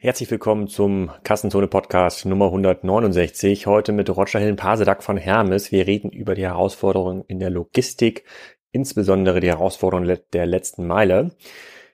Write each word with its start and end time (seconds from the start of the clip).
Herzlich 0.00 0.30
willkommen 0.30 0.68
zum 0.68 1.10
Kassenzone 1.24 1.66
Podcast 1.66 2.24
Nummer 2.24 2.44
169. 2.44 3.66
Heute 3.66 3.90
mit 3.90 4.08
Roger 4.08 4.38
Hillen-Pasedak 4.38 5.02
von 5.02 5.16
Hermes. 5.16 5.72
Wir 5.72 5.88
reden 5.88 6.10
über 6.10 6.36
die 6.36 6.46
Herausforderungen 6.46 7.24
in 7.26 7.40
der 7.40 7.50
Logistik, 7.50 8.22
insbesondere 8.70 9.40
die 9.40 9.48
Herausforderungen 9.48 10.20
der 10.32 10.46
letzten 10.46 10.86
Meile. 10.86 11.32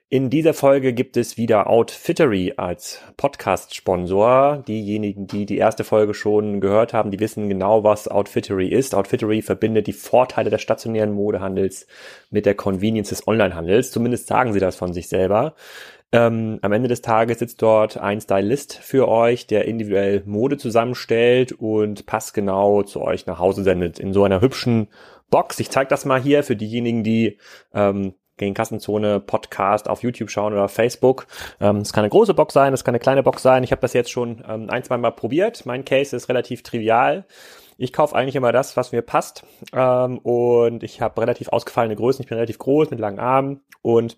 In 0.07 0.29
dieser 0.29 0.53
Folge 0.53 0.93
gibt 0.93 1.17
es 1.17 1.35
wieder 1.35 1.67
Outfittery 1.67 2.53
als 2.57 3.01
Podcast-Sponsor. 3.17 4.63
Diejenigen, 4.67 5.25
die 5.25 5.47
die 5.47 5.57
erste 5.57 5.83
Folge 5.83 6.13
schon 6.13 6.61
gehört 6.61 6.93
haben, 6.93 7.09
die 7.09 7.19
wissen 7.19 7.49
genau, 7.49 7.83
was 7.83 8.07
Outfittery 8.07 8.67
ist. 8.67 8.93
Outfittery 8.93 9.41
verbindet 9.41 9.87
die 9.87 9.93
Vorteile 9.93 10.51
des 10.51 10.61
stationären 10.61 11.11
Modehandels 11.11 11.87
mit 12.29 12.45
der 12.45 12.53
Convenience 12.53 13.09
des 13.09 13.27
Onlinehandels. 13.27 13.89
Zumindest 13.89 14.27
sagen 14.27 14.53
sie 14.53 14.59
das 14.59 14.75
von 14.75 14.93
sich 14.93 15.09
selber. 15.09 15.55
Ähm, 16.15 16.59
am 16.61 16.71
Ende 16.71 16.87
des 16.87 17.01
Tages 17.01 17.39
sitzt 17.39 17.61
dort 17.61 17.97
ein 17.97 18.21
Stylist 18.21 18.75
für 18.75 19.07
euch, 19.07 19.47
der 19.47 19.65
individuell 19.65 20.23
Mode 20.25 20.57
zusammenstellt 20.57 21.51
und 21.51 22.05
passgenau 22.05 22.83
zu 22.83 23.01
euch 23.01 23.25
nach 23.25 23.39
Hause 23.39 23.63
sendet 23.63 23.99
in 23.99 24.13
so 24.13 24.23
einer 24.23 24.39
hübschen 24.39 24.87
Box. 25.29 25.59
Ich 25.59 25.69
zeige 25.69 25.89
das 25.89 26.05
mal 26.05 26.21
hier 26.21 26.43
für 26.43 26.55
diejenigen, 26.55 27.03
die 27.03 27.37
ähm, 27.73 28.13
gegen 28.37 28.53
Kassenzone 28.53 29.19
Podcast 29.19 29.89
auf 29.89 30.03
YouTube 30.03 30.29
schauen 30.29 30.53
oder 30.53 30.69
Facebook. 30.69 31.27
Ähm, 31.59 31.77
es 31.77 31.91
kann 31.91 32.03
eine 32.03 32.11
große 32.11 32.33
Box 32.33 32.53
sein, 32.53 32.73
es 32.73 32.83
kann 32.83 32.93
eine 32.93 32.99
kleine 32.99 33.23
Box 33.23 33.41
sein. 33.41 33.63
Ich 33.63 33.71
habe 33.71 33.81
das 33.81 33.93
jetzt 33.93 34.11
schon 34.11 34.43
ähm, 34.47 34.69
ein, 34.69 34.83
zwei 34.83 34.97
Mal 34.97 35.11
probiert. 35.11 35.65
Mein 35.65 35.83
Case 35.83 36.15
ist 36.15 36.29
relativ 36.29 36.63
trivial. 36.63 37.25
Ich 37.77 37.91
kaufe 37.91 38.15
eigentlich 38.15 38.35
immer 38.35 38.53
das, 38.53 38.77
was 38.77 38.93
mir 38.93 39.01
passt. 39.01 39.45
Ähm, 39.73 40.19
und 40.19 40.83
ich 40.83 41.01
habe 41.01 41.19
relativ 41.21 41.49
ausgefallene 41.49 41.95
Größen. 41.95 42.23
Ich 42.23 42.29
bin 42.29 42.37
relativ 42.37 42.57
groß 42.57 42.89
mit 42.89 42.99
langen 42.99 43.19
Armen 43.19 43.61
und 43.81 44.17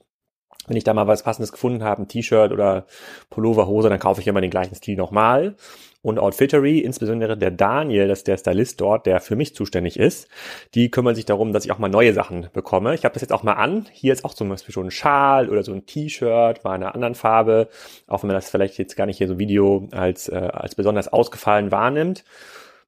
wenn 0.67 0.77
ich 0.77 0.84
da 0.84 0.94
mal 0.94 1.07
was 1.07 1.23
passendes 1.23 1.52
gefunden 1.52 1.84
habe, 1.84 2.03
ein 2.03 2.07
T-Shirt 2.07 2.51
oder 2.51 2.85
Pullover, 3.29 3.68
Hose, 3.68 3.90
dann 3.90 3.99
kaufe 3.99 4.21
ich 4.21 4.27
immer 4.27 4.41
den 4.41 4.51
gleichen 4.51 4.76
Stil 4.76 4.96
nochmal. 4.96 5.55
Und 6.04 6.20
Outfittery, 6.20 6.79
insbesondere 6.79 7.37
der 7.37 7.51
Daniel, 7.51 8.07
das 8.07 8.20
ist 8.20 8.27
der 8.27 8.37
Stylist 8.37 8.79
dort, 8.79 9.05
der 9.05 9.20
für 9.20 9.35
mich 9.35 9.55
zuständig 9.55 9.98
ist, 9.98 10.29
die 10.73 10.90
kümmern 10.91 11.15
sich 11.15 11.26
darum, 11.26 11.51
dass 11.51 11.65
ich 11.65 11.71
auch 11.71 11.79
mal 11.79 11.90
neue 11.90 12.13
Sachen 12.13 12.48
bekomme. 12.54 12.93
Ich 12.93 13.04
habe 13.04 13.13
das 13.13 13.21
jetzt 13.21 13.34
auch 13.34 13.43
mal 13.43 13.54
an. 13.54 13.88
Hier 13.91 14.13
ist 14.13 14.23
auch 14.23 14.34
zum 14.34 14.48
Beispiel 14.48 14.73
schon 14.73 14.88
ein 14.88 14.91
Schal 14.91 15.49
oder 15.49 15.63
so 15.63 15.73
ein 15.73 15.85
T-Shirt, 15.85 16.63
mal 16.63 16.76
in 16.76 16.84
einer 16.84 16.93
anderen 16.93 17.15
Farbe, 17.15 17.68
auch 18.05 18.21
wenn 18.21 18.27
man 18.27 18.35
das 18.35 18.49
vielleicht 18.49 18.77
jetzt 18.77 18.95
gar 18.95 19.05
nicht 19.05 19.18
hier 19.18 19.27
so 19.27 19.40
Video 19.40 19.90
als, 19.91 20.29
äh, 20.29 20.35
als 20.35 20.76
besonders 20.76 21.12
ausgefallen 21.12 21.71
wahrnimmt. 21.71 22.23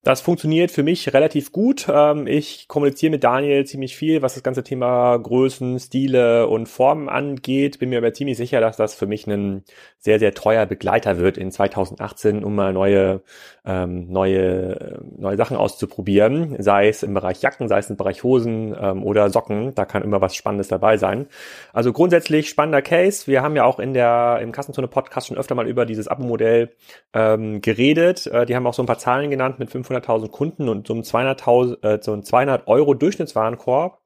Das 0.02 0.22
funktioniert 0.22 0.72
für 0.72 0.82
mich 0.82 1.14
relativ 1.14 1.52
gut. 1.52 1.88
Ähm, 1.92 2.26
ich 2.26 2.70
kommuniziere 2.70 3.12
mit 3.12 3.24
Daniel 3.26 3.66
ziemlich 3.66 3.98
viel, 3.98 4.22
was 4.22 4.34
das 4.34 4.44
ganze 4.44 4.64
Thema 4.64 5.18
Größen, 5.18 5.78
Stile 5.78 6.48
und 6.48 6.68
Formen 6.68 7.10
angeht. 7.10 7.80
Bin 7.80 7.90
mir 7.90 7.98
aber 7.98 8.14
ziemlich 8.14 8.38
sicher, 8.38 8.62
dass 8.62 8.78
das 8.78 8.96
für 8.96 9.08
mich 9.08 9.28
ein 9.28 9.66
sehr, 9.98 10.18
sehr 10.20 10.34
treuer 10.34 10.66
Begleiter 10.66 11.18
wird 11.18 11.38
in 11.38 11.52
2018, 11.52 12.46
um 12.46 12.56
mal 12.56 12.72
neue, 12.72 13.22
ähm, 13.66 14.10
neue, 14.10 15.02
neue 15.18 15.36
Sachen 15.36 15.58
auszuprobieren. 15.58 16.56
Sei 16.60 16.88
es 16.88 17.04
im 17.04 17.14
Bereich 17.14 17.42
Jacken, 17.42 17.68
sei 17.68 17.80
es 17.80 17.90
im 17.90 17.98
Bereich 17.98 18.24
Hosen 18.24 18.74
ähm, 18.80 19.04
oder 19.04 19.30
Socken. 19.30 19.76
Da 19.76 19.84
kann 19.84 20.04
immer 20.04 20.22
was 20.22 20.34
Spannendes 20.34 20.70
dabei 20.70 20.96
sein. 20.96 21.28
Also 21.74 21.92
grundsätzlich 21.92 22.48
spannender 22.48 22.82
Case. 22.82 23.28
Wir 23.28 23.42
haben 23.42 23.58
ja 23.58 23.66
auch 23.66 23.80
in 23.80 23.94
der, 23.94 24.40
im 24.42 24.54
Kassenzone 24.54 24.88
Podcast 24.88 25.28
schon 25.28 25.38
öfter 25.38 25.56
mal 25.56 25.68
über 25.68 25.86
dieses 25.86 26.08
Abo-Modell 26.08 26.70
ähm, 27.14 27.60
geredet. 27.60 28.28
Äh, 28.28 28.46
die 28.46 28.56
haben 28.56 28.66
auch 28.66 28.74
so 28.74 28.82
ein 28.82 28.86
paar 28.88 29.00
Zahlen 29.00 29.30
genannt 29.30 29.60
mit 29.60 29.70
500.000 29.90 30.30
Kunden 30.30 30.70
und 30.70 30.88
so 30.88 30.94
einem 30.94 31.04
200.000, 31.04 31.84
äh, 31.84 32.00
so 32.02 32.14
einem 32.14 32.24
200 32.24 32.68
Euro 32.68 32.94
Durchschnittswarenkorb 32.94 34.00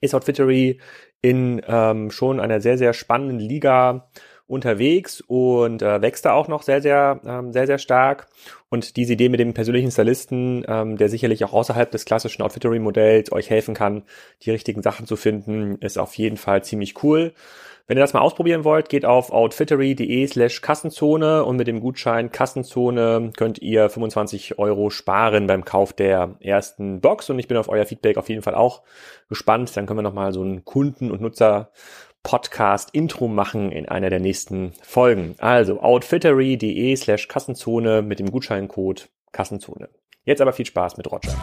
ist 0.00 0.14
Outfittery 0.14 0.80
in 1.22 1.62
ähm, 1.66 2.10
schon 2.10 2.40
einer 2.40 2.60
sehr, 2.60 2.76
sehr 2.76 2.92
spannenden 2.92 3.38
Liga 3.38 4.10
unterwegs 4.46 5.22
und 5.22 5.80
äh, 5.80 6.02
wächst 6.02 6.26
da 6.26 6.34
auch 6.34 6.48
noch 6.48 6.62
sehr, 6.62 6.82
sehr, 6.82 7.20
ähm, 7.24 7.52
sehr, 7.52 7.66
sehr 7.66 7.78
stark. 7.78 8.28
Und 8.68 8.96
diese 8.96 9.14
Idee 9.14 9.30
mit 9.30 9.40
dem 9.40 9.54
persönlichen 9.54 9.90
Stylisten, 9.90 10.64
ähm, 10.68 10.98
der 10.98 11.08
sicherlich 11.08 11.44
auch 11.44 11.54
außerhalb 11.54 11.90
des 11.90 12.04
klassischen 12.04 12.42
Outfittery-Modells 12.42 13.32
euch 13.32 13.48
helfen 13.48 13.74
kann, 13.74 14.02
die 14.42 14.50
richtigen 14.50 14.82
Sachen 14.82 15.06
zu 15.06 15.16
finden, 15.16 15.76
ist 15.76 15.98
auf 15.98 16.14
jeden 16.14 16.36
Fall 16.36 16.62
ziemlich 16.62 17.02
cool. 17.02 17.32
Wenn 17.86 17.98
ihr 17.98 18.02
das 18.02 18.14
mal 18.14 18.20
ausprobieren 18.20 18.64
wollt, 18.64 18.88
geht 18.88 19.04
auf 19.04 19.30
outfittery.de 19.30 20.26
slash 20.26 20.62
Kassenzone 20.62 21.44
und 21.44 21.56
mit 21.56 21.66
dem 21.66 21.80
Gutschein 21.80 22.32
Kassenzone 22.32 23.30
könnt 23.36 23.60
ihr 23.60 23.90
25 23.90 24.58
Euro 24.58 24.88
sparen 24.88 25.46
beim 25.46 25.66
Kauf 25.66 25.92
der 25.92 26.36
ersten 26.40 27.02
Box 27.02 27.28
und 27.28 27.38
ich 27.38 27.46
bin 27.46 27.58
auf 27.58 27.68
euer 27.68 27.84
Feedback 27.84 28.16
auf 28.16 28.30
jeden 28.30 28.40
Fall 28.40 28.54
auch 28.54 28.82
gespannt. 29.28 29.76
Dann 29.76 29.84
können 29.84 29.98
wir 29.98 30.02
nochmal 30.02 30.32
so 30.32 30.40
einen 30.40 30.64
Kunden- 30.64 31.10
und 31.10 31.20
Nutzer 31.20 31.72
Podcast-Intro 32.22 33.28
machen 33.28 33.70
in 33.70 33.86
einer 33.86 34.08
der 34.08 34.20
nächsten 34.20 34.72
Folgen. 34.80 35.34
Also 35.36 35.82
outfittery.de 35.82 36.96
slash 36.96 37.28
Kassenzone 37.28 38.00
mit 38.00 38.18
dem 38.18 38.30
Gutscheincode 38.30 39.10
Kassenzone. 39.30 39.90
Jetzt 40.24 40.40
aber 40.40 40.54
viel 40.54 40.64
Spaß 40.64 40.96
mit 40.96 41.12
Roger. 41.12 41.34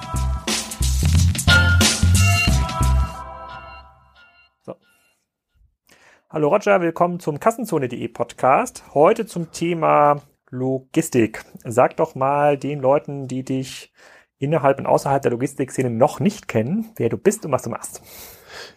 Hallo 6.33 6.47
Roger, 6.47 6.79
willkommen 6.79 7.19
zum 7.19 7.41
Kassenzone.de 7.41 8.07
Podcast. 8.07 8.85
Heute 8.93 9.25
zum 9.25 9.51
Thema 9.51 10.21
Logistik. 10.49 11.43
Sag 11.65 11.97
doch 11.97 12.15
mal 12.15 12.57
den 12.57 12.79
Leuten, 12.79 13.27
die 13.27 13.43
dich 13.43 13.91
innerhalb 14.39 14.79
und 14.79 14.85
außerhalb 14.85 15.21
der 15.21 15.31
Logistikszene 15.31 15.89
noch 15.89 16.21
nicht 16.21 16.47
kennen, 16.47 16.89
wer 16.95 17.09
du 17.09 17.17
bist 17.17 17.45
und 17.45 17.51
was 17.51 17.63
du 17.63 17.69
machst. 17.69 18.01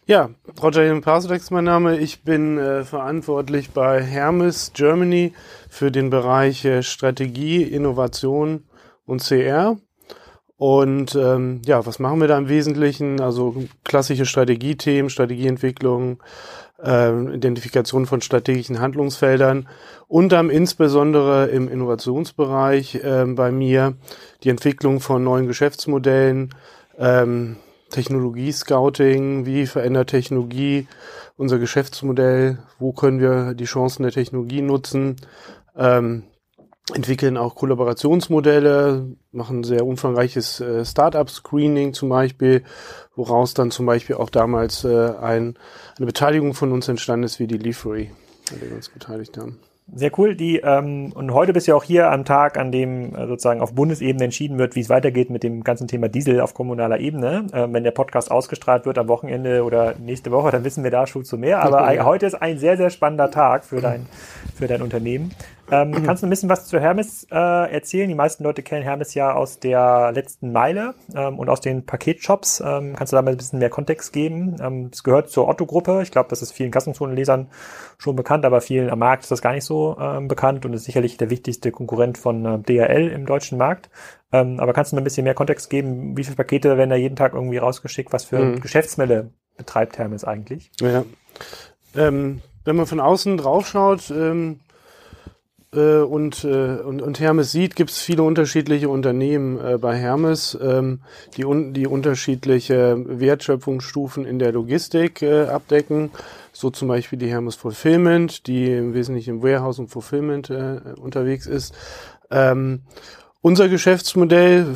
Ja, 0.05 0.31
Roger 0.61 1.01
Pasudek 1.01 1.43
ist 1.43 1.53
mein 1.53 1.63
Name. 1.63 1.97
Ich 1.99 2.25
bin 2.25 2.59
äh, 2.59 2.83
verantwortlich 2.83 3.71
bei 3.71 4.03
Hermes 4.03 4.73
Germany 4.75 5.33
für 5.71 5.93
den 5.93 6.11
Bereich 6.11 6.65
äh, 6.65 6.83
Strategie, 6.83 7.63
Innovation 7.63 8.65
und 9.07 9.23
CR. 9.23 9.77
Und 10.57 11.15
ähm, 11.15 11.63
ja, 11.67 11.85
was 11.87 12.01
machen 12.01 12.21
wir 12.21 12.29
da 12.29 12.39
im 12.39 12.49
Wesentlichen? 12.49 13.21
Also 13.21 13.65
klassische 13.85 14.27
Strategiethemen, 14.27 15.11
Strategieentwicklung, 15.11 16.23
äh, 16.83 17.35
Identifikation 17.35 18.07
von 18.07 18.21
strategischen 18.21 18.81
Handlungsfeldern 18.81 19.69
und 20.09 20.31
dann 20.31 20.51
insbesondere 20.51 21.47
im 21.47 21.69
Innovationsbereich 21.69 22.97
äh, 22.97 23.25
bei 23.27 23.51
mir 23.51 23.95
die 24.43 24.51
Entwicklung 24.51 25.01
von 25.01 25.25
neuen 25.25 25.47
Geschäftsmodellen, 25.47 26.55
ähm, 26.99 27.57
Technologie-Scouting, 27.91 29.47
wie 29.47 29.67
verändert 29.67 30.11
Technologie 30.11 30.89
unser 31.37 31.59
Geschäftsmodell, 31.59 32.59
wo 32.79 32.93
können 32.93 33.21
wir 33.21 33.55
die 33.55 33.65
Chancen 33.65 34.03
der 34.03 34.13
Technologie 34.13 34.63
nutzen, 34.63 35.17
ähm, 35.77 36.25
entwickeln 36.93 37.37
auch 37.37 37.55
Kollaborationsmodelle, 37.55 39.07
machen 39.33 39.65
sehr 39.65 39.87
umfangreiches 39.87 40.61
äh, 40.61 40.85
Startup-Screening 40.85 41.95
zum 41.95 42.11
Beispiel, 42.11 42.63
woraus 43.17 43.55
dann 43.55 43.71
zum 43.71 43.87
Beispiel 43.87 44.17
auch 44.17 44.29
damals 44.29 44.85
äh, 44.85 45.13
ein, 45.21 45.57
eine 45.97 46.07
Beteiligung 46.07 46.53
von 46.53 46.73
uns 46.73 46.89
entstanden 46.89 47.25
ist, 47.25 47.41
wie 47.41 47.47
die 47.47 47.59
Leafery, 47.59 48.11
an 48.53 48.61
der 48.61 48.69
wir 48.69 48.77
uns 48.77 48.91
beteiligt 48.91 49.39
haben. 49.39 49.59
Sehr 49.93 50.19
cool. 50.19 50.35
Die, 50.35 50.57
ähm, 50.65 51.13
und 51.15 51.35
heute 51.35 51.53
bist 51.53 51.67
du 51.67 51.73
ja 51.73 51.77
auch 51.77 51.85
hier 51.85 52.11
am 52.11 52.25
Tag, 52.25 52.57
an 52.57 52.73
dem 52.73 53.15
äh, 53.15 53.27
sozusagen 53.27 53.61
auf 53.61 53.75
Bundesebene 53.75 54.25
entschieden 54.25 54.57
wird, 54.57 54.77
wie 54.77 54.81
es 54.81 54.89
weitergeht 54.89 55.29
mit 55.29 55.43
dem 55.43 55.63
ganzen 55.63 55.89
Thema 55.89 56.09
Diesel 56.09 56.41
auf 56.41 56.55
kommunaler 56.55 57.01
Ebene. 57.01 57.47
Ähm, 57.53 57.75
wenn 57.75 57.85
der 57.85 57.91
Podcast 57.91 58.31
ausgestrahlt 58.31 58.87
wird 58.87 58.97
am 58.97 59.09
Wochenende 59.09 59.63
oder 59.63 59.95
nächste 59.99 60.31
Woche, 60.31 60.51
dann 60.51 60.65
wissen 60.65 60.85
wir 60.85 60.91
da 60.91 61.07
schon 61.07 61.25
zu 61.25 61.37
mehr. 61.37 61.63
Aber 61.63 61.93
ja. 61.93 62.05
heute 62.07 62.25
ist 62.25 62.35
ein 62.35 62.59
sehr, 62.59 62.79
sehr 62.79 62.89
spannender 62.89 63.31
Tag 63.31 63.67
für 63.67 63.83
dein, 63.83 64.07
für 64.55 64.67
dein 64.67 64.83
Unternehmen. 64.83 65.35
Ähm, 65.71 65.93
kannst 66.07 66.23
du 66.23 66.27
ein 66.27 66.31
bisschen 66.31 66.49
was 66.49 66.67
zu 66.67 66.79
Hermes 66.81 67.27
äh, 67.31 67.73
erzählen? 67.73 68.09
Die 68.09 68.15
meisten 68.15 68.45
Leute 68.45 68.63
kennen 68.63 68.83
Hermes 68.83 69.15
ja 69.15 69.33
aus 69.33 69.59
der 69.59 70.13
letzten 70.13 70.53
Meile 70.53 70.95
ähm, 71.15 71.39
und 71.39 71.49
aus 71.49 71.61
den 71.61 71.85
Paketshops. 71.85 72.63
Ähm, 72.65 72.95
kannst 72.97 73.13
du 73.13 73.17
da 73.17 73.23
mal 73.23 73.33
ein 73.33 73.37
bisschen 73.37 73.59
mehr 73.59 73.71
Kontext 73.71 74.13
geben? 74.13 74.57
Ähm, 74.61 74.91
es 74.93 75.03
gehört 75.03 75.31
zur 75.31 75.49
Otto-Gruppe. 75.49 76.01
Ich 76.03 76.11
glaube, 76.11 76.29
das 76.31 76.43
ist 76.43 76.53
vielen 76.53 76.71
Kassenzonenlesern 76.71 77.49
schon 77.99 78.17
bekannt, 78.17 78.45
aber 78.45 78.61
vielen 78.61 78.91
am 78.91 78.99
Markt 78.99 79.25
ist 79.25 79.31
das 79.31 79.43
gar 79.43 79.53
nicht 79.53 79.65
so 79.65 79.97
ähm, 80.01 80.29
bekannt 80.29 80.65
und 80.65 80.73
ist 80.75 80.85
sicherlich 80.85 81.17
der 81.17 81.31
wichtigste 81.31 81.71
Konkurrent 81.73 82.19
von 82.19 82.45
äh, 82.45 82.59
DHL 82.59 83.09
im 83.09 83.27
deutschen 83.27 83.59
Markt. 83.59 83.91
Ähm, 84.33 84.61
aber 84.61 84.73
kannst 84.73 84.93
du 84.93 84.97
mal 84.97 85.01
ein 85.01 85.05
bisschen 85.05 85.25
mehr 85.25 85.35
Kontext 85.35 85.71
geben? 85.71 86.17
Wie 86.17 86.25
viele 86.25 86.37
Pakete 86.37 86.77
werden 86.77 86.91
da 86.91 86.97
jeden 86.97 87.17
Tag 87.17 87.35
irgendwie 87.35 87.59
rausgeschickt? 87.59 88.13
Was 88.13 88.25
für 88.25 88.39
mhm. 88.39 88.61
Geschäftsmodelle 88.61 89.31
betreibt 89.57 89.99
Hermes 89.99 90.25
eigentlich? 90.25 90.71
Ja. 90.81 91.05
Ähm, 91.97 92.43
wenn 92.65 92.77
man 92.77 92.87
von 92.87 93.01
außen 93.01 93.37
draufschaut, 93.37 94.11
ähm, 94.11 94.61
äh, 95.75 95.99
und, 95.99 96.45
äh, 96.45 96.79
und, 96.79 97.03
und 97.03 97.21
Hermes 97.21 97.53
sieht, 97.53 97.77
gibt 97.77 97.91
es 97.91 98.01
viele 98.01 98.23
unterschiedliche 98.23 98.89
Unternehmen 98.89 99.59
äh, 99.59 99.79
bei 99.79 99.97
Hermes, 99.97 100.57
ähm, 100.61 101.01
die, 101.37 101.45
un 101.45 101.73
die 101.75 101.87
unterschiedliche 101.87 102.97
Wertschöpfungsstufen 103.07 104.25
in 104.25 104.39
der 104.39 104.53
Logistik 104.53 105.23
äh, 105.23 105.47
abdecken. 105.47 106.11
So 106.53 106.71
zum 106.71 106.89
Beispiel 106.89 107.19
die 107.19 107.29
Hermes 107.29 107.57
Fulfillment, 107.57 108.47
die 108.47 108.71
im 108.71 108.95
Wesentlichen 108.95 109.37
im 109.37 109.43
Warehouse 109.43 109.79
und 109.79 109.89
Fulfillment 109.89 110.51
äh, 110.51 110.81
unterwegs 111.01 111.47
ist. 111.47 111.75
Ähm, 112.31 112.83
Unser 113.47 113.69
Geschäftsmodell, 113.69 114.69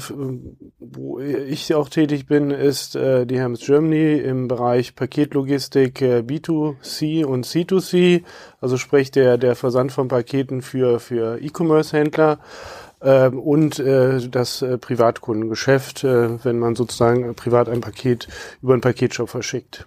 wo 0.79 1.20
ich 1.20 1.75
auch 1.75 1.88
tätig 1.88 2.26
bin, 2.26 2.50
ist 2.50 2.97
äh, 2.97 3.25
die 3.25 3.38
Hermes 3.38 3.61
Germany 3.61 4.19
im 4.19 4.47
Bereich 4.47 4.94
Paketlogistik 4.94 6.03
äh, 6.03 6.19
B2C 6.19 7.25
und 7.25 7.47
C2C, 7.47 8.25
also 8.61 8.76
sprich 8.76 9.11
der, 9.11 9.38
der 9.38 9.56
Versand 9.56 9.91
von 9.91 10.09
Paketen 10.09 10.61
für, 10.61 11.00
für 11.00 11.41
E-Commerce-Händler 11.41 12.41
äh, 13.00 13.29
und 13.29 13.79
äh, 13.79 14.29
das 14.29 14.61
äh, 14.61 14.76
Privatkundengeschäft, 14.76 16.05
äh, 16.05 16.44
wenn 16.44 16.59
man 16.59 16.75
sozusagen 16.75 17.35
privat 17.37 17.70
ein 17.70 17.81
Paket 17.81 18.29
über 18.61 18.75
einen 18.75 18.82
Paketshop 18.82 19.31
verschickt. 19.31 19.87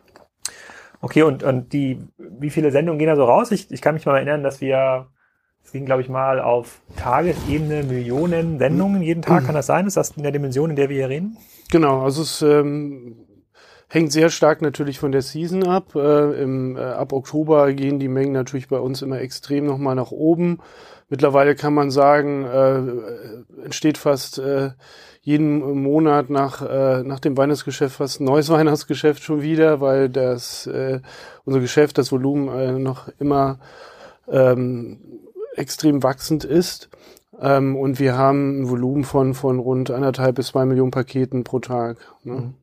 Okay, 1.01 1.22
und, 1.22 1.44
und 1.44 1.72
die, 1.72 2.00
wie 2.18 2.50
viele 2.50 2.72
Sendungen 2.72 2.98
gehen 2.98 3.10
da 3.10 3.16
so 3.16 3.25
raus? 3.25 3.51
Ich, 3.51 3.69
ich 3.69 3.83
kann 3.83 3.94
mich 3.94 4.07
mal 4.07 4.16
erinnern, 4.16 4.42
dass 4.42 4.60
wir 4.60 5.06
es 5.63 5.71
ging, 5.71 5.85
glaube 5.85 6.01
ich, 6.01 6.09
mal 6.09 6.39
auf 6.39 6.81
Tagesebene 6.97 7.83
Millionen 7.83 8.59
Sendungen 8.59 9.01
jeden 9.01 9.21
Tag. 9.21 9.45
Kann 9.45 9.55
das 9.55 9.67
sein? 9.67 9.87
Ist 9.87 9.97
das 9.97 10.11
in 10.17 10.23
der 10.23 10.31
Dimension, 10.31 10.69
in 10.69 10.75
der 10.75 10.89
wir 10.89 10.97
hier 10.97 11.09
reden? 11.09 11.37
Genau, 11.69 12.01
also 12.01 12.23
es 12.23 12.41
ähm, 12.41 13.15
hängt 13.87 14.11
sehr 14.11 14.29
stark 14.29 14.61
natürlich 14.61 14.99
von 14.99 15.11
der 15.11 15.21
Season 15.21 15.65
ab. 15.65 15.95
Äh, 15.95 16.41
im, 16.41 16.75
äh, 16.75 16.81
ab 16.81 17.13
Oktober 17.13 17.71
gehen 17.73 17.99
die 17.99 18.07
Mengen 18.07 18.33
natürlich 18.33 18.67
bei 18.67 18.79
uns 18.79 19.01
immer 19.01 19.19
extrem 19.21 19.65
nochmal 19.65 19.95
nach 19.95 20.11
oben. 20.11 20.59
Mittlerweile 21.09 21.55
kann 21.55 21.73
man 21.73 21.91
sagen, 21.91 22.45
äh, 22.45 23.63
entsteht 23.63 23.97
fast 23.97 24.39
äh, 24.39 24.71
jeden 25.21 25.81
Monat 25.83 26.29
nach, 26.29 26.61
äh, 26.61 27.03
nach 27.03 27.19
dem 27.19 27.37
Weihnachtsgeschäft 27.37 27.97
fast 27.97 28.21
ein 28.21 28.25
neues 28.25 28.49
Weihnachtsgeschäft 28.49 29.23
schon 29.23 29.41
wieder, 29.41 29.81
weil 29.81 30.09
das 30.09 30.67
äh, 30.67 31.01
unser 31.45 31.59
Geschäft, 31.59 31.97
das 31.97 32.11
Volumen 32.11 32.47
äh, 32.47 32.71
noch 32.79 33.09
immer 33.19 33.59
ähm, 34.29 34.99
extrem 35.56 36.03
wachsend 36.03 36.44
ist. 36.44 36.89
Ähm, 37.39 37.75
und 37.75 38.00
wir 38.00 38.18
haben 38.18 38.62
ein 38.62 38.69
Volumen 38.69 39.03
von, 39.03 39.33
von 39.33 39.59
rund 39.59 39.89
anderthalb 39.89 40.36
bis 40.36 40.48
zwei 40.48 40.65
Millionen 40.65 40.92
Paketen 40.92 41.44
pro 41.44 41.59
Tag. 41.59 41.98
Ne? 42.24 42.33
Mhm. 42.33 42.53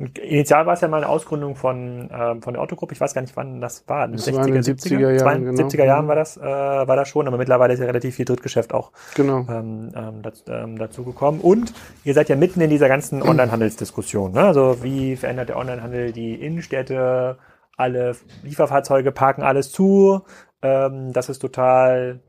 Und 0.00 0.18
initial 0.18 0.64
war 0.64 0.72
es 0.72 0.80
ja 0.80 0.88
mal 0.88 0.96
eine 0.96 1.10
Ausgründung 1.10 1.56
von, 1.56 2.08
ähm, 2.10 2.40
von 2.40 2.54
der 2.54 2.62
Otto-Gruppe. 2.62 2.94
Ich 2.94 3.00
weiß 3.02 3.12
gar 3.12 3.20
nicht, 3.20 3.36
wann 3.36 3.60
das 3.60 3.86
war. 3.86 4.06
In 4.06 4.12
den 4.12 4.20
60er, 4.20 4.46
in 4.46 4.62
70er, 4.62 4.96
70er 4.96 5.10
Jahren. 5.10 5.44
Genau. 5.44 5.68
70er 5.68 5.84
Jahren 5.84 6.08
war 6.08 6.14
das, 6.14 6.38
äh, 6.38 6.40
war 6.40 6.96
das 6.96 7.06
schon, 7.08 7.28
aber 7.28 7.36
mittlerweile 7.36 7.74
ist 7.74 7.80
ja 7.80 7.86
relativ 7.86 8.14
viel 8.14 8.24
Drittgeschäft 8.24 8.72
auch 8.72 8.92
genau. 9.14 9.44
ähm, 9.50 9.92
ähm, 9.94 10.22
dazu, 10.22 10.44
ähm, 10.50 10.78
dazu 10.78 11.04
gekommen. 11.04 11.40
Und 11.40 11.74
ihr 12.04 12.14
seid 12.14 12.30
ja 12.30 12.36
mitten 12.36 12.62
in 12.62 12.70
dieser 12.70 12.88
ganzen 12.88 13.22
Online-Handelsdiskussion. 13.28 14.32
Ne? 14.32 14.40
Also 14.40 14.82
wie 14.82 15.16
verändert 15.16 15.50
der 15.50 15.58
Online-Handel 15.58 16.12
die 16.12 16.34
Innenstädte? 16.34 17.36
Alle 17.76 18.16
Lieferfahrzeuge 18.42 19.12
parken 19.12 19.42
alles 19.42 19.70
zu. 19.70 20.22
Ähm, 20.62 21.12
das 21.12 21.28
ist 21.28 21.40
total 21.40 22.20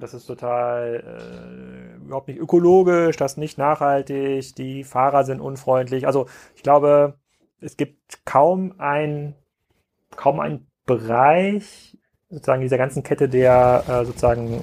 das 0.00 0.14
ist 0.14 0.26
total 0.26 1.96
äh, 2.00 2.04
überhaupt 2.04 2.28
nicht 2.28 2.38
ökologisch, 2.38 3.16
das 3.16 3.32
ist 3.32 3.38
nicht 3.38 3.58
nachhaltig, 3.58 4.54
die 4.56 4.84
Fahrer 4.84 5.24
sind 5.24 5.40
unfreundlich. 5.40 6.06
Also 6.06 6.26
ich 6.54 6.62
glaube, 6.62 7.14
es 7.60 7.76
gibt 7.76 8.24
kaum 8.24 8.74
ein, 8.78 9.34
kaum 10.16 10.40
ein 10.40 10.66
Bereich 10.86 11.98
sozusagen 12.28 12.62
dieser 12.62 12.78
ganzen 12.78 13.02
Kette 13.02 13.28
der 13.28 13.84
äh, 13.88 14.04
sozusagen 14.04 14.60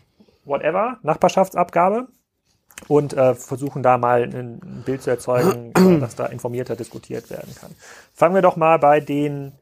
whatever, 0.45 1.00
Nachbarschaftsabgabe 1.01 2.09
und 2.88 3.13
äh, 3.13 3.33
versuchen 3.33 3.81
da 3.81 3.97
mal 3.97 4.24
ein 4.24 4.83
Bild 4.85 5.01
zu 5.01 5.09
erzeugen, 5.09 5.74
dass 6.00 6.15
da 6.15 6.27
informierter 6.27 6.75
diskutiert 6.75 7.29
werden 7.31 7.56
kann. 7.59 7.71
Fangen 8.13 8.35
wir 8.35 8.41
doch 8.44 8.56
mal 8.56 8.77
bei 8.77 9.00
den 9.00 9.53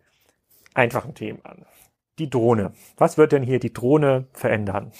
einfachen 0.79 1.13
Themen 1.13 1.39
an. 1.43 1.65
Die 2.17 2.29
Drohne. 2.29 2.73
Was 2.97 3.17
wird 3.17 3.31
denn 3.31 3.43
hier 3.43 3.59
die 3.59 3.73
Drohne 3.73 4.27
verändern? 4.33 4.91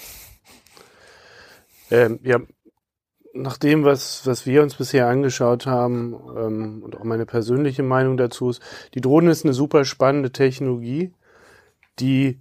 Ähm, 1.92 2.20
ja, 2.24 2.40
nach 3.34 3.58
dem, 3.58 3.84
was, 3.84 4.26
was 4.26 4.46
wir 4.46 4.64
uns 4.64 4.76
bisher 4.76 5.08
angeschaut 5.08 5.66
haben 5.66 6.14
ähm, 6.38 6.84
und 6.84 6.98
auch 6.98 7.04
meine 7.04 7.26
persönliche 7.26 7.84
Meinung 7.84 8.18
dazu 8.18 8.50
ist, 8.50 8.62
die 8.94 9.02
Drohne 9.02 9.32
ist 9.32 9.46
eine 9.46 9.54
super 9.54 9.86
spannende 9.86 10.32
Technologie, 10.32 11.14
die, 12.00 12.40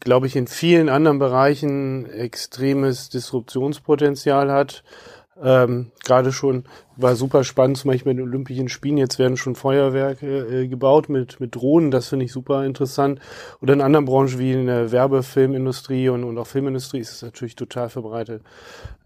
glaube 0.00 0.26
ich, 0.26 0.36
in 0.36 0.46
vielen 0.46 0.88
anderen 0.88 1.18
Bereichen 1.18 2.06
extremes 2.06 3.08
Disruptionspotenzial 3.08 4.50
hat. 4.50 4.82
Ähm, 5.42 5.92
Gerade 6.04 6.32
schon 6.32 6.64
war 6.96 7.14
super 7.14 7.44
spannend, 7.44 7.76
zum 7.76 7.90
Beispiel 7.90 8.14
mit 8.14 8.20
den 8.20 8.28
Olympischen 8.28 8.68
Spielen. 8.68 8.96
Jetzt 8.96 9.18
werden 9.18 9.36
schon 9.36 9.54
Feuerwerke 9.54 10.26
äh, 10.26 10.68
gebaut 10.68 11.08
mit, 11.08 11.40
mit 11.40 11.54
Drohnen. 11.54 11.90
Das 11.90 12.08
finde 12.08 12.24
ich 12.24 12.32
super 12.32 12.64
interessant. 12.64 13.20
Oder 13.60 13.74
in 13.74 13.82
anderen 13.82 14.06
Branchen 14.06 14.38
wie 14.38 14.52
in 14.52 14.66
der 14.66 14.92
Werbefilmindustrie 14.92 16.08
und, 16.08 16.24
und 16.24 16.38
auch 16.38 16.46
Filmindustrie 16.46 17.00
ist 17.00 17.12
es 17.12 17.22
natürlich 17.22 17.54
total 17.54 17.90
verbreitet. 17.90 18.42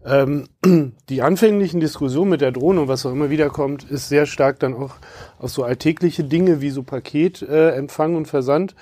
Ähm, 0.05 0.47
die 1.09 1.21
anfänglichen 1.21 1.81
Diskussionen 1.81 2.29
mit 2.29 2.41
der 2.41 2.51
Drohne 2.53 2.81
und 2.81 2.87
was 2.87 3.05
auch 3.05 3.11
immer 3.11 3.29
wiederkommt, 3.29 3.83
ist 3.83 4.07
sehr 4.07 4.25
stark 4.25 4.59
dann 4.59 4.73
auch 4.73 4.95
auf 5.37 5.51
so 5.51 5.63
alltägliche 5.63 6.23
Dinge 6.23 6.61
wie 6.61 6.69
so 6.69 6.83
Paketempfang 6.83 8.13
äh, 8.13 8.17
und 8.17 8.27
Versand. 8.27 8.75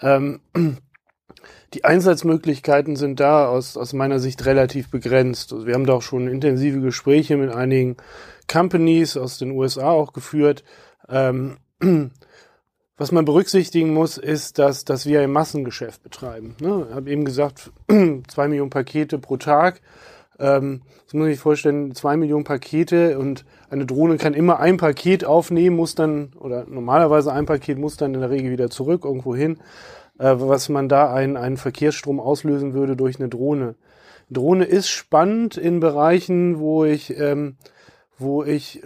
Ähm, 0.00 0.40
die 1.74 1.84
Einsatzmöglichkeiten 1.84 2.96
sind 2.96 3.20
da 3.20 3.48
aus, 3.48 3.76
aus 3.76 3.92
meiner 3.92 4.18
Sicht 4.18 4.44
relativ 4.46 4.90
begrenzt. 4.90 5.52
Also 5.52 5.66
wir 5.66 5.74
haben 5.74 5.86
da 5.86 5.94
auch 5.94 6.02
schon 6.02 6.28
intensive 6.28 6.80
Gespräche 6.80 7.36
mit 7.36 7.50
einigen 7.50 7.96
Companies 8.50 9.16
aus 9.16 9.38
den 9.38 9.50
USA 9.50 9.90
auch 9.90 10.12
geführt. 10.12 10.64
Ähm, 11.08 11.58
was 12.96 13.12
man 13.12 13.24
berücksichtigen 13.24 13.92
muss, 13.92 14.16
ist, 14.16 14.58
dass, 14.58 14.84
dass 14.84 15.06
wir 15.06 15.20
ein 15.20 15.30
Massengeschäft 15.30 16.02
betreiben. 16.02 16.56
Ne? 16.60 16.86
Ich 16.88 16.94
habe 16.94 17.10
eben 17.10 17.24
gesagt, 17.24 17.70
zwei 18.28 18.48
Millionen 18.48 18.70
Pakete 18.70 19.18
pro 19.18 19.36
Tag. 19.36 19.82
Ähm, 20.38 20.82
das 21.04 21.12
muss 21.12 21.20
man 21.20 21.30
sich 21.30 21.40
vorstellen, 21.40 21.94
zwei 21.94 22.16
Millionen 22.16 22.44
Pakete 22.44 23.18
und 23.18 23.44
eine 23.68 23.84
Drohne 23.84 24.16
kann 24.16 24.34
immer 24.34 24.60
ein 24.60 24.78
Paket 24.78 25.24
aufnehmen, 25.24 25.76
muss 25.76 25.94
dann, 25.94 26.32
oder 26.38 26.64
normalerweise 26.66 27.32
ein 27.32 27.44
Paket 27.44 27.78
muss 27.78 27.96
dann 27.96 28.14
in 28.14 28.20
der 28.20 28.30
Regel 28.30 28.50
wieder 28.50 28.70
zurück 28.70 29.04
irgendwo 29.04 29.34
hin 29.34 29.58
äh, 30.18 30.34
was 30.36 30.68
man 30.68 30.88
da 30.88 31.12
einen, 31.12 31.36
einen 31.36 31.56
Verkehrsstrom 31.56 32.20
auslösen 32.20 32.74
würde 32.74 32.96
durch 32.96 33.18
eine 33.18 33.28
Drohne. 33.28 33.74
Drohne 34.30 34.64
ist 34.64 34.88
spannend 34.88 35.56
in 35.56 35.80
Bereichen, 35.80 36.58
wo 36.58 36.84
ich, 36.84 37.16
ähm, 37.18 37.56
wo 38.18 38.44
ich 38.44 38.82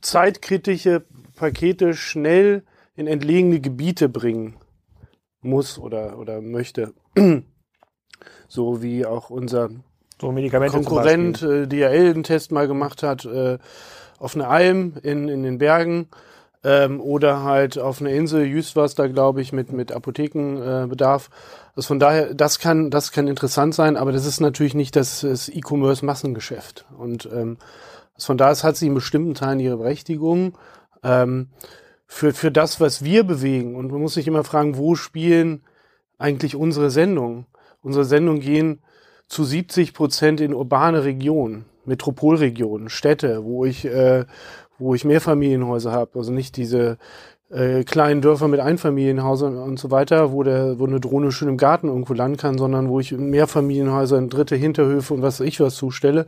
zeitkritische 0.00 1.04
Pakete 1.36 1.94
schnell 1.94 2.64
in 2.94 3.06
entlegene 3.06 3.60
Gebiete 3.60 4.08
bringen 4.08 4.56
muss 5.40 5.78
oder, 5.78 6.18
oder 6.18 6.40
möchte. 6.40 6.94
so 8.48 8.82
wie 8.82 9.04
auch 9.04 9.30
unser 9.30 9.70
so 10.20 10.30
Konkurrent 10.30 11.42
äh, 11.42 11.66
DRL 11.66 12.10
einen 12.10 12.22
Test 12.22 12.52
mal 12.52 12.68
gemacht 12.68 13.02
hat 13.02 13.24
äh, 13.24 13.58
auf 14.18 14.36
einer 14.36 14.48
Alm 14.48 14.94
in, 15.02 15.28
in 15.28 15.42
den 15.42 15.58
Bergen 15.58 16.08
ähm, 16.64 17.00
oder 17.00 17.42
halt 17.42 17.78
auf 17.78 18.00
einer 18.00 18.10
Insel, 18.10 18.44
Jüst 18.44 18.76
da, 18.76 19.06
glaube 19.08 19.40
ich, 19.40 19.52
mit, 19.52 19.72
mit 19.72 19.92
Apothekenbedarf. 19.92 21.28
Äh, 21.30 21.66
also 21.76 21.86
von 21.88 21.98
daher, 21.98 22.34
das 22.34 22.58
kann, 22.58 22.90
das 22.90 23.12
kann 23.12 23.28
interessant 23.28 23.74
sein, 23.74 23.96
aber 23.96 24.12
das 24.12 24.26
ist 24.26 24.40
natürlich 24.40 24.74
nicht 24.74 24.94
das, 24.96 25.20
das 25.20 25.48
E-Commerce-Massengeschäft. 25.48 26.86
Und 26.96 27.28
ähm, 27.32 27.58
also 28.14 28.26
von 28.26 28.38
daher 28.38 28.62
hat 28.62 28.76
sie 28.76 28.86
in 28.86 28.94
bestimmten 28.94 29.34
Teilen 29.34 29.60
ihre 29.60 29.78
Berechtigung. 29.78 30.56
Ähm, 31.02 31.48
für, 32.12 32.34
für 32.34 32.50
das, 32.50 32.78
was 32.78 33.02
wir 33.02 33.24
bewegen. 33.24 33.74
Und 33.74 33.90
man 33.90 34.02
muss 34.02 34.14
sich 34.14 34.28
immer 34.28 34.44
fragen, 34.44 34.76
wo 34.76 34.94
spielen 34.94 35.62
eigentlich 36.18 36.54
unsere 36.54 36.90
Sendungen? 36.90 37.46
Unsere 37.80 38.04
Sendungen 38.04 38.42
gehen 38.42 38.82
zu 39.28 39.44
70 39.44 39.94
Prozent 39.94 40.40
in 40.42 40.52
urbane 40.52 41.04
Regionen, 41.04 41.64
Metropolregionen, 41.86 42.90
Städte, 42.90 43.44
wo 43.44 43.64
ich 43.64 43.86
äh, 43.86 44.26
wo 44.82 44.94
ich 44.94 45.04
Mehrfamilienhäuser 45.04 45.92
habe, 45.92 46.18
also 46.18 46.32
nicht 46.32 46.56
diese 46.56 46.98
äh, 47.50 47.84
kleinen 47.84 48.22
Dörfer 48.22 48.48
mit 48.48 48.60
Einfamilienhäusern 48.60 49.58
und 49.58 49.78
so 49.78 49.90
weiter, 49.90 50.32
wo 50.32 50.42
der, 50.42 50.78
wo 50.78 50.86
eine 50.86 51.00
Drohne 51.00 51.32
schön 51.32 51.48
im 51.48 51.56
Garten 51.56 51.88
irgendwo 51.88 52.14
landen 52.14 52.38
kann, 52.38 52.58
sondern 52.58 52.88
wo 52.88 52.98
ich 52.98 53.12
Mehrfamilienhäuser, 53.12 54.20
dritte 54.22 54.56
Hinterhöfe 54.56 55.14
und 55.14 55.22
was 55.22 55.40
ich 55.40 55.60
was 55.60 55.74
zustelle. 55.74 56.26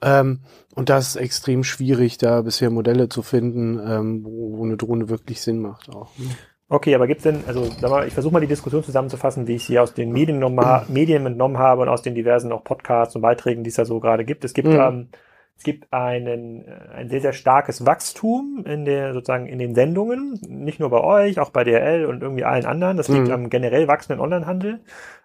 Ähm, 0.00 0.40
und 0.74 0.88
das 0.88 1.08
ist 1.08 1.16
extrem 1.16 1.64
schwierig, 1.64 2.18
da 2.18 2.42
bisher 2.42 2.70
Modelle 2.70 3.08
zu 3.08 3.22
finden, 3.22 3.80
ähm, 3.84 4.24
wo, 4.24 4.58
wo 4.58 4.64
eine 4.64 4.76
Drohne 4.76 5.08
wirklich 5.08 5.40
Sinn 5.40 5.60
macht 5.60 5.90
auch. 5.90 6.16
Ne? 6.18 6.26
Okay, 6.68 6.94
aber 6.94 7.06
gibt's 7.06 7.24
denn, 7.24 7.44
also 7.46 7.68
ich 8.06 8.14
versuche 8.14 8.32
mal 8.32 8.40
die 8.40 8.46
Diskussion 8.46 8.82
zusammenzufassen, 8.82 9.46
wie 9.46 9.56
ich 9.56 9.64
sie 9.64 9.78
aus 9.78 9.92
den 9.92 10.10
Medien, 10.10 10.42
Medien 10.88 11.26
entnommen 11.26 11.58
habe 11.58 11.82
und 11.82 11.88
aus 11.88 12.00
den 12.00 12.14
diversen 12.14 12.50
auch 12.50 12.64
Podcasts 12.64 13.14
und 13.14 13.20
Beiträgen, 13.20 13.62
die 13.62 13.68
es 13.68 13.76
ja 13.76 13.84
so 13.84 14.00
gerade 14.00 14.24
gibt. 14.24 14.42
Es 14.44 14.54
gibt 14.54 14.68
mhm. 14.68 14.80
ähm, 14.80 15.08
es 15.62 15.64
gibt 15.64 15.92
einen, 15.92 16.66
äh, 16.66 16.72
ein 16.92 17.08
sehr, 17.08 17.20
sehr 17.20 17.32
starkes 17.32 17.86
Wachstum 17.86 18.64
in 18.66 18.84
der, 18.84 19.12
sozusagen 19.14 19.46
in 19.46 19.60
den 19.60 19.76
Sendungen. 19.76 20.40
Nicht 20.48 20.80
nur 20.80 20.90
bei 20.90 21.00
euch, 21.00 21.38
auch 21.38 21.50
bei 21.50 21.62
DRL 21.62 22.04
und 22.04 22.20
irgendwie 22.20 22.42
allen 22.42 22.66
anderen. 22.66 22.96
Das 22.96 23.06
liegt 23.06 23.28
mhm. 23.28 23.32
am 23.32 23.48
generell 23.48 23.86
wachsenden 23.86 24.20
Onlinehandel. 24.20 24.80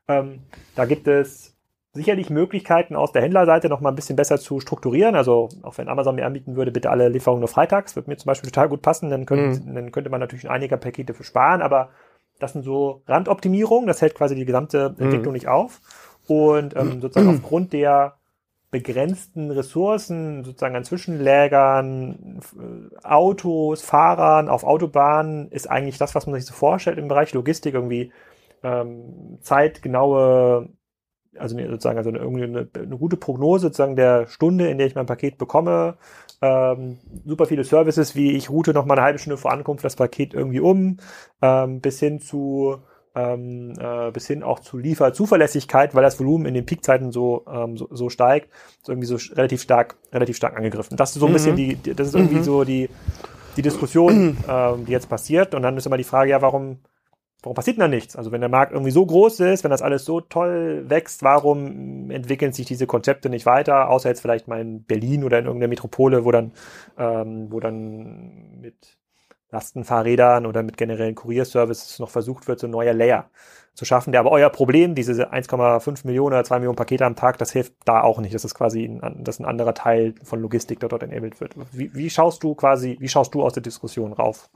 Ähm, 0.08 0.42
da 0.76 0.86
gibt 0.86 1.08
es 1.08 1.58
sicherlich 1.94 2.30
Möglichkeiten 2.30 2.96
aus 2.96 3.12
der 3.12 3.24
Händlerseite 3.24 3.68
noch 3.68 3.82
mal 3.82 3.90
ein 3.90 3.96
bisschen 3.96 4.16
besser 4.16 4.38
zu 4.38 4.60
strukturieren. 4.60 5.16
Also 5.16 5.50
auch 5.64 5.76
wenn 5.80 5.90
Amazon 5.90 6.14
mir 6.14 6.28
anbieten 6.28 6.56
würde, 6.56 6.72
bitte 6.72 6.92
alle 6.92 7.10
Lieferungen 7.10 7.40
nur 7.40 7.50
freitags, 7.50 7.96
würde 7.96 8.12
mir 8.12 8.18
zum 8.18 8.28
Beispiel 8.28 8.52
total 8.52 8.70
gut 8.70 8.84
passen. 8.84 9.10
Dann, 9.10 9.26
könnt, 9.26 9.66
mhm. 9.66 9.74
dann 9.74 9.92
könnte 9.92 10.12
man 10.12 10.20
natürlich 10.20 10.48
einiger 10.48 10.78
Pakete 10.78 11.16
für 11.16 11.24
sparen, 11.24 11.64
aber 11.64 11.90
das 12.38 12.54
sind 12.54 12.62
so 12.62 13.02
Randoptimierungen. 13.08 13.88
Das 13.88 14.04
hält 14.04 14.14
quasi 14.14 14.36
die 14.36 14.46
gesamte 14.46 14.96
Entwicklung 15.00 15.32
mhm. 15.32 15.34
nicht 15.34 15.48
auf. 15.48 15.82
Und 16.28 16.76
ähm, 16.76 17.02
sozusagen 17.02 17.30
aufgrund 17.30 17.74
der 17.74 18.17
begrenzten 18.78 19.50
Ressourcen, 19.52 20.44
sozusagen 20.44 20.76
an 20.76 20.84
Zwischenlägern, 20.84 22.40
Autos, 23.04 23.82
Fahrern 23.82 24.50
auf 24.50 24.64
Autobahnen, 24.64 25.50
ist 25.52 25.70
eigentlich 25.70 25.98
das, 25.98 26.14
was 26.16 26.28
man 26.28 26.36
sich 26.36 26.46
so 26.46 26.54
vorstellt 26.54 26.98
im 26.98 27.08
Bereich 27.08 27.34
Logistik, 27.34 27.74
irgendwie 27.74 28.12
ähm, 28.64 29.40
zeitgenaue, 29.42 30.70
also 31.38 31.58
sozusagen 31.58 31.98
also 31.98 32.10
eine, 32.10 32.20
eine, 32.22 32.70
eine, 32.74 32.98
gute 32.98 33.18
Prognose 33.18 33.68
sozusagen 33.68 33.96
der 33.96 34.28
Stunde, 34.28 34.70
in 34.70 34.78
der 34.78 34.88
ich 34.88 34.96
mein 34.96 35.06
Paket 35.06 35.38
bekomme, 35.38 35.98
ähm, 36.42 37.00
super 37.26 37.48
viele 37.48 37.64
Services, 37.64 38.16
wie 38.16 38.34
ich 38.34 38.50
route 38.50 38.74
noch 38.74 38.86
mal 38.86 38.96
eine 38.96 39.04
halbe 39.04 39.20
Stunde 39.20 39.38
vor 39.38 39.52
Ankunft 39.52 39.84
das 39.84 39.96
Paket 39.96 40.34
irgendwie 40.34 40.60
um, 40.60 40.98
ähm, 41.42 41.82
bis 41.82 42.00
hin 42.00 42.20
zu 42.20 42.78
ähm, 43.18 43.74
äh, 43.80 44.12
bis 44.12 44.28
hin 44.28 44.44
auch 44.44 44.60
zu 44.60 44.78
Lieferzuverlässigkeit, 44.78 45.96
weil 45.96 46.04
das 46.04 46.20
Volumen 46.20 46.46
in 46.46 46.54
den 46.54 46.66
Peakzeiten 46.66 47.12
so, 47.12 47.46
ähm, 47.52 47.76
so, 47.76 47.88
so 47.92 48.10
steigt, 48.10 48.50
so 48.84 48.92
irgendwie 48.92 49.08
so 49.08 49.18
relativ 49.36 49.62
stark, 49.62 49.96
relativ 50.14 50.38
stark 50.38 50.56
angegriffen. 50.56 50.98
Das 50.98 51.16
ist 51.16 51.20
so 51.20 51.26
ein 51.26 51.32
mhm. 51.32 51.34
bisschen 51.34 51.56
die, 51.56 51.78
das 51.96 52.10
ist 52.10 52.16
irgendwie 52.16 52.38
mhm. 52.38 52.44
so 52.44 52.64
die, 52.64 52.90
die 53.56 53.62
Diskussion, 53.64 54.38
ähm, 54.48 54.86
die 54.86 54.92
jetzt 54.92 55.10
passiert. 55.10 55.56
Und 55.56 55.64
dann 55.64 55.76
ist 55.78 55.88
immer 55.88 55.98
die 55.98 56.04
Frage, 56.04 56.30
ja, 56.30 56.42
warum, 56.44 56.78
warum 57.42 57.56
passiert 57.56 57.80
da 57.80 57.88
nichts? 57.88 58.16
Also 58.16 58.32
wenn 58.32 58.42
der 58.42 58.50
Markt 58.50 58.72
irgendwie 58.72 58.92
so 58.92 59.04
groß 59.04 59.40
ist, 59.40 59.64
wenn 59.64 59.72
das 59.72 59.82
alles 59.82 60.06
so 60.06 60.22
toll 60.22 60.86
wächst, 60.88 61.24
warum 61.24 62.12
entwickeln 62.12 62.54
sich 62.54 62.68
diese 62.68 62.86
Konzepte 62.86 63.30
nicht 63.30 63.48
weiter, 63.48 63.90
außer 63.90 64.10
jetzt 64.10 64.22
vielleicht 64.22 64.48
mal 64.48 64.62
in 64.62 64.84
Berlin 64.84 65.24
oder 65.24 65.40
in 65.40 65.46
irgendeiner 65.46 65.70
Metropole, 65.70 66.24
wo 66.24 66.32
dann, 66.32 66.52
ähm, 67.00 67.48
wo 67.50 67.60
dann 67.60 68.60
mit 68.62 68.98
Lastenfahrrädern 69.52 70.46
oder 70.46 70.64
mit 70.64 70.78
generellen 70.78 71.16
Kurierservices 71.16 72.00
noch 72.00 72.10
versucht 72.10 72.48
wird, 72.48 72.60
so 72.60 72.68
ein 72.68 72.72
neuer 72.72 72.94
Layer 72.94 73.30
zu 73.74 73.86
schaffen, 73.86 74.12
der 74.12 74.22
aber 74.22 74.32
euer 74.32 74.50
Problem, 74.50 74.96
diese 74.96 75.32
1,5 75.32 76.06
Millionen 76.06 76.34
oder 76.34 76.44
2 76.44 76.60
Millionen 76.60 76.76
Pakete 76.76 77.06
am 77.06 77.16
Tag, 77.16 77.38
das 77.38 77.52
hilft 77.52 77.74
da 77.86 78.02
auch 78.02 78.20
nicht. 78.20 78.34
Das 78.34 78.44
ist 78.44 78.56
quasi 78.56 78.86
ein, 78.86 79.24
das 79.24 79.40
ein 79.40 79.46
anderer 79.46 79.76
Teil 79.76 80.16
von 80.24 80.42
Logistik, 80.42 80.80
der 80.80 80.90
dort 80.90 81.04
enabled 81.04 81.40
wird. 81.40 81.54
Wie, 81.72 81.94
wie 81.94 82.10
schaust 82.10 82.44
du 82.44 82.56
quasi, 82.56 82.98
wie 83.00 83.08
schaust 83.08 83.36
du 83.36 83.44
aus 83.44 83.54
der 83.54 83.62
Diskussion 83.62 84.14
rauf? 84.14 84.50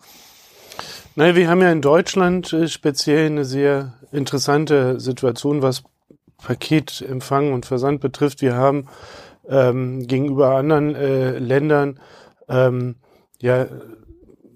Naja, 1.16 1.36
wir 1.36 1.50
haben 1.50 1.62
ja 1.62 1.72
in 1.72 1.82
Deutschland 1.82 2.52
äh, 2.52 2.68
speziell 2.68 3.28
eine 3.28 3.46
sehr 3.46 3.94
interessante 4.12 5.00
Situation, 5.00 5.62
was 5.62 5.84
Paketempfang 6.38 7.54
und 7.54 7.68
Versand 7.68 8.02
betrifft. 8.02 8.42
Wir 8.42 8.56
haben 8.56 8.88
ähm, 9.48 10.08
gegenüber 10.08 10.56
anderen 10.56 10.96
äh, 10.96 11.38
Ländern 11.38 12.00
ähm, 12.50 12.96
ja 13.40 13.68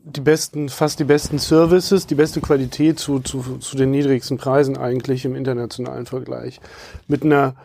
die 0.07 0.21
besten, 0.21 0.69
fast 0.69 0.99
die 0.99 1.03
besten 1.03 1.39
Services, 1.39 2.05
die 2.05 2.15
beste 2.15 2.39
Qualität 2.39 2.99
zu, 2.99 3.19
zu, 3.19 3.57
zu 3.57 3.75
den 3.75 3.89
niedrigsten 3.89 4.37
Preisen 4.37 4.77
eigentlich 4.77 5.25
im 5.25 5.35
internationalen 5.35 6.05
Vergleich. 6.05 6.61
Mit 7.07 7.23
einer 7.23 7.55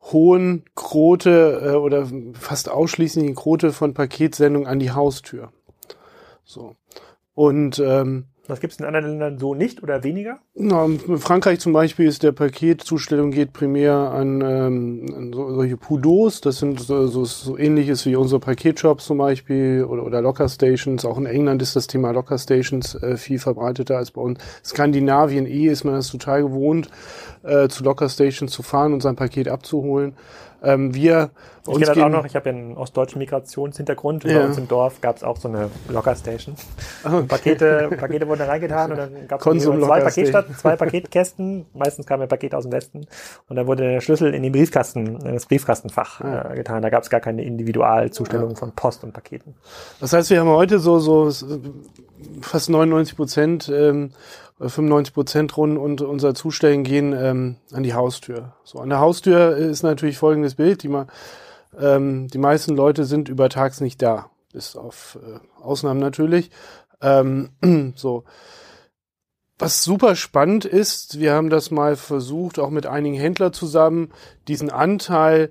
hohen 0.00 0.64
Quote 0.76 1.60
äh, 1.64 1.74
oder 1.74 2.08
fast 2.34 2.70
ausschließlichen 2.70 3.34
Quote 3.34 3.72
von 3.72 3.94
Paketsendungen 3.94 4.68
an 4.68 4.78
die 4.78 4.92
Haustür. 4.92 5.50
So. 6.44 6.76
Und 7.34 7.80
ähm, 7.80 8.26
was 8.48 8.60
gibt 8.60 8.72
es 8.72 8.78
in 8.78 8.86
anderen 8.86 9.06
Ländern 9.06 9.38
so 9.38 9.54
nicht 9.54 9.82
oder 9.82 10.02
weniger? 10.02 10.38
Na, 10.54 10.84
in 10.84 11.18
Frankreich 11.18 11.60
zum 11.60 11.72
Beispiel 11.72 12.06
ist 12.06 12.22
der 12.22 12.32
Paketzustellung 12.32 13.30
geht 13.30 13.52
primär 13.52 13.92
an, 13.92 14.40
ähm, 14.40 15.06
an 15.14 15.32
so, 15.32 15.54
solche 15.54 15.76
Pudos. 15.76 16.40
Das 16.40 16.58
sind 16.58 16.80
so, 16.80 17.06
so, 17.06 17.24
so 17.24 17.58
ähnliches 17.58 18.06
wie 18.06 18.16
unsere 18.16 18.40
Paketshops 18.40 19.04
zum 19.04 19.18
Beispiel 19.18 19.84
oder, 19.84 20.04
oder 20.04 20.22
Locker 20.22 20.48
Stations. 20.48 21.04
Auch 21.04 21.18
in 21.18 21.26
England 21.26 21.62
ist 21.62 21.76
das 21.76 21.86
Thema 21.86 22.10
Locker 22.12 22.38
Stations 22.38 22.94
äh, 22.96 23.16
viel 23.16 23.38
verbreiteter 23.38 23.96
als 23.96 24.10
bei 24.10 24.22
uns. 24.22 24.38
Skandinavien 24.64 25.46
eh 25.46 25.66
ist 25.66 25.84
man 25.84 25.94
das 25.94 26.08
total 26.08 26.42
gewohnt, 26.42 26.88
äh, 27.42 27.68
zu 27.68 27.84
Locker 27.84 28.08
Stations 28.08 28.50
zu 28.50 28.62
fahren 28.62 28.92
und 28.92 29.02
sein 29.02 29.16
Paket 29.16 29.48
abzuholen. 29.48 30.14
Ähm, 30.62 30.94
wir 30.94 31.30
ich 31.68 31.74
kenne 31.74 31.86
das 31.86 31.98
auch 31.98 32.08
noch, 32.08 32.24
ich 32.24 32.34
habe 32.34 32.48
ja 32.48 32.56
einen 32.56 32.76
ostdeutschen 32.76 33.18
Migrationshintergrund. 33.18 34.24
Ja. 34.24 34.38
Bei 34.38 34.46
uns 34.46 34.58
im 34.58 34.68
Dorf 34.68 35.00
gab 35.00 35.16
es 35.16 35.22
auch 35.22 35.36
so 35.36 35.48
eine 35.48 35.70
Locker-Station. 35.88 36.56
Okay. 37.04 37.22
Pakete, 37.26 37.90
Pakete 37.98 38.26
wurden 38.26 38.40
da 38.40 38.46
reingetan 38.46 38.90
und 38.90 38.96
dann 38.96 39.28
gab 39.28 39.44
es 39.46 39.62
zwei, 39.62 40.00
Paketstadt, 40.00 40.46
zwei 40.58 40.76
Paketkästen. 40.76 41.66
Meistens 41.74 42.06
kamen 42.06 42.22
ja 42.22 42.26
Pakete 42.26 42.56
aus 42.56 42.64
dem 42.64 42.72
Westen. 42.72 43.06
Und 43.48 43.56
dann 43.56 43.66
wurde 43.66 43.84
der 43.84 44.00
Schlüssel 44.00 44.34
in 44.34 44.42
den 44.42 44.52
Briefkasten, 44.52 45.20
in 45.20 45.34
das 45.34 45.46
Briefkastenfach 45.46 46.20
ah. 46.20 46.52
äh, 46.52 46.56
getan. 46.56 46.82
Da 46.82 46.90
gab 46.90 47.02
es 47.02 47.10
gar 47.10 47.20
keine 47.20 47.44
Individualzustellung 47.44 48.50
ja. 48.50 48.56
von 48.56 48.72
Post 48.72 49.04
und 49.04 49.12
Paketen. 49.12 49.54
Das 50.00 50.12
heißt, 50.12 50.30
wir 50.30 50.40
haben 50.40 50.48
heute 50.48 50.78
so, 50.78 50.98
so 50.98 51.30
fast 52.40 52.70
99 52.70 53.16
Prozent 53.16 53.68
ähm, 53.72 54.10
95 54.60 55.14
Prozent 55.14 55.56
rund 55.56 55.78
und 55.78 56.00
unser 56.00 56.34
Zustellen 56.34 56.82
gehen 56.82 57.12
ähm, 57.12 57.56
an 57.72 57.82
die 57.82 57.94
Haustür. 57.94 58.54
So 58.64 58.80
an 58.80 58.88
der 58.88 58.98
Haustür 58.98 59.56
ist 59.56 59.82
natürlich 59.82 60.18
folgendes 60.18 60.56
Bild: 60.56 60.82
Die, 60.82 60.90
ähm, 61.78 62.28
die 62.28 62.38
meisten 62.38 62.74
Leute 62.74 63.04
sind 63.04 63.28
übertags 63.28 63.80
nicht 63.80 64.02
da, 64.02 64.30
bis 64.52 64.76
auf 64.76 65.18
äh, 65.22 65.62
Ausnahmen 65.62 66.00
natürlich. 66.00 66.50
Ähm, 67.00 67.50
so. 67.96 68.24
Was 69.60 69.82
super 69.82 70.14
spannend 70.14 70.64
ist, 70.64 71.18
wir 71.18 71.32
haben 71.32 71.50
das 71.50 71.72
mal 71.72 71.96
versucht, 71.96 72.60
auch 72.60 72.70
mit 72.70 72.86
einigen 72.86 73.16
Händlern 73.16 73.52
zusammen, 73.52 74.12
diesen 74.46 74.70
Anteil 74.70 75.50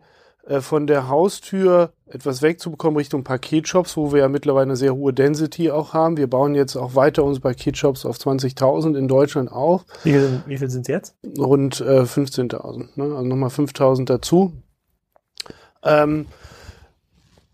von 0.61 0.87
der 0.87 1.09
Haustür 1.09 1.91
etwas 2.07 2.41
wegzubekommen 2.41 2.97
Richtung 2.97 3.23
Paketshops, 3.23 3.97
wo 3.97 4.13
wir 4.13 4.21
ja 4.21 4.29
mittlerweile 4.29 4.63
eine 4.63 4.75
sehr 4.75 4.95
hohe 4.95 5.13
Density 5.13 5.71
auch 5.71 5.93
haben. 5.93 6.17
Wir 6.17 6.27
bauen 6.27 6.55
jetzt 6.55 6.75
auch 6.75 6.95
weiter 6.95 7.23
unsere 7.23 7.49
Paketshops 7.49 8.05
auf 8.05 8.17
20.000 8.17 8.97
in 8.97 9.07
Deutschland 9.07 9.51
auf. 9.51 9.85
Wie 10.03 10.11
viel, 10.13 10.41
wie 10.45 10.57
viel 10.57 10.69
sind 10.69 10.81
es 10.81 10.87
jetzt? 10.87 11.15
Rund 11.37 11.81
äh, 11.81 12.01
15.000, 12.01 12.89
ne? 12.95 13.15
also 13.15 13.23
nochmal 13.23 13.49
5.000 13.49 14.05
dazu. 14.05 14.53
Ähm, 15.83 16.27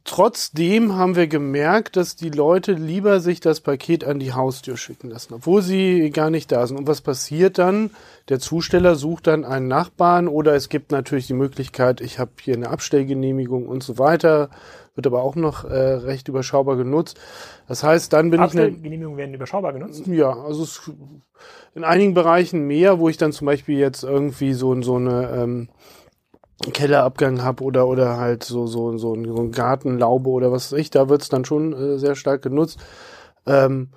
Trotzdem 0.06 0.96
haben 0.96 1.16
wir 1.16 1.28
gemerkt, 1.28 1.96
dass 1.96 2.18
die 2.18 2.30
Leute 2.30 2.74
lieber 2.74 3.22
sich 3.22 3.40
das 3.40 3.62
Paket 3.62 4.04
an 4.04 4.20
die 4.20 4.34
Haustür 4.34 4.76
schicken 4.76 5.10
lassen, 5.10 5.34
obwohl 5.34 5.62
sie 5.62 6.10
gar 6.10 6.30
nicht 6.30 6.52
da 6.52 6.68
sind. 6.68 6.76
Und 6.76 6.88
was 6.88 7.00
passiert 7.00 7.58
dann? 7.58 7.90
Der 8.28 8.40
Zusteller 8.40 8.96
sucht 8.96 9.28
dann 9.28 9.46
einen 9.46 9.70
Nachbarn 9.70 10.28
oder 10.28 10.56
es 10.56 10.68
gibt 10.68 10.92
natürlich 10.92 11.28
die 11.28 11.34
Möglichkeit, 11.34 12.02
ich 12.02 12.20
habe 12.20 12.32
hier 12.42 12.54
eine 12.54 12.70
Abstellgenehmigung 12.70 13.66
und 13.66 13.82
so 13.82 13.98
weiter, 13.98 14.50
wird 14.94 15.08
aber 15.08 15.24
auch 15.24 15.36
noch 15.36 15.64
äh, 15.64 15.74
recht 15.74 16.28
überschaubar 16.28 16.76
genutzt. 16.76 17.18
Das 17.70 17.84
heißt, 17.84 18.12
dann 18.12 18.30
bin 18.30 18.42
ich... 18.42 18.46
Abstellgenehmigungen 18.46 19.18
werden 19.18 19.34
überschaubar 19.34 19.72
genutzt? 19.72 20.06
Ja, 20.08 20.32
also 20.32 20.64
es, 20.64 20.92
in 21.76 21.86
einigen 21.86 22.14
Bereichen 22.14 22.68
mehr, 22.68 23.00
wo 23.00 23.08
ich 23.08 23.16
dann 23.16 23.32
zum 23.32 23.46
Beispiel 23.46 23.80
jetzt 23.80 24.04
irgendwie 24.04 24.52
so, 24.52 24.80
so 24.82 24.98
eine... 24.98 25.30
Ähm, 25.32 25.70
Kellerabgang 26.72 27.44
habe 27.44 27.64
oder 27.64 27.88
oder 27.88 28.18
halt 28.18 28.44
so 28.44 28.68
so 28.68 28.98
so 28.98 29.16
so 29.16 29.42
ein 29.42 29.52
Gartenlaube 29.52 30.30
oder 30.30 30.52
was 30.52 30.72
weiß 30.72 30.80
ich, 30.80 30.90
da 30.90 31.10
wird's 31.10 31.30
dann 31.30 31.46
schon 31.46 31.74
äh, 31.74 31.98
sehr 31.98 32.16
stark 32.16 32.42
genutzt. 32.42 32.80
Ähm, 33.46 33.90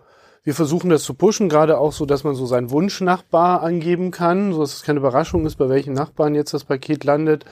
wir 0.43 0.55
versuchen 0.55 0.91
das 0.91 1.03
zu 1.03 1.15
pushen, 1.15 1.49
gerade 1.49 1.79
auch 1.79 1.93
so, 1.93 2.07
dass 2.07 2.23
man 2.23 2.37
so 2.37 2.47
seinen 2.47 2.71
Wunschnachbar 2.71 3.63
angeben 3.63 4.13
kann, 4.13 4.53
so 4.53 4.61
dass 4.61 4.75
es 4.75 4.83
keine 4.85 5.01
Überraschung 5.01 5.45
ist, 5.45 5.57
bei 5.57 5.69
welchen 5.69 5.93
Nachbarn 5.93 6.37
jetzt 6.37 6.55
das 6.55 6.65
Paket 6.65 7.03
landet. 7.03 7.45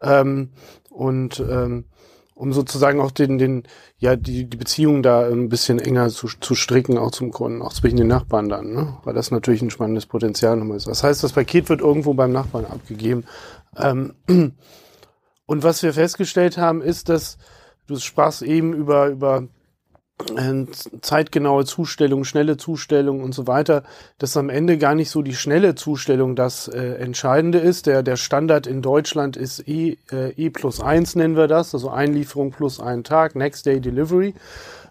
Ähm, 0.00 0.48
und 0.90 1.40
ähm, 1.40 1.84
um 2.38 2.52
sozusagen 2.52 3.00
auch 3.00 3.10
den, 3.10 3.36
den, 3.36 3.64
ja, 3.98 4.14
die, 4.16 4.48
die 4.48 4.56
Beziehung 4.56 5.02
da 5.02 5.26
ein 5.26 5.48
bisschen 5.48 5.78
enger 5.80 6.08
zu, 6.08 6.28
zu 6.40 6.54
stricken, 6.54 6.96
auch 6.96 7.10
zum 7.10 7.32
Kunden, 7.32 7.62
auch 7.62 7.72
zwischen 7.72 7.96
den 7.96 8.06
Nachbarn 8.06 8.48
dann, 8.48 8.72
ne? 8.72 8.96
Weil 9.04 9.14
das 9.14 9.30
natürlich 9.32 9.60
ein 9.60 9.70
spannendes 9.70 10.06
Potenzial 10.06 10.56
nochmal 10.56 10.76
ist. 10.76 10.86
Das 10.86 11.02
heißt, 11.02 11.22
das 11.22 11.32
Paket 11.32 11.68
wird 11.68 11.80
irgendwo 11.80 12.14
beim 12.14 12.32
Nachbarn 12.32 12.64
abgegeben. 12.64 13.24
Ähm, 13.76 14.14
und 15.46 15.62
was 15.62 15.82
wir 15.82 15.92
festgestellt 15.92 16.58
haben, 16.58 16.82
ist, 16.82 17.08
dass 17.08 17.38
du 17.86 17.96
sprachst 17.96 18.42
eben 18.42 18.72
über, 18.72 19.08
über 19.08 19.48
äh, 20.36 20.66
zeitgenaue 21.00 21.64
Zustellung, 21.64 22.24
schnelle 22.24 22.56
Zustellung 22.56 23.22
und 23.22 23.34
so 23.34 23.46
weiter, 23.46 23.84
dass 24.18 24.36
am 24.36 24.48
Ende 24.48 24.78
gar 24.78 24.94
nicht 24.94 25.10
so 25.10 25.22
die 25.22 25.34
schnelle 25.34 25.74
Zustellung 25.74 26.34
das 26.36 26.68
äh, 26.68 26.94
Entscheidende 26.94 27.58
ist. 27.58 27.86
Der, 27.86 28.02
der 28.02 28.16
Standard 28.16 28.66
in 28.66 28.82
Deutschland 28.82 29.36
ist 29.36 29.66
E, 29.68 29.96
äh, 30.10 30.32
E 30.32 30.50
plus 30.50 30.80
eins 30.80 31.14
nennen 31.14 31.36
wir 31.36 31.46
das, 31.46 31.74
also 31.74 31.90
Einlieferung 31.90 32.50
plus 32.50 32.80
einen 32.80 33.04
Tag, 33.04 33.36
Next 33.36 33.66
Day 33.66 33.80
Delivery. 33.80 34.34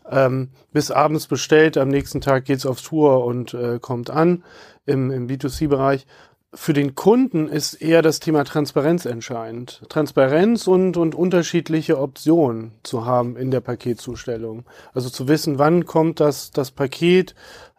Ähm, 0.09 0.49
bis 0.71 0.89
abends 0.89 1.27
bestellt, 1.27 1.75
am 1.75 1.89
nächsten 1.89 2.21
Tag 2.21 2.45
geht's 2.45 2.65
auf 2.65 2.81
Tour 2.81 3.25
und 3.25 3.53
äh, 3.53 3.79
kommt 3.79 4.09
an 4.09 4.43
im, 4.85 5.11
im 5.11 5.27
B2C-Bereich 5.27 6.07
für 6.53 6.73
den 6.73 6.95
Kunden 6.95 7.47
ist 7.47 7.73
eher 7.73 8.01
das 8.01 8.19
Thema 8.19 8.43
Transparenz 8.45 9.05
entscheidend. 9.05 9.83
Transparenz 9.89 10.67
und, 10.67 10.95
und 10.95 11.13
unterschiedliche 11.13 11.99
Optionen 11.99 12.71
zu 12.83 13.05
haben 13.05 13.35
in 13.35 13.51
der 13.51 13.59
Paketzustellung. 13.59 14.65
Also 14.93 15.09
zu 15.09 15.27
wissen, 15.27 15.59
wann 15.59 15.85
kommt 15.85 16.19
das, 16.19 16.51
das 16.51 16.71
Paket. 16.71 17.35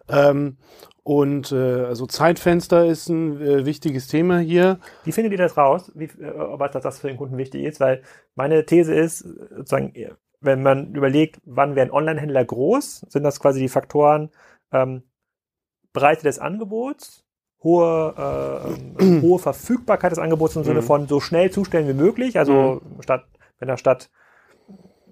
Ähm, 0.08 0.58
und 1.02 1.52
äh, 1.52 1.84
also 1.86 2.06
Zeitfenster 2.06 2.84
ist 2.84 3.08
ein 3.08 3.40
äh, 3.40 3.64
wichtiges 3.64 4.08
Thema 4.08 4.38
hier. 4.38 4.78
Wie 5.04 5.12
findet 5.12 5.32
ihr 5.32 5.38
das 5.38 5.56
raus, 5.56 5.90
wie, 5.94 6.04
äh, 6.04 6.34
was 6.36 6.70
das 6.82 6.98
für 6.98 7.08
den 7.08 7.16
Kunden 7.16 7.38
wichtig 7.38 7.64
ist? 7.64 7.80
Weil 7.80 8.02
meine 8.34 8.66
These 8.66 8.94
ist, 8.94 9.20
sozusagen, 9.20 9.94
wenn 10.40 10.62
man 10.62 10.94
überlegt, 10.94 11.40
wann 11.46 11.74
wäre 11.74 11.86
ein 11.86 11.92
Online-Händler 11.92 12.44
groß, 12.44 13.06
sind 13.08 13.22
das 13.22 13.40
quasi 13.40 13.60
die 13.60 13.70
Faktoren 13.70 14.30
ähm, 14.70 15.02
Breite 15.94 16.24
des 16.24 16.38
Angebots, 16.38 17.24
hohe, 17.62 18.76
äh, 18.98 19.20
hohe 19.22 19.38
Verfügbarkeit 19.38 20.12
des 20.12 20.18
Angebots 20.18 20.56
im 20.56 20.64
Sinne 20.64 20.80
mhm. 20.80 20.86
von 20.86 21.08
so 21.08 21.20
schnell 21.20 21.50
zustellen 21.50 21.88
wie 21.88 21.94
möglich. 21.94 22.38
Also 22.38 22.80
mhm. 22.82 23.02
statt, 23.02 23.24
wenn 23.58 23.68
er 23.68 23.76
statt 23.76 24.10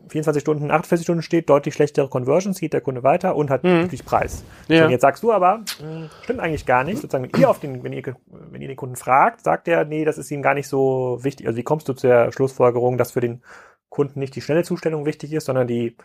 24 0.09 0.41
Stunden, 0.41 0.71
48 0.71 1.05
Stunden 1.05 1.23
steht, 1.23 1.51
deutlich 1.51 1.75
schlechtere 1.75 2.09
Conversions, 2.09 2.61
geht 2.61 2.73
der 2.73 2.81
Kunde 2.81 3.03
weiter 3.03 3.35
und 3.35 3.51
hat 3.51 3.65
mhm. 3.65 3.83
natürlich 3.83 4.05
Preis. 4.05 4.45
Ja. 4.69 4.85
Und 4.85 4.91
jetzt 4.91 5.03
sagst 5.03 5.23
du 5.23 5.33
aber, 5.33 5.59
mh, 5.81 6.09
stimmt 6.23 6.41
eigentlich 6.41 6.67
gar 6.67 6.85
nicht. 6.85 7.01
Sozusagen, 7.01 7.25
wenn 7.25 7.41
ihr 7.41 7.51
auf 7.51 7.59
den, 7.59 7.83
wenn 7.83 7.93
ihr, 7.93 8.17
wenn 8.27 8.63
ihr 8.63 8.69
den 8.69 8.77
Kunden 8.77 8.97
fragt, 8.97 9.43
sagt 9.43 9.69
er, 9.69 9.85
nee, 9.85 10.05
das 10.05 10.19
ist 10.19 10.31
ihm 10.31 10.43
gar 10.43 10.55
nicht 10.55 10.69
so 10.69 11.19
wichtig. 11.23 11.47
Also 11.47 11.57
wie 11.57 11.65
kommst 11.65 11.89
du 11.89 11.93
zur 11.95 12.31
Schlussfolgerung, 12.33 12.99
dass 12.99 13.13
für 13.13 13.21
den 13.21 13.43
Kunden 13.89 14.21
nicht 14.21 14.37
die 14.37 14.41
schnelle 14.41 14.63
Zustellung 14.63 15.07
wichtig 15.07 15.33
ist, 15.33 15.47
sondern 15.47 15.67
die, 15.67 15.97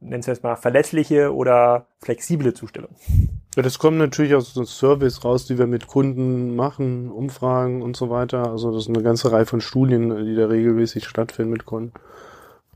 nennen 0.00 0.24
wir 0.24 0.32
es 0.32 0.42
mal, 0.42 0.56
verlässliche 0.56 1.34
oder 1.34 1.86
flexible 2.00 2.54
Zustellung? 2.54 2.94
Ja, 3.58 3.62
das 3.62 3.80
kommt 3.80 3.98
natürlich 3.98 4.36
aus 4.36 4.54
dem 4.54 4.66
Service 4.66 5.24
raus, 5.24 5.46
die 5.46 5.58
wir 5.58 5.66
mit 5.66 5.88
Kunden 5.88 6.54
machen, 6.54 7.10
Umfragen 7.10 7.82
und 7.82 7.96
so 7.96 8.08
weiter. 8.08 8.48
Also 8.52 8.70
das 8.70 8.84
ist 8.84 8.88
eine 8.88 9.02
ganze 9.02 9.32
Reihe 9.32 9.46
von 9.46 9.60
Studien, 9.60 10.24
die 10.24 10.36
da 10.36 10.46
regelmäßig 10.46 11.08
stattfinden 11.08 11.50
mit 11.50 11.64
Kunden. 11.64 11.92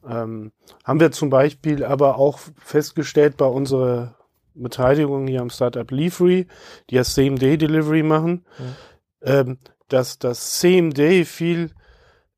Ähm, 0.04 0.50
haben 0.82 0.98
wir 0.98 1.12
zum 1.12 1.30
Beispiel 1.30 1.84
aber 1.84 2.18
auch 2.18 2.40
festgestellt 2.56 3.36
bei 3.36 3.44
unserer 3.44 4.16
Beteiligung 4.54 5.28
hier 5.28 5.42
am 5.42 5.50
Startup 5.50 5.88
Leafree, 5.88 6.46
die 6.90 6.96
ja 6.96 7.04
Same-Day-Delivery 7.04 8.02
machen, 8.02 8.44
mhm. 8.58 8.74
ähm, 9.22 9.58
dass 9.86 10.18
das 10.18 10.60
Same-Day 10.60 11.24
viel 11.26 11.70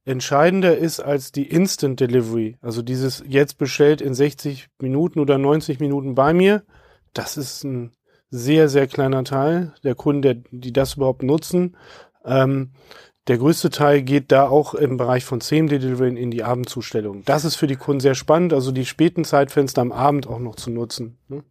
entscheidender 0.05 0.77
ist 0.77 1.01
als 1.01 1.33
die 1.33 1.49
Instant 1.49 1.99
Delivery. 1.99 2.59
Also 2.61 2.83
dieses 2.83 3.25
jetzt 3.27 3.57
bestellt 3.57 4.03
in 4.03 4.13
60 4.13 4.69
Minuten 4.83 5.19
oder 5.19 5.39
90 5.39 5.81
Minuten 5.81 6.15
bei 6.15 6.35
mir. 6.35 6.63
Das 7.15 7.39
ist 7.39 7.65
ein 7.65 7.93
sehr, 8.35 8.69
sehr 8.69 8.88
kleiner 8.88 9.23
Teil 9.23 9.73
der 9.85 9.95
Kunden, 9.95 10.45
die 10.50 10.73
das 10.73 10.95
überhaupt 10.95 11.23
nutzen. 11.23 11.76
Ähm, 12.25 12.71
der 13.29 13.38
größte 13.38 13.71
Teil 13.71 14.03
geht 14.03 14.33
da 14.33 14.49
auch 14.49 14.75
im 14.75 14.97
Bereich 14.97 15.25
von 15.25 15.41
CMD-Delivery 15.41 16.21
in 16.21 16.33
die 16.33 16.43
Abendzustellung. 16.43 17.23
Das 17.25 17.45
ist 17.45 17.55
für 17.55 17.69
die 17.69 17.76
Kunden 17.76 18.00
sehr 18.00 18.17
spannend, 18.17 18.53
also 18.53 18.73
die 18.73 18.87
späten 18.87 19.25
Zeitfenster 19.25 19.81
am 19.81 19.93
Abend 19.93 20.26
auch 20.26 20.41
noch 20.41 20.57
zu 20.57 20.71
nutzen. 20.71 21.17
Ne? 21.29 21.45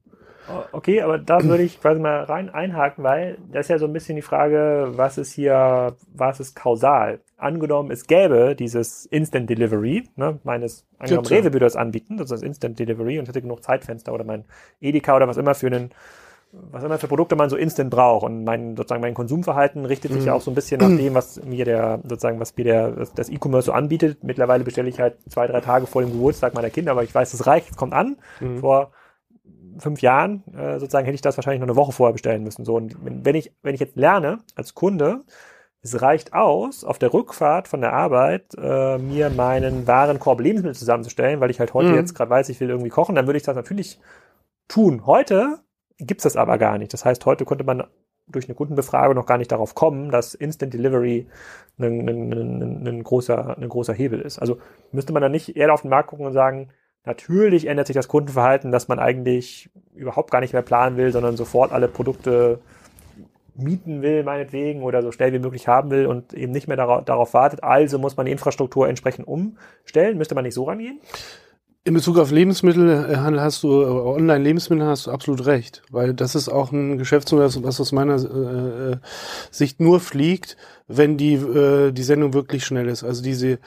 Oh, 0.50 0.62
okay, 0.74 1.02
aber 1.02 1.20
da 1.20 1.42
würde 1.46 1.64
ich 1.64 1.80
quasi 1.80 2.02
mal 2.02 2.24
rein 2.24 2.50
einhaken, 2.50 3.02
weil 3.04 3.38
das 3.50 3.68
ist 3.68 3.70
ja 3.70 3.80
so 3.80 3.86
ein 3.86 3.94
bisschen 3.94 4.18
die 4.18 4.22
Frage, 4.22 4.92
was 4.96 5.18
ist 5.18 5.32
hier, 5.32 5.96
was 6.14 6.42
ist 6.42 6.54
kausal? 6.54 7.22
Angenommen, 7.38 7.92
es 7.92 8.08
gäbe 8.08 8.56
dieses 8.60 9.06
Instant 9.06 9.50
Delivery, 9.50 10.04
ne, 10.18 10.40
meines, 10.44 10.86
angenommen, 11.00 11.28
Rewe 11.28 11.46
würde 11.46 11.60
das 11.60 11.78
anbieten, 11.78 12.18
das 12.18 12.30
ist 12.30 12.44
Instant 12.44 12.78
Delivery 12.78 13.20
und 13.20 13.30
hätte 13.30 13.42
genug 13.42 13.64
Zeitfenster 13.64 14.14
oder 14.14 14.26
mein 14.26 14.44
Edeka 14.82 15.16
oder 15.16 15.30
was 15.30 15.38
immer 15.38 15.56
für 15.56 15.68
einen 15.68 15.92
was 16.54 16.84
immer 16.84 17.00
für 17.00 17.08
Produkte 17.08 17.36
man 17.36 17.50
so 17.50 17.56
instant 17.56 17.90
braucht. 17.90 18.24
Und 18.24 18.44
mein, 18.44 18.78
sozusagen 18.78 19.02
mein 19.02 19.16
Konsumverhalten 19.16 19.86
richtet 19.86 20.14
sich 20.14 20.26
ja 20.26 20.34
mhm. 20.34 20.38
auch 20.38 20.42
so 20.42 20.52
ein 20.52 20.56
bisschen 20.56 20.80
nach 20.80 20.88
dem, 20.98 21.14
was 21.16 21.44
mir 21.44 21.66
der, 21.66 22.00
sozusagen, 22.04 22.40
was 22.40 22.56
mir 22.56 22.64
der, 22.64 23.08
das 23.16 23.30
E-Commerce 23.30 23.68
so 23.68 23.72
anbietet. 23.72 24.24
Mittlerweile 24.24 24.64
bestelle 24.64 24.90
ich 24.90 25.00
halt 25.00 25.18
zwei, 25.30 25.48
drei 25.48 25.62
Tage 25.62 25.88
vor 25.88 26.02
dem 26.02 26.12
Geburtstag 26.12 26.54
meiner 26.54 26.70
Kinder, 26.70 26.92
aber 26.92 27.04
ich 27.04 27.14
weiß, 27.14 27.34
es 27.34 27.48
reicht, 27.48 27.72
es 27.72 27.78
kommt 27.78 27.94
an. 27.94 28.18
Mhm. 28.40 28.60
Vor 28.60 28.92
fünf 29.80 30.02
Jahren, 30.02 30.44
äh, 30.54 30.80
sozusagen, 30.80 31.06
hätte 31.06 31.16
ich 31.16 31.22
das 31.22 31.38
wahrscheinlich 31.38 31.60
noch 31.60 31.68
eine 31.68 31.76
Woche 31.76 31.92
vorher 31.92 32.14
bestellen 32.14 32.44
müssen. 32.44 32.66
So, 32.66 32.76
und 32.76 32.96
wenn 33.02 33.36
ich, 33.36 33.52
wenn 33.64 33.74
ich 33.74 33.82
jetzt 33.82 33.96
lerne, 33.96 34.40
als 34.56 34.76
Kunde, 34.76 35.22
es 35.82 36.02
reicht 36.02 36.34
aus, 36.34 36.84
auf 36.84 37.00
der 37.00 37.14
Rückfahrt 37.14 37.68
von 37.68 37.82
der 37.82 37.94
Arbeit 37.94 38.56
äh, 38.58 38.98
mir 39.00 39.30
meinen 39.32 39.86
Warenkorb 39.88 40.40
Lebensmittel 40.40 40.78
zusammenzustellen, 40.78 41.40
weil 41.40 41.50
ich 41.50 41.60
halt 41.60 41.74
heute 41.74 41.90
mhm. 41.90 41.96
jetzt 41.96 42.14
gerade 42.14 42.30
weiß, 42.30 42.50
ich 42.50 42.60
will 42.60 42.70
irgendwie 42.70 42.90
kochen, 42.90 43.16
dann 43.16 43.26
würde 43.26 43.38
ich 43.38 43.44
das 43.44 43.56
natürlich 43.56 44.00
tun. 44.68 45.06
Heute 45.06 45.60
gibt's 46.06 46.24
das 46.24 46.36
aber 46.36 46.58
gar 46.58 46.78
nicht. 46.78 46.94
Das 46.94 47.06
heißt, 47.06 47.26
heute 47.26 47.46
konnte 47.46 47.64
man 47.64 47.84
durch 48.28 48.46
eine 48.46 48.56
Kundenbefragung 48.56 49.16
noch 49.16 49.26
gar 49.26 49.38
nicht 49.38 49.52
darauf 49.52 49.76
kommen, 49.76 50.10
dass 50.10 50.34
Instant 50.34 50.74
Delivery 50.74 51.28
ein, 51.78 52.08
ein, 52.08 52.32
ein, 52.32 52.88
ein, 52.88 53.04
großer, 53.04 53.58
ein 53.58 53.70
großer 53.70 53.94
Hebel 53.94 54.22
ist. 54.22 54.40
Also 54.40 54.60
müsste 54.92 55.14
man 55.14 55.22
dann 55.22 55.32
nicht 55.32 55.56
eher 55.56 55.74
auf 55.74 55.82
den 55.82 55.90
Markt 55.90 56.10
gucken 56.10 56.26
und 56.26 56.34
sagen, 56.34 56.70
natürlich 57.06 57.68
ändert 57.68 57.88
sich 57.88 57.96
das 57.96 58.08
Kundenverhalten, 58.08 58.72
dass 58.72 58.88
man 58.88 59.00
eigentlich 59.00 59.70
überhaupt 59.94 60.32
gar 60.32 60.40
nicht 60.40 60.54
mehr 60.54 60.62
planen 60.62 60.98
will, 60.98 61.12
sondern 61.12 61.36
sofort 61.36 61.72
alle 61.72 61.88
Produkte 61.88 62.60
mieten 63.56 64.02
will, 64.02 64.24
meinetwegen, 64.24 64.84
oder 64.84 65.02
so 65.02 65.12
schnell 65.12 65.34
wie 65.34 65.40
möglich 65.40 65.68
haben 65.68 65.92
will 65.92 66.08
und 66.08 66.34
eben 66.34 66.52
nicht 66.52 66.68
mehr 66.68 66.78
darauf, 66.78 67.06
darauf 67.06 67.34
wartet. 67.34 67.64
Also 67.64 68.00
muss 68.00 68.18
man 68.18 68.26
die 68.26 68.32
Infrastruktur 68.32 68.88
entsprechend 68.88 69.28
umstellen. 69.28 70.18
Müsste 70.18 70.34
man 70.34 70.44
nicht 70.44 70.56
so 70.56 70.64
rangehen? 70.64 71.00
In 71.86 71.96
Bezug 71.96 72.18
auf 72.18 72.32
Lebensmittelhandel 72.32 73.42
hast 73.42 73.62
du, 73.64 73.82
äh, 73.82 73.86
Online-Lebensmittel 73.86 74.88
hast 74.88 75.08
du 75.08 75.12
absolut 75.12 75.46
recht, 75.46 75.82
weil 75.92 76.14
das 76.14 76.34
ist 76.34 76.48
auch 76.48 76.72
ein 76.72 76.98
Geschäftsmodell, 76.98 77.50
was 77.62 77.82
aus 77.82 77.92
meiner 77.92 78.16
äh, 78.16 78.92
äh, 78.92 78.98
Sicht 79.52 79.82
nur 79.82 80.00
fliegt, 80.00 80.56
wenn 80.88 81.18
die, 81.18 81.34
äh, 81.34 81.92
die 81.92 82.04
Sendung 82.04 82.34
wirklich 82.34 82.64
schnell 82.64 82.88
ist. 82.88 83.04
Also 83.04 83.22
diese, 83.22 83.60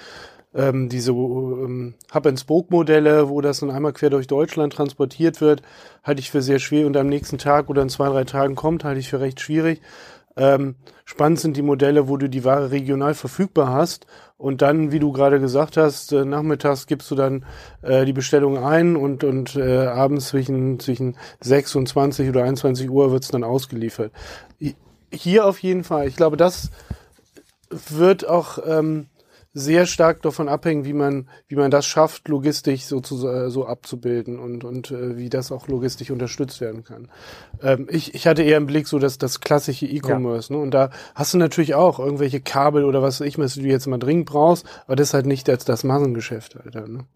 ähm, 0.54 0.88
diese 0.88 1.12
ähm, 1.12 1.92
Hub-and-Spoke-Modelle, 2.14 3.28
wo 3.28 3.42
das 3.42 3.60
dann 3.60 3.70
einmal 3.70 3.92
quer 3.92 4.08
durch 4.08 4.26
Deutschland 4.26 4.72
transportiert 4.72 5.42
wird, 5.42 5.60
halte 6.02 6.20
ich 6.20 6.30
für 6.30 6.40
sehr 6.40 6.58
schwer 6.58 6.86
und 6.86 6.96
am 6.96 7.08
nächsten 7.08 7.36
Tag 7.36 7.68
oder 7.68 7.82
in 7.82 7.90
zwei, 7.90 8.08
drei 8.08 8.24
Tagen 8.24 8.54
kommt, 8.54 8.82
halte 8.84 8.98
ich 9.00 9.10
für 9.10 9.20
recht 9.20 9.40
schwierig. 9.40 9.82
Ähm, 10.36 10.76
spannend 11.04 11.40
sind 11.40 11.56
die 11.56 11.62
Modelle, 11.62 12.08
wo 12.08 12.16
du 12.16 12.28
die 12.28 12.44
Ware 12.44 12.70
regional 12.70 13.14
verfügbar 13.14 13.70
hast 13.70 14.06
und 14.36 14.60
dann, 14.60 14.92
wie 14.92 14.98
du 14.98 15.12
gerade 15.12 15.40
gesagt 15.40 15.76
hast, 15.78 16.12
äh, 16.12 16.24
nachmittags 16.24 16.86
gibst 16.86 17.10
du 17.10 17.14
dann 17.14 17.44
äh, 17.80 18.04
die 18.04 18.12
Bestellung 18.12 18.58
ein 18.62 18.96
und, 18.96 19.24
und 19.24 19.56
äh, 19.56 19.86
abends 19.86 20.28
zwischen, 20.28 20.78
zwischen 20.78 21.16
6 21.40 21.76
und 21.76 21.88
20 21.88 22.28
oder 22.28 22.44
21 22.44 22.90
Uhr 22.90 23.10
wird's 23.12 23.28
dann 23.28 23.44
ausgeliefert. 23.44 24.12
Hier 25.10 25.46
auf 25.46 25.58
jeden 25.60 25.84
Fall. 25.84 26.06
Ich 26.06 26.16
glaube, 26.16 26.36
das 26.36 26.70
wird 27.70 28.28
auch 28.28 28.58
ähm, 28.66 29.06
sehr 29.58 29.86
stark 29.86 30.20
davon 30.20 30.50
abhängen, 30.50 30.84
wie 30.84 30.92
man, 30.92 31.28
wie 31.48 31.56
man 31.56 31.70
das 31.70 31.86
schafft, 31.86 32.28
logistisch 32.28 32.84
so, 32.84 33.00
zu, 33.00 33.26
äh, 33.26 33.48
so 33.48 33.66
abzubilden 33.66 34.38
und, 34.38 34.64
und 34.64 34.90
äh, 34.90 35.16
wie 35.16 35.30
das 35.30 35.50
auch 35.50 35.66
logistisch 35.66 36.10
unterstützt 36.10 36.60
werden 36.60 36.84
kann. 36.84 37.08
Ähm, 37.62 37.88
ich, 37.90 38.14
ich 38.14 38.26
hatte 38.26 38.42
eher 38.42 38.58
im 38.58 38.66
Blick 38.66 38.86
so 38.86 38.98
das, 38.98 39.16
das 39.16 39.40
klassische 39.40 39.86
E-Commerce. 39.86 40.52
Ja. 40.52 40.58
Ne? 40.58 40.62
Und 40.62 40.72
da 40.72 40.90
hast 41.14 41.32
du 41.32 41.38
natürlich 41.38 41.74
auch 41.74 41.98
irgendwelche 41.98 42.40
Kabel 42.40 42.84
oder 42.84 43.00
was 43.00 43.22
ich, 43.22 43.38
was 43.38 43.54
du 43.54 43.62
jetzt 43.62 43.86
mal 43.86 43.96
dringend 43.96 44.26
brauchst, 44.26 44.66
aber 44.86 44.96
das 44.96 45.08
ist 45.08 45.14
halt 45.14 45.24
nicht 45.24 45.48
das, 45.48 45.64
das 45.64 45.84
Massengeschäft. 45.84 46.58
Alter, 46.62 46.86
ne? 46.86 47.06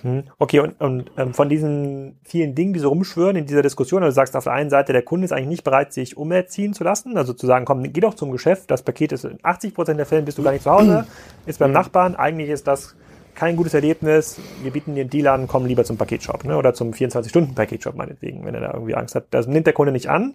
Hm. 0.00 0.22
Okay, 0.38 0.60
und, 0.60 0.80
und 0.80 1.10
ähm, 1.18 1.34
von 1.34 1.50
diesen 1.50 2.18
vielen 2.24 2.54
Dingen, 2.54 2.72
die 2.72 2.80
so 2.80 2.88
rumschwören 2.88 3.36
in 3.36 3.44
dieser 3.44 3.60
Diskussion, 3.60 4.02
also 4.02 4.12
du 4.12 4.14
sagst 4.14 4.34
auf 4.34 4.44
der 4.44 4.54
einen 4.54 4.70
Seite, 4.70 4.94
der 4.94 5.02
Kunde 5.02 5.26
ist 5.26 5.32
eigentlich 5.32 5.48
nicht 5.48 5.64
bereit, 5.64 5.92
sich 5.92 6.16
umerziehen 6.16 6.72
zu 6.72 6.84
lassen, 6.84 7.18
also 7.18 7.34
zu 7.34 7.46
sagen, 7.46 7.66
komm, 7.66 7.82
geh 7.92 8.00
doch 8.00 8.14
zum 8.14 8.32
Geschäft, 8.32 8.70
das 8.70 8.82
Paket 8.82 9.12
ist 9.12 9.26
in 9.26 9.38
80 9.42 9.74
Prozent 9.74 9.98
der 9.98 10.06
Fälle 10.06 10.22
bist 10.22 10.38
du 10.38 10.42
gar 10.42 10.52
nicht 10.52 10.62
zu 10.62 10.70
Hause, 10.70 11.06
ist 11.44 11.58
beim 11.58 11.72
Nachbarn, 11.82 12.14
eigentlich 12.14 12.50
ist 12.50 12.66
das 12.66 12.96
kein 13.34 13.56
gutes 13.56 13.74
Erlebnis, 13.74 14.38
wir 14.62 14.72
bieten 14.72 14.94
den 14.94 15.08
Deal 15.08 15.26
an, 15.26 15.46
komm 15.46 15.64
lieber 15.64 15.84
zum 15.84 15.96
Paketshop 15.96 16.44
ne? 16.44 16.56
oder 16.56 16.74
zum 16.74 16.90
24-Stunden-Paketshop 16.90 17.96
meinetwegen, 17.96 18.44
wenn 18.44 18.54
er 18.54 18.60
da 18.60 18.74
irgendwie 18.74 18.94
Angst 18.94 19.14
hat. 19.14 19.26
Das 19.30 19.46
nimmt 19.46 19.66
der 19.66 19.72
Kunde 19.72 19.92
nicht 19.92 20.10
an. 20.10 20.34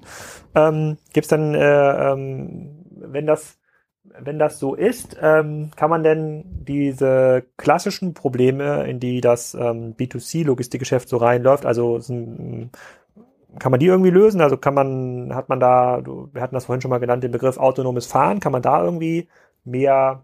Ähm, 0.55 0.97
Gibt 1.13 1.25
es 1.25 1.29
dann, 1.29 1.53
äh, 1.53 2.11
ähm, 2.11 2.83
wenn 2.89 3.27
das 3.27 3.59
wenn 4.19 4.39
das 4.39 4.57
so 4.57 4.73
ist, 4.73 5.17
ähm, 5.21 5.69
kann 5.75 5.89
man 5.91 6.01
denn 6.01 6.43
diese 6.67 7.43
klassischen 7.57 8.13
Probleme, 8.15 8.87
in 8.87 8.99
die 8.99 9.21
das 9.21 9.53
ähm, 9.53 9.95
B2C-Logistikgeschäft 9.95 11.07
so 11.07 11.17
reinläuft, 11.17 11.65
also 11.67 11.97
ein, 12.09 12.71
kann 13.59 13.71
man 13.71 13.79
die 13.79 13.85
irgendwie 13.85 14.09
lösen? 14.09 14.41
Also 14.41 14.57
kann 14.57 14.73
man, 14.73 15.35
hat 15.35 15.49
man 15.49 15.59
da, 15.59 16.01
wir 16.05 16.41
hatten 16.41 16.55
das 16.55 16.65
vorhin 16.65 16.81
schon 16.81 16.89
mal 16.89 16.99
genannt, 16.99 17.23
den 17.23 17.31
Begriff 17.31 17.57
autonomes 17.57 18.07
Fahren, 18.07 18.39
kann 18.39 18.51
man 18.51 18.61
da 18.61 18.83
irgendwie 18.83 19.27
mehr 19.65 20.23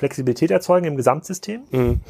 Flexibilität 0.00 0.50
erzeugen 0.50 0.86
im 0.86 0.96
Gesamtsystem? 0.96 1.60
Mhm. 1.70 2.00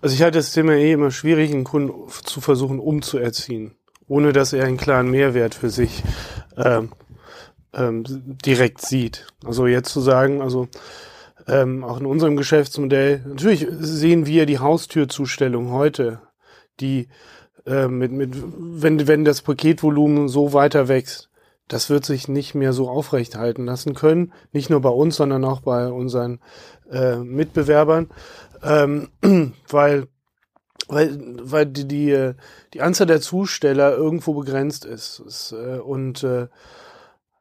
Also 0.00 0.14
ich 0.14 0.22
halte 0.22 0.38
das 0.38 0.52
Thema 0.52 0.72
eh 0.72 0.92
immer 0.92 1.10
schwierig, 1.10 1.52
einen 1.52 1.64
Kunden 1.64 1.92
zu 2.24 2.40
versuchen 2.40 2.78
umzuerziehen. 2.78 3.72
ohne 4.08 4.32
dass 4.32 4.52
er 4.52 4.64
einen 4.64 4.76
klaren 4.76 5.08
Mehrwert 5.10 5.54
für 5.54 5.70
sich 5.70 6.02
ähm, 6.56 6.90
ähm, 7.72 8.04
direkt 8.44 8.80
sieht. 8.80 9.26
Also 9.44 9.68
jetzt 9.68 9.92
zu 9.92 10.00
sagen, 10.00 10.42
also 10.42 10.68
ähm, 11.46 11.84
auch 11.84 12.00
in 12.00 12.06
unserem 12.06 12.36
Geschäftsmodell, 12.36 13.22
natürlich 13.26 13.66
sehen 13.70 14.26
wir 14.26 14.46
die 14.46 14.58
Haustürzustellung 14.58 15.70
heute, 15.70 16.20
die 16.80 17.08
äh, 17.66 17.86
mit, 17.86 18.10
mit, 18.10 18.34
wenn, 18.34 19.06
wenn 19.06 19.24
das 19.24 19.42
Paketvolumen 19.42 20.28
so 20.28 20.52
weiter 20.52 20.88
wächst, 20.88 21.29
das 21.72 21.88
wird 21.88 22.04
sich 22.04 22.28
nicht 22.28 22.54
mehr 22.54 22.72
so 22.72 22.88
aufrechthalten 22.88 23.64
lassen 23.64 23.94
können. 23.94 24.32
Nicht 24.52 24.70
nur 24.70 24.80
bei 24.80 24.90
uns, 24.90 25.16
sondern 25.16 25.44
auch 25.44 25.60
bei 25.60 25.88
unseren 25.88 26.40
äh, 26.90 27.16
Mitbewerbern, 27.16 28.10
ähm, 28.62 29.08
weil 29.68 30.08
weil, 30.88 31.36
weil 31.40 31.66
die, 31.66 31.86
die, 31.86 32.32
die 32.74 32.80
Anzahl 32.80 33.06
der 33.06 33.20
Zusteller 33.20 33.94
irgendwo 33.94 34.34
begrenzt 34.34 34.84
ist. 34.84 35.22
ist 35.24 35.52
äh, 35.52 35.78
und 35.78 36.24
äh, 36.24 36.48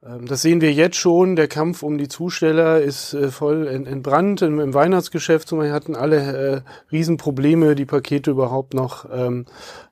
ähm, 0.04 0.26
das 0.28 0.42
sehen 0.42 0.62
wir 0.62 0.72
jetzt 0.72 0.98
schon. 0.98 1.36
Der 1.36 1.48
Kampf 1.48 1.84
um 1.84 1.98
die 1.98 2.08
Zusteller 2.08 2.80
ist 2.80 3.14
äh, 3.14 3.30
voll 3.30 3.68
entbrannt. 3.68 4.42
Im, 4.42 4.60
Im, 4.60 4.74
Weihnachtsgeschäft 4.74 5.48
zum 5.48 5.60
Beispiel 5.60 5.74
hatten 5.74 5.96
alle 5.96 6.18
äh, 6.18 6.62
Riesenprobleme, 6.92 7.76
die 7.76 7.86
Pakete 7.86 8.32
überhaupt 8.32 8.74
noch 8.74 9.06
ähm, 9.12 9.46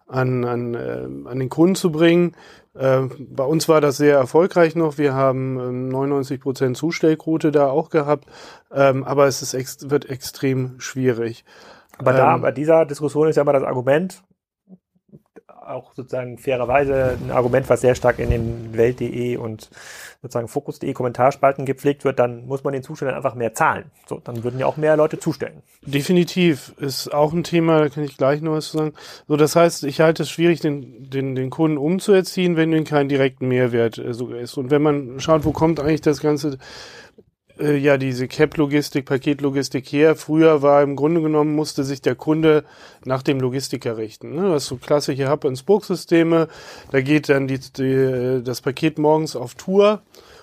an, 0.07 0.45
an, 0.45 0.73
äh, 0.75 1.07
an 1.29 1.39
den 1.39 1.49
Kunden 1.49 1.75
zu 1.75 1.91
bringen. 1.91 2.35
Äh, 2.77 3.09
bei 3.19 3.43
uns 3.43 3.67
war 3.67 3.81
das 3.81 3.97
sehr 3.97 4.17
erfolgreich 4.17 4.75
noch. 4.75 4.97
Wir 4.97 5.13
haben 5.13 5.59
ähm, 5.59 5.89
99 5.89 6.39
Prozent 6.39 6.77
Zustellquote 6.77 7.51
da 7.51 7.67
auch 7.67 7.89
gehabt. 7.89 8.25
Ähm, 8.73 9.03
aber 9.03 9.27
es 9.27 9.41
ist 9.41 9.89
wird 9.89 10.09
extrem 10.09 10.79
schwierig. 10.79 11.45
Aber 11.97 12.13
da, 12.13 12.35
ähm, 12.35 12.41
bei 12.41 12.51
dieser 12.51 12.85
Diskussion 12.85 13.27
ist 13.27 13.37
ja 13.37 13.41
immer 13.41 13.53
das 13.53 13.63
Argument, 13.63 14.23
auch 15.67 15.93
sozusagen 15.93 16.37
fairerweise 16.37 17.17
ein 17.23 17.31
Argument, 17.31 17.69
was 17.69 17.81
sehr 17.81 17.95
stark 17.95 18.19
in 18.19 18.29
den 18.29 18.77
Welt.de 18.77 19.37
und 19.37 19.69
sozusagen 20.21 20.47
Fokus.de 20.47 20.93
Kommentarspalten 20.93 21.65
gepflegt 21.65 22.03
wird, 22.03 22.19
dann 22.19 22.45
muss 22.47 22.63
man 22.63 22.73
den 22.73 22.83
Zustellern 22.83 23.15
einfach 23.15 23.35
mehr 23.35 23.53
zahlen. 23.53 23.91
So, 24.07 24.19
dann 24.23 24.43
würden 24.43 24.59
ja 24.59 24.65
auch 24.65 24.77
mehr 24.77 24.97
Leute 24.97 25.19
zustellen. 25.19 25.61
Definitiv. 25.81 26.73
Ist 26.79 27.13
auch 27.13 27.33
ein 27.33 27.43
Thema, 27.43 27.79
da 27.79 27.89
kann 27.89 28.03
ich 28.03 28.17
gleich 28.17 28.41
noch 28.41 28.53
was 28.53 28.69
zu 28.69 28.77
sagen. 28.77 28.93
So, 29.27 29.35
das 29.37 29.55
heißt, 29.55 29.83
ich 29.83 30.01
halte 30.01 30.23
es 30.23 30.29
schwierig, 30.29 30.59
den, 30.61 31.09
den, 31.09 31.35
den 31.35 31.49
Kunden 31.49 31.77
umzuerziehen, 31.77 32.55
wenn 32.55 32.71
ihnen 32.71 32.85
keinen 32.85 33.09
direkten 33.09 33.47
Mehrwert 33.47 33.97
äh, 33.97 34.13
so 34.13 34.33
ist. 34.33 34.57
Und 34.57 34.71
wenn 34.71 34.81
man 34.81 35.19
schaut, 35.19 35.45
wo 35.45 35.51
kommt 35.51 35.79
eigentlich 35.79 36.01
das 36.01 36.21
ganze 36.21 36.57
äh, 37.59 37.77
ja 37.77 37.97
diese 37.97 38.27
Cap-Logistik, 38.27 39.05
Paketlogistik 39.05 39.91
her. 39.91 40.15
Früher 40.15 40.61
war 40.61 40.81
im 40.81 40.95
Grunde 40.95 41.21
genommen, 41.21 41.55
musste 41.55 41.83
sich 41.83 42.01
der 42.01 42.15
Kunde 42.15 42.63
nach 43.05 43.23
dem 43.23 43.39
Logistiker 43.39 43.97
richten. 43.97 44.35
Ne? 44.35 44.49
Das 44.49 44.63
ist 44.63 44.69
so 44.69 44.77
klassische 44.77 45.29
Hub-and-Spoke-Systeme. 45.29 46.47
Da 46.91 47.01
geht 47.01 47.29
dann 47.29 47.47
die, 47.47 47.59
die, 47.59 48.41
das 48.43 48.61
Paket 48.61 48.99
morgens 48.99 49.35
auf 49.35 49.55
Tour 49.55 50.01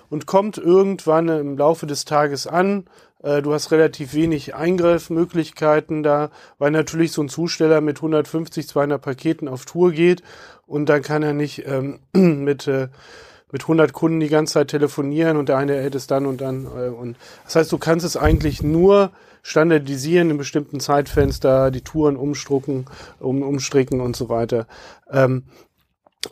und 0.09 0.25
kommt 0.25 0.57
irgendwann 0.57 1.29
im 1.29 1.57
Laufe 1.57 1.87
des 1.87 2.05
Tages 2.05 2.47
an. 2.47 2.85
Äh, 3.23 3.41
du 3.41 3.53
hast 3.53 3.71
relativ 3.71 4.13
wenig 4.13 4.55
Eingriffmöglichkeiten 4.55 6.03
da, 6.03 6.29
weil 6.57 6.71
natürlich 6.71 7.11
so 7.11 7.21
ein 7.21 7.29
Zusteller 7.29 7.81
mit 7.81 7.97
150, 7.97 8.67
200 8.67 9.01
Paketen 9.01 9.47
auf 9.47 9.65
Tour 9.65 9.91
geht 9.91 10.21
und 10.67 10.87
dann 10.87 11.01
kann 11.01 11.23
er 11.23 11.33
nicht 11.33 11.65
ähm, 11.67 11.99
mit 12.13 12.67
äh, 12.67 12.87
mit 13.51 13.63
100 13.63 13.93
Kunden 13.93 14.19
die 14.19 14.29
ganze 14.29 14.53
Zeit 14.53 14.69
telefonieren 14.69 15.37
und 15.37 15.49
der 15.49 15.57
eine 15.57 15.75
hält 15.75 15.95
es 15.95 16.07
dann 16.07 16.25
und 16.25 16.41
dann. 16.41 16.65
Äh, 16.65 16.89
und 16.89 17.17
das 17.45 17.55
heißt, 17.55 17.71
du 17.71 17.77
kannst 17.77 18.05
es 18.05 18.17
eigentlich 18.17 18.63
nur 18.63 19.11
standardisieren 19.43 20.31
in 20.31 20.37
bestimmten 20.37 20.79
Zeitfenster, 20.79 21.69
die 21.69 21.81
Touren 21.81 22.17
umstrucken, 22.17 22.85
um, 23.19 23.43
umstricken 23.43 24.01
und 24.01 24.15
so 24.15 24.27
weiter. 24.27 24.67
Ähm, 25.11 25.43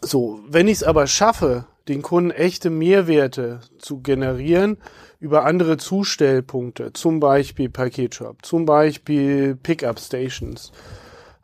so, 0.01 0.39
wenn 0.49 0.67
ich 0.67 0.77
es 0.77 0.83
aber 0.83 1.05
schaffe, 1.05 1.65
den 1.87 2.01
Kunden 2.01 2.31
echte 2.31 2.69
Mehrwerte 2.69 3.59
zu 3.77 3.99
generieren 4.01 4.77
über 5.19 5.45
andere 5.45 5.77
Zustellpunkte, 5.77 6.93
zum 6.93 7.19
Beispiel 7.19 7.69
Paketshop, 7.69 8.43
zum 8.43 8.65
Beispiel 8.65 9.55
Pickup 9.55 9.99
Stations 9.99 10.71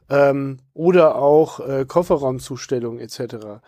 ähm, 0.10 0.58
oder 0.74 1.16
auch 1.16 1.60
äh, 1.60 1.86
Kofferraumzustellung 1.86 3.00
etc 3.00 3.62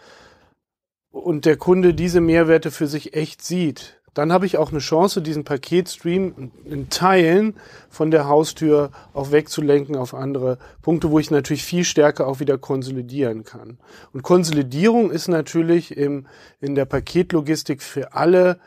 und 1.11 1.45
der 1.45 1.57
Kunde 1.57 1.93
diese 1.93 2.21
Mehrwerte 2.21 2.71
für 2.71 2.87
sich 2.87 3.13
echt 3.13 3.43
sieht, 3.43 4.01
dann 4.13 4.33
habe 4.33 4.45
ich 4.45 4.57
auch 4.57 4.71
eine 4.71 4.79
Chance, 4.79 5.21
diesen 5.21 5.45
Paketstream 5.45 6.51
in 6.65 6.89
Teilen 6.89 7.55
von 7.89 8.11
der 8.11 8.27
Haustür 8.27 8.91
auch 9.13 9.31
wegzulenken 9.31 9.95
auf 9.95 10.13
andere 10.13 10.57
Punkte, 10.81 11.11
wo 11.11 11.19
ich 11.19 11.31
natürlich 11.31 11.63
viel 11.63 11.85
stärker 11.85 12.27
auch 12.27 12.41
wieder 12.41 12.57
konsolidieren 12.57 13.45
kann. 13.45 13.77
Und 14.11 14.23
Konsolidierung 14.23 15.11
ist 15.11 15.29
natürlich 15.29 15.95
im, 15.95 16.27
in 16.59 16.75
der 16.75 16.85
Paketlogistik 16.85 17.81
für 17.81 18.13
alle 18.13 18.59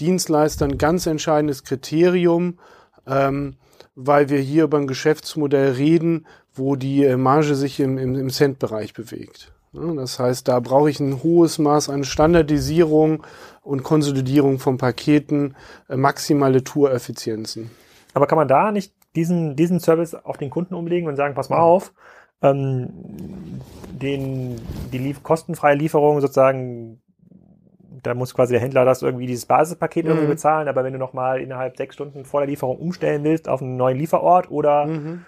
Dienstleister 0.00 0.64
ein 0.64 0.78
ganz 0.78 1.04
entscheidendes 1.06 1.62
Kriterium, 1.62 2.58
ähm, 3.06 3.56
weil 3.94 4.30
wir 4.30 4.38
hier 4.38 4.64
über 4.64 4.78
ein 4.78 4.86
Geschäftsmodell 4.86 5.72
reden, 5.72 6.26
wo 6.54 6.74
die 6.74 7.16
Marge 7.16 7.54
sich 7.54 7.80
im, 7.80 7.98
im, 7.98 8.14
im 8.14 8.30
Cent-Bereich 8.30 8.94
bewegt. 8.94 9.52
Das 9.96 10.18
heißt, 10.18 10.48
da 10.48 10.60
brauche 10.60 10.90
ich 10.90 11.00
ein 11.00 11.22
hohes 11.22 11.58
Maß 11.58 11.90
an 11.90 12.04
Standardisierung 12.04 13.22
und 13.62 13.82
Konsolidierung 13.82 14.58
von 14.58 14.78
Paketen, 14.78 15.54
äh, 15.88 15.96
maximale 15.96 16.64
Toureffizienzen. 16.64 17.70
Aber 18.14 18.26
kann 18.26 18.38
man 18.38 18.48
da 18.48 18.72
nicht 18.72 18.94
diesen, 19.14 19.56
diesen 19.56 19.80
Service 19.80 20.14
auf 20.14 20.38
den 20.38 20.50
Kunden 20.50 20.74
umlegen 20.74 21.08
und 21.08 21.16
sagen, 21.16 21.34
pass 21.34 21.50
mal 21.50 21.58
auf, 21.58 21.92
ähm, 22.42 22.88
den, 23.90 24.60
die 24.92 24.98
lief 24.98 25.22
kostenfreie 25.22 25.76
Lieferung 25.76 26.20
sozusagen, 26.20 27.00
da 28.02 28.14
muss 28.14 28.34
quasi 28.34 28.52
der 28.52 28.60
Händler 28.60 28.84
das 28.84 29.02
irgendwie 29.02 29.26
dieses 29.26 29.46
Basispaket 29.46 30.04
mhm. 30.04 30.10
irgendwie 30.10 30.28
bezahlen, 30.28 30.68
aber 30.68 30.84
wenn 30.84 30.92
du 30.92 30.98
nochmal 30.98 31.40
innerhalb 31.40 31.76
sechs 31.76 31.94
Stunden 31.94 32.24
vor 32.24 32.40
der 32.40 32.48
Lieferung 32.48 32.78
umstellen 32.78 33.24
willst 33.24 33.48
auf 33.48 33.62
einen 33.62 33.76
neuen 33.76 33.98
Lieferort 33.98 34.50
oder 34.50 34.86
mhm 34.86 35.24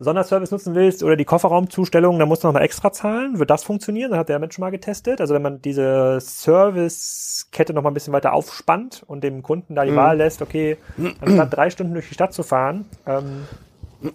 Sonderservice 0.00 0.52
nutzen 0.52 0.76
willst 0.76 1.02
oder 1.02 1.16
die 1.16 1.24
Kofferraumzustellung, 1.24 2.20
dann 2.20 2.28
musst 2.28 2.44
du 2.44 2.48
nochmal 2.48 2.62
extra 2.62 2.92
zahlen. 2.92 3.40
Wird 3.40 3.50
das 3.50 3.64
funktionieren? 3.64 4.12
Dann 4.12 4.20
hat 4.20 4.28
der 4.28 4.38
Mensch 4.38 4.56
mal 4.58 4.70
getestet. 4.70 5.20
Also 5.20 5.34
wenn 5.34 5.42
man 5.42 5.60
diese 5.60 6.20
Servicekette 6.20 7.74
nochmal 7.74 7.90
ein 7.90 7.94
bisschen 7.94 8.12
weiter 8.12 8.32
aufspannt 8.32 9.02
und 9.06 9.24
dem 9.24 9.42
Kunden 9.42 9.74
da 9.74 9.84
die 9.84 9.90
mhm. 9.90 9.96
Wahl 9.96 10.16
lässt, 10.18 10.40
okay, 10.40 10.76
anstatt 11.20 11.56
drei 11.56 11.70
Stunden 11.70 11.94
durch 11.94 12.06
die 12.08 12.14
Stadt 12.14 12.32
zu 12.32 12.44
fahren, 12.44 12.84
ähm, 13.06 13.46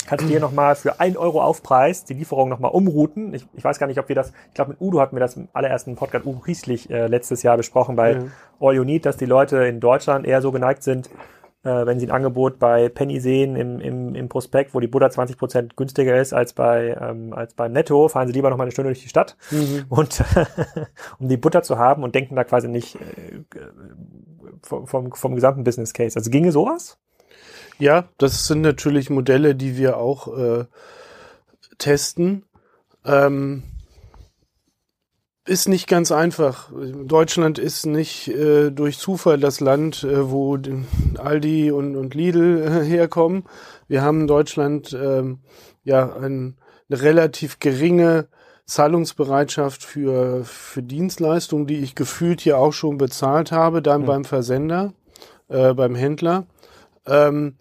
kannst 0.08 0.24
du 0.24 0.30
hier 0.30 0.40
nochmal 0.40 0.76
für 0.76 1.02
ein 1.02 1.18
Euro 1.18 1.42
Aufpreis 1.42 2.06
die 2.06 2.14
Lieferung 2.14 2.48
nochmal 2.48 2.72
umrouten. 2.72 3.34
Ich, 3.34 3.46
ich 3.54 3.64
weiß 3.66 3.78
gar 3.78 3.88
nicht, 3.88 4.00
ob 4.00 4.08
wir 4.08 4.16
das, 4.16 4.32
ich 4.48 4.54
glaube 4.54 4.72
mit 4.72 4.82
Udo 4.82 5.02
hatten 5.02 5.18
wir 5.18 5.20
das 5.20 5.36
im 5.36 5.50
allerersten 5.52 5.98
Podcast 5.98 6.26
Udo 6.26 6.40
Rieslich 6.48 6.90
äh, 6.90 7.08
letztes 7.08 7.44
Jahr 7.44 7.58
besprochen 7.58 7.98
bei 7.98 8.16
mhm. 8.16 8.32
All 8.62 8.74
You 8.74 8.86
Need, 8.86 9.06
dass 9.06 9.18
die 9.18 9.26
Leute 9.26 9.58
in 9.66 9.82
Deutschland 9.82 10.26
eher 10.26 10.42
so 10.42 10.54
geneigt 10.54 10.84
sind, 10.84 11.10
äh, 11.64 11.86
wenn 11.86 12.00
Sie 12.00 12.08
ein 12.08 12.12
Angebot 12.12 12.60
bei 12.60 12.90
Penny 12.90 13.20
sehen 13.20 13.56
im, 13.56 13.80
im, 13.80 14.16
im 14.16 14.30
Prospekt, 14.30 14.74
wo 14.74 14.80
die 14.80 14.88
Butter 14.88 15.08
20% 15.08 15.72
günstiger 15.76 16.20
ist 16.20 16.34
als 16.34 16.54
bei 16.54 16.98
ähm, 17.00 17.34
als 17.34 17.54
beim 17.54 17.72
Netto, 17.72 18.08
fahren 18.10 18.28
Sie 18.28 18.34
lieber 18.34 18.50
noch 18.50 18.58
mal 18.58 18.64
eine 18.64 18.72
Stunde 18.72 18.90
durch 18.90 19.02
die 19.02 19.10
Stadt 19.10 19.38
mhm. 19.52 19.86
und 19.90 20.24
um 21.20 21.30
die 21.30 21.38
Butter 21.38 21.64
zu 21.64 21.78
haben 21.78 22.04
und 22.04 22.16
denken 22.16 22.36
da 22.36 22.44
quasi 22.44 22.68
nicht 22.68 22.96
äh, 22.96 23.44
vom, 24.62 24.88
vom, 24.88 25.12
vom 25.14 25.36
gesamten 25.36 25.64
Business 25.64 25.94
Case. 25.94 26.18
Also 26.18 26.30
ginge 26.30 26.52
sowas? 26.52 26.98
Ja, 27.80 28.06
das 28.18 28.46
sind 28.48 28.62
natürlich 28.62 29.10
Modelle, 29.10 29.56
die 29.56 29.78
wir 29.78 29.98
auch 29.98 30.38
äh, 30.38 30.66
testen. 31.78 32.46
Ähm, 33.06 33.64
ist 35.46 35.68
nicht 35.68 35.88
ganz 35.88 36.12
einfach. 36.12 36.72
Deutschland 36.72 37.60
ist 37.60 37.86
nicht 37.86 38.30
äh, 38.30 38.72
durch 38.72 38.98
Zufall 38.98 39.38
das 39.40 39.60
Land, 39.60 40.04
äh, 40.04 40.30
wo 40.30 40.58
Aldi 41.18 41.72
und, 41.72 41.96
und 41.96 42.16
Lidl 42.16 42.62
äh, 42.62 42.86
herkommen. 42.86 43.44
Wir 43.88 44.02
haben 44.02 44.22
in 44.22 44.28
Deutschland 44.28 44.94
ähm, 44.94 45.40
ja 45.84 46.16
ein, 46.16 46.58
eine 46.90 47.02
relativ 47.02 47.60
geringe 47.60 48.28
Zahlungsbereitschaft 48.66 49.84
für, 49.84 50.46
für 50.46 50.82
Dienstleistungen, 50.82 51.68
die 51.68 51.80
ich 51.80 51.96
gefühlt 51.96 52.46
ja 52.46 52.56
auch 52.56 52.72
schon 52.72 52.98
bezahlt 52.98 53.52
habe, 53.52 53.82
dann 53.82 54.04
mhm. 54.04 54.06
beim 54.06 54.26
Versender, 54.26 54.94
äh, 55.50 55.74
beim 55.74 55.96
Händler. 55.96 56.46
Ähm, 57.06 57.58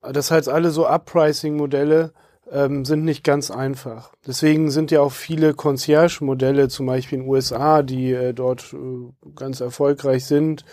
das 0.00 0.30
heißt, 0.30 0.48
alle 0.48 0.70
so 0.70 0.86
Uppricing-Modelle 0.86 2.14
ähm, 2.52 2.84
sind 2.84 3.04
nicht 3.04 3.24
ganz 3.24 3.50
einfach. 3.50 4.12
Deswegen 4.26 4.70
sind 4.70 4.90
ja 4.90 5.00
auch 5.00 5.12
viele 5.12 5.54
Concierge-Modelle, 5.54 6.68
zum 6.68 6.86
Beispiel 6.86 7.18
in 7.18 7.24
den 7.24 7.30
USA, 7.30 7.82
die 7.82 8.12
äh, 8.12 8.32
dort 8.32 8.72
äh, 8.72 9.30
ganz 9.36 9.60
erfolgreich 9.60 10.24
sind, 10.24 10.64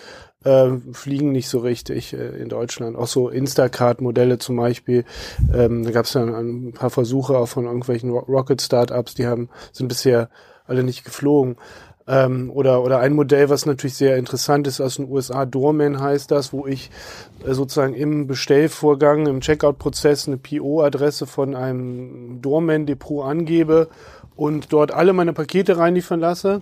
äh, 0.43 0.71
fliegen 0.91 1.31
nicht 1.31 1.49
so 1.49 1.59
richtig 1.59 2.13
äh, 2.13 2.37
in 2.37 2.49
Deutschland. 2.49 2.95
Auch 2.95 3.07
so 3.07 3.29
Instacart-Modelle 3.29 4.37
zum 4.39 4.57
Beispiel. 4.57 5.05
Ähm, 5.53 5.83
da 5.83 5.91
gab 5.91 6.05
es 6.05 6.13
ja 6.13 6.23
ein, 6.23 6.73
paar 6.73 6.89
Versuche 6.89 7.37
auch 7.37 7.47
von 7.47 7.65
irgendwelchen 7.65 8.11
Rocket-Startups, 8.11 9.15
die 9.15 9.27
haben 9.27 9.49
sind 9.71 9.87
bisher 9.87 10.29
alle 10.65 10.83
nicht 10.83 11.05
geflogen. 11.05 11.55
Ähm, 12.07 12.49
oder, 12.51 12.83
oder 12.83 12.99
ein 12.99 13.13
Modell, 13.13 13.49
was 13.49 13.65
natürlich 13.65 13.95
sehr 13.95 14.15
interessant 14.15 14.65
ist 14.65 14.79
aus 14.79 14.95
den 14.95 15.09
USA, 15.09 15.45
Doorman 15.45 15.99
heißt 15.99 16.31
das, 16.31 16.53
wo 16.53 16.65
ich 16.65 16.89
äh, 17.45 17.53
sozusagen 17.53 17.93
im 17.93 18.27
Bestellvorgang, 18.27 19.27
im 19.27 19.41
Checkout-Prozess 19.41 20.27
eine 20.27 20.37
PO-Adresse 20.37 21.25
von 21.25 21.53
einem 21.53 22.41
Doorman-Depot 22.41 23.25
angebe 23.25 23.89
und 24.37 24.71
dort 24.71 24.91
alle 24.91 25.11
meine 25.11 25.33
Pakete 25.33 25.77
reinliefern 25.77 26.21
lasse 26.21 26.61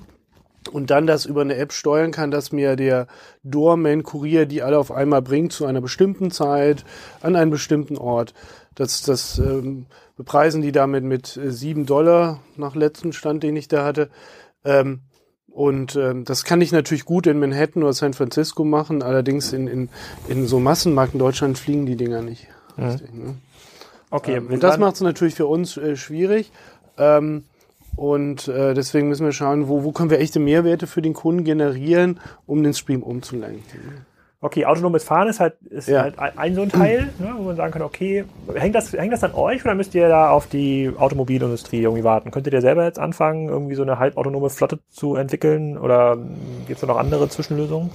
und 0.71 0.89
dann 0.89 1.05
das 1.05 1.25
über 1.25 1.41
eine 1.41 1.57
App 1.57 1.73
steuern 1.73 2.11
kann, 2.11 2.31
dass 2.31 2.51
mir 2.51 2.75
der 2.75 3.05
Doorman-Kurier 3.43 4.47
die 4.47 4.63
alle 4.63 4.79
auf 4.79 4.91
einmal 4.91 5.21
bringt 5.21 5.53
zu 5.53 5.65
einer 5.65 5.81
bestimmten 5.81 6.31
Zeit, 6.31 6.85
an 7.21 7.35
einen 7.35 7.51
bestimmten 7.51 7.97
Ort. 7.97 8.33
Das, 8.73 9.03
das 9.03 9.37
ähm, 9.37 9.85
bepreisen 10.17 10.61
die 10.61 10.71
damit 10.71 11.03
mit 11.03 11.37
äh, 11.37 11.51
sieben 11.51 11.85
Dollar 11.85 12.41
nach 12.57 12.75
letztem 12.75 13.13
Stand, 13.13 13.43
den 13.43 13.55
ich 13.55 13.67
da 13.67 13.85
hatte. 13.85 14.09
Ähm, 14.63 15.01
und 15.55 15.95
ähm, 15.95 16.25
das 16.25 16.43
kann 16.43 16.59
ich 16.59 16.73
natürlich 16.73 17.05
gut 17.05 17.27
in 17.27 17.39
Manhattan 17.39 17.81
oder 17.81 17.93
San 17.93 18.13
Francisco 18.13 18.65
machen, 18.65 19.01
allerdings 19.01 19.53
in, 19.53 19.69
in, 19.69 19.89
in 20.27 20.47
so 20.47 20.59
Massenmarkt 20.59 21.13
in 21.13 21.19
Deutschland 21.19 21.57
fliegen 21.57 21.85
die 21.85 21.95
Dinger 21.95 22.21
nicht. 22.21 22.49
Mhm. 22.75 22.83
Richtig, 22.83 23.13
ne? 23.13 23.35
Okay. 24.09 24.35
Ähm, 24.35 24.47
und 24.47 24.63
das 24.63 24.77
macht 24.77 24.95
es 24.95 25.01
natürlich 25.01 25.33
für 25.33 25.45
uns 25.45 25.77
äh, 25.77 25.95
schwierig. 25.95 26.51
Ähm, 26.97 27.45
und 27.95 28.49
äh, 28.49 28.73
deswegen 28.73 29.07
müssen 29.07 29.23
wir 29.23 29.31
schauen, 29.31 29.69
wo, 29.69 29.85
wo 29.85 29.93
können 29.93 30.09
wir 30.09 30.19
echte 30.19 30.41
Mehrwerte 30.41 30.87
für 30.87 31.01
den 31.01 31.13
Kunden 31.13 31.45
generieren, 31.45 32.19
um 32.45 32.61
den 32.61 32.73
Stream 32.73 33.01
umzulenken. 33.01 34.05
Okay, 34.45 34.63
autonomes 34.63 35.03
Fahren 35.03 35.27
ist 35.27 35.39
halt, 35.39 35.55
ist 35.71 35.87
ja. 35.87 36.03
halt 36.03 36.19
ein 36.19 36.53
so 36.53 36.61
ein 36.61 36.69
Teil, 36.69 37.09
ne, 37.19 37.33
wo 37.35 37.41
man 37.41 37.55
sagen 37.55 37.73
kann, 37.73 37.81
okay, 37.81 38.25
hängt 38.53 38.75
das, 38.75 38.93
hängt 38.93 39.11
das 39.11 39.23
an 39.23 39.33
euch 39.33 39.65
oder 39.65 39.73
müsst 39.73 39.95
ihr 39.95 40.07
da 40.07 40.29
auf 40.29 40.45
die 40.45 40.91
Automobilindustrie 40.95 41.81
irgendwie 41.81 42.03
warten? 42.03 42.29
Könntet 42.29 42.53
ihr 42.53 42.61
selber 42.61 42.83
jetzt 42.85 42.99
anfangen, 42.99 43.49
irgendwie 43.49 43.73
so 43.73 43.81
eine 43.81 43.97
halbautonome 43.97 44.51
Flotte 44.51 44.77
zu 44.91 45.15
entwickeln 45.15 45.79
oder 45.79 46.17
gibt 46.67 46.77
es 46.77 46.81
da 46.81 46.85
noch 46.85 46.97
andere 46.97 47.27
Zwischenlösungen? 47.27 47.89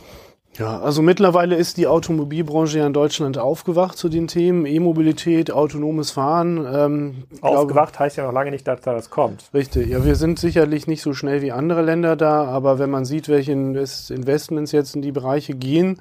Ja, 0.58 0.80
also 0.80 1.00
mittlerweile 1.00 1.54
ist 1.54 1.76
die 1.76 1.86
Automobilbranche 1.86 2.78
ja 2.78 2.86
in 2.86 2.92
Deutschland 2.92 3.38
aufgewacht 3.38 3.96
zu 3.96 4.08
den 4.08 4.26
Themen 4.26 4.66
E-Mobilität, 4.66 5.52
autonomes 5.52 6.10
Fahren. 6.10 6.66
Ähm, 6.70 7.24
aufgewacht 7.40 7.92
glaube, 7.92 8.04
heißt 8.04 8.16
ja 8.16 8.26
noch 8.26 8.32
lange 8.32 8.50
nicht, 8.50 8.66
dass 8.66 8.80
da 8.80 8.92
das 8.92 9.10
kommt. 9.10 9.44
Richtig, 9.54 9.88
ja, 9.88 10.04
wir 10.04 10.16
sind 10.16 10.40
sicherlich 10.40 10.88
nicht 10.88 11.02
so 11.02 11.14
schnell 11.14 11.40
wie 11.40 11.52
andere 11.52 11.82
Länder 11.82 12.16
da, 12.16 12.44
aber 12.44 12.80
wenn 12.80 12.90
man 12.90 13.04
sieht, 13.04 13.28
welche 13.28 13.52
Investments 13.52 14.72
jetzt 14.72 14.96
in 14.96 15.02
die 15.02 15.12
Bereiche 15.12 15.54
gehen, 15.54 16.00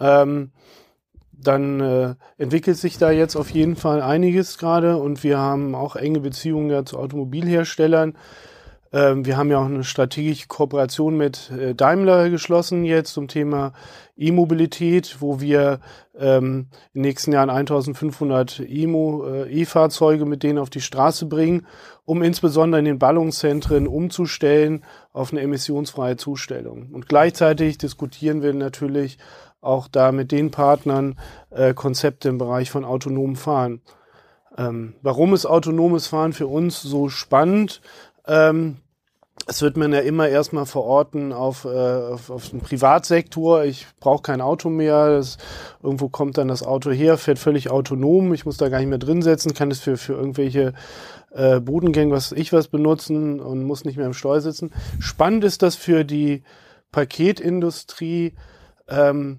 ähm, 0.00 0.50
dann 1.32 1.80
äh, 1.80 2.14
entwickelt 2.38 2.76
sich 2.76 2.98
da 2.98 3.10
jetzt 3.10 3.36
auf 3.36 3.50
jeden 3.50 3.76
Fall 3.76 4.02
einiges 4.02 4.58
gerade 4.58 4.96
und 4.96 5.24
wir 5.24 5.38
haben 5.38 5.74
auch 5.74 5.96
enge 5.96 6.20
Beziehungen 6.20 6.70
ja 6.70 6.84
zu 6.84 6.98
Automobilherstellern. 6.98 8.14
Ähm, 8.92 9.24
wir 9.24 9.36
haben 9.36 9.50
ja 9.50 9.58
auch 9.58 9.66
eine 9.66 9.84
strategische 9.84 10.48
Kooperation 10.48 11.16
mit 11.16 11.50
äh, 11.50 11.74
Daimler 11.74 12.28
geschlossen 12.28 12.84
jetzt 12.84 13.12
zum 13.12 13.28
Thema 13.28 13.72
E-Mobilität, 14.16 15.18
wo 15.20 15.40
wir 15.40 15.80
ähm, 16.18 16.66
in 16.92 17.00
den 17.00 17.02
nächsten 17.02 17.32
Jahren 17.32 17.50
1500 17.50 18.60
E-Fahrzeuge 18.60 20.26
mit 20.26 20.42
denen 20.42 20.58
auf 20.58 20.70
die 20.70 20.80
Straße 20.80 21.26
bringen, 21.26 21.66
um 22.04 22.22
insbesondere 22.22 22.80
in 22.80 22.84
den 22.84 22.98
Ballungszentren 22.98 23.86
umzustellen 23.86 24.84
auf 25.12 25.32
eine 25.32 25.40
emissionsfreie 25.40 26.16
Zustellung. 26.16 26.88
Und 26.92 27.08
gleichzeitig 27.08 27.78
diskutieren 27.78 28.42
wir 28.42 28.52
natürlich 28.52 29.18
auch 29.60 29.88
da 29.88 30.12
mit 30.12 30.32
den 30.32 30.50
Partnern 30.50 31.18
äh, 31.50 31.74
Konzepte 31.74 32.28
im 32.28 32.38
Bereich 32.38 32.70
von 32.70 32.84
autonomem 32.84 33.36
Fahren. 33.36 33.82
Ähm, 34.56 34.94
warum 35.02 35.34
ist 35.34 35.46
autonomes 35.46 36.06
Fahren 36.06 36.32
für 36.32 36.46
uns 36.46 36.82
so 36.82 37.08
spannend? 37.08 37.80
Ähm, 38.26 38.78
es 39.46 39.62
wird 39.62 39.76
man 39.76 39.92
ja 39.92 40.00
immer 40.00 40.28
erstmal 40.28 40.66
verorten 40.66 41.32
auf, 41.32 41.64
äh, 41.64 41.68
auf, 41.68 42.30
auf 42.30 42.50
den 42.50 42.60
Privatsektor. 42.60 43.64
Ich 43.64 43.86
brauche 43.98 44.22
kein 44.22 44.40
Auto 44.40 44.68
mehr. 44.68 45.16
Das, 45.16 45.38
irgendwo 45.82 46.08
kommt 46.08 46.38
dann 46.38 46.48
das 46.48 46.62
Auto 46.62 46.90
her, 46.90 47.18
fährt 47.18 47.38
völlig 47.38 47.70
autonom. 47.70 48.32
Ich 48.34 48.44
muss 48.44 48.58
da 48.58 48.68
gar 48.68 48.78
nicht 48.78 48.88
mehr 48.88 48.98
drin 48.98 49.22
setzen, 49.22 49.54
kann 49.54 49.70
es 49.70 49.80
für, 49.80 49.96
für 49.96 50.12
irgendwelche 50.12 50.74
äh, 51.32 51.60
Bodengänge, 51.60 52.12
was 52.12 52.32
ich 52.32 52.52
was 52.52 52.68
benutzen 52.68 53.40
und 53.40 53.64
muss 53.64 53.84
nicht 53.84 53.96
mehr 53.96 54.06
im 54.06 54.14
Steuer 54.14 54.40
sitzen. 54.40 54.72
Spannend 54.98 55.44
ist 55.44 55.62
das 55.62 55.74
für 55.74 56.04
die 56.04 56.42
Paketindustrie, 56.92 58.34
ähm, 58.88 59.38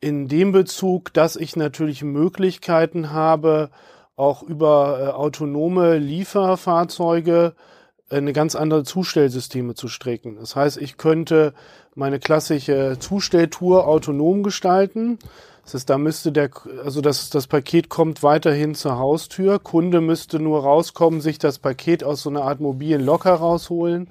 in 0.00 0.28
dem 0.28 0.52
Bezug, 0.52 1.12
dass 1.12 1.36
ich 1.36 1.56
natürlich 1.56 2.02
Möglichkeiten 2.02 3.12
habe, 3.12 3.70
auch 4.16 4.42
über 4.42 4.98
äh, 5.00 5.10
autonome 5.10 5.98
Lieferfahrzeuge 5.98 7.54
äh, 8.10 8.16
eine 8.16 8.32
ganz 8.32 8.54
andere 8.54 8.84
Zustellsysteme 8.84 9.74
zu 9.74 9.88
strecken. 9.88 10.36
Das 10.36 10.56
heißt, 10.56 10.78
ich 10.78 10.96
könnte 10.96 11.54
meine 11.94 12.18
klassische 12.18 12.96
Zustelltour 12.98 13.86
autonom 13.86 14.42
gestalten. 14.42 15.18
Das 15.64 15.74
heißt, 15.74 15.90
da 15.90 15.98
müsste 15.98 16.30
der, 16.30 16.50
also 16.84 17.00
das, 17.00 17.30
das 17.30 17.46
Paket 17.46 17.88
kommt 17.88 18.22
weiterhin 18.22 18.74
zur 18.74 18.98
Haustür. 18.98 19.58
Kunde 19.58 20.00
müsste 20.00 20.38
nur 20.38 20.62
rauskommen, 20.62 21.20
sich 21.20 21.38
das 21.38 21.58
Paket 21.58 22.04
aus 22.04 22.22
so 22.22 22.30
einer 22.30 22.42
Art 22.42 22.60
mobilen 22.60 23.04
Locker 23.04 23.34
rausholen. 23.34 24.08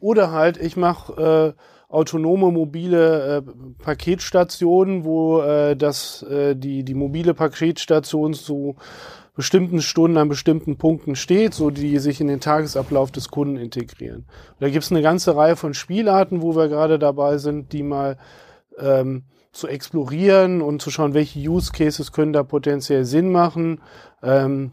Oder 0.00 0.32
halt, 0.32 0.58
ich 0.58 0.76
mache 0.76 1.54
äh, 1.56 1.62
autonome 1.96 2.52
mobile 2.52 3.36
äh, 3.38 3.42
Paketstationen, 3.82 5.04
wo 5.04 5.40
äh, 5.40 5.76
das 5.76 6.22
äh, 6.22 6.54
die 6.54 6.84
die 6.84 6.94
mobile 6.94 7.34
Paketstation 7.34 8.34
zu 8.34 8.76
bestimmten 9.34 9.82
Stunden 9.82 10.16
an 10.16 10.28
bestimmten 10.28 10.76
Punkten 10.76 11.14
steht, 11.14 11.54
so 11.54 11.70
die 11.70 11.98
sich 11.98 12.20
in 12.20 12.26
den 12.26 12.40
Tagesablauf 12.40 13.10
des 13.10 13.28
Kunden 13.28 13.56
integrieren. 13.56 14.20
Und 14.20 14.60
da 14.60 14.68
gibt 14.68 14.84
es 14.84 14.90
eine 14.90 15.02
ganze 15.02 15.36
Reihe 15.36 15.56
von 15.56 15.74
Spielarten, 15.74 16.42
wo 16.42 16.56
wir 16.56 16.68
gerade 16.68 16.98
dabei 16.98 17.38
sind, 17.38 17.72
die 17.72 17.82
mal 17.82 18.16
ähm, 18.78 19.24
zu 19.52 19.68
explorieren 19.68 20.62
und 20.62 20.80
zu 20.80 20.90
schauen, 20.90 21.14
welche 21.14 21.38
Use 21.38 21.72
Cases 21.72 22.12
können 22.12 22.32
da 22.32 22.42
potenziell 22.42 23.04
Sinn 23.04 23.30
machen. 23.30 23.80
Ähm, 24.22 24.72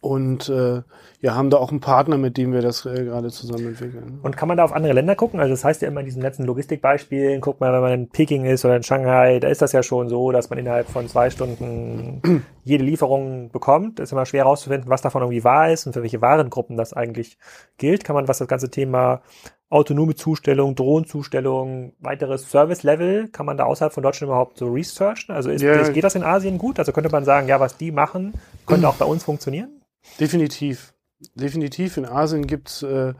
und 0.00 0.48
äh, 0.48 0.82
ja, 1.20 1.34
haben 1.34 1.50
da 1.50 1.56
auch 1.56 1.70
einen 1.70 1.80
Partner, 1.80 2.16
mit 2.16 2.36
dem 2.36 2.52
wir 2.52 2.62
das 2.62 2.86
äh, 2.86 3.04
gerade 3.04 3.30
zusammen 3.30 3.68
entwickeln. 3.68 4.20
Und 4.22 4.36
kann 4.36 4.46
man 4.46 4.56
da 4.56 4.64
auf 4.64 4.72
andere 4.72 4.92
Länder 4.92 5.16
gucken? 5.16 5.40
Also 5.40 5.52
das 5.52 5.64
heißt 5.64 5.82
ja 5.82 5.88
immer 5.88 6.00
in 6.00 6.06
diesen 6.06 6.22
letzten 6.22 6.44
Logistikbeispielen, 6.44 7.40
guck 7.40 7.60
mal, 7.60 7.72
wenn 7.72 7.80
man 7.80 7.92
in 7.92 8.08
Peking 8.08 8.44
ist 8.44 8.64
oder 8.64 8.76
in 8.76 8.84
Shanghai, 8.84 9.40
da 9.40 9.48
ist 9.48 9.60
das 9.60 9.72
ja 9.72 9.82
schon 9.82 10.08
so, 10.08 10.30
dass 10.30 10.50
man 10.50 10.58
innerhalb 10.58 10.88
von 10.88 11.08
zwei 11.08 11.30
Stunden 11.30 12.44
jede 12.64 12.84
Lieferung 12.84 13.50
bekommt. 13.50 13.98
ist 13.98 14.12
immer 14.12 14.26
schwer 14.26 14.44
herauszufinden, 14.44 14.88
was 14.88 15.02
davon 15.02 15.22
irgendwie 15.22 15.42
wahr 15.42 15.70
ist 15.72 15.86
und 15.86 15.92
für 15.92 16.02
welche 16.02 16.22
Warengruppen 16.22 16.76
das 16.76 16.92
eigentlich 16.92 17.36
gilt. 17.78 18.04
Kann 18.04 18.14
man, 18.14 18.28
was 18.28 18.38
das 18.38 18.48
ganze 18.48 18.70
Thema 18.70 19.22
autonome 19.70 20.14
Zustellung, 20.14 20.74
Drohnenzustellung, 20.74 21.92
weiteres 22.00 22.50
Service-Level, 22.50 23.28
kann 23.28 23.46
man 23.46 23.56
da 23.56 23.64
außerhalb 23.64 23.92
von 23.92 24.02
Deutschland 24.02 24.28
überhaupt 24.30 24.58
so 24.58 24.68
researchen? 24.68 25.34
Also 25.34 25.50
ist, 25.50 25.62
yeah. 25.62 25.88
geht 25.90 26.04
das 26.04 26.14
in 26.14 26.22
Asien 26.22 26.58
gut? 26.58 26.78
Also 26.78 26.92
könnte 26.92 27.10
man 27.10 27.24
sagen, 27.24 27.48
ja, 27.48 27.60
was 27.60 27.76
die 27.76 27.92
machen, 27.92 28.34
könnte 28.66 28.88
auch 28.88 28.96
bei 28.96 29.04
uns 29.04 29.24
funktionieren? 29.24 29.82
Definitiv 30.18 30.94
definitiv. 31.34 31.96
In 31.96 32.06
Asien 32.06 32.46
gibt's 32.46 32.82
äh, 32.82 33.14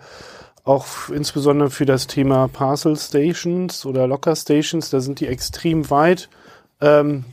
auch 0.64 1.08
insbesondere 1.08 1.70
für 1.70 1.86
das 1.86 2.06
Thema 2.06 2.48
Parcel 2.48 2.96
Stations 2.96 3.86
oder 3.86 4.06
Locker 4.06 4.36
Stations, 4.36 4.90
da 4.90 5.00
sind 5.00 5.20
die 5.20 5.26
extrem 5.26 5.90
weit. 5.90 6.28
Ähm, 6.80 7.24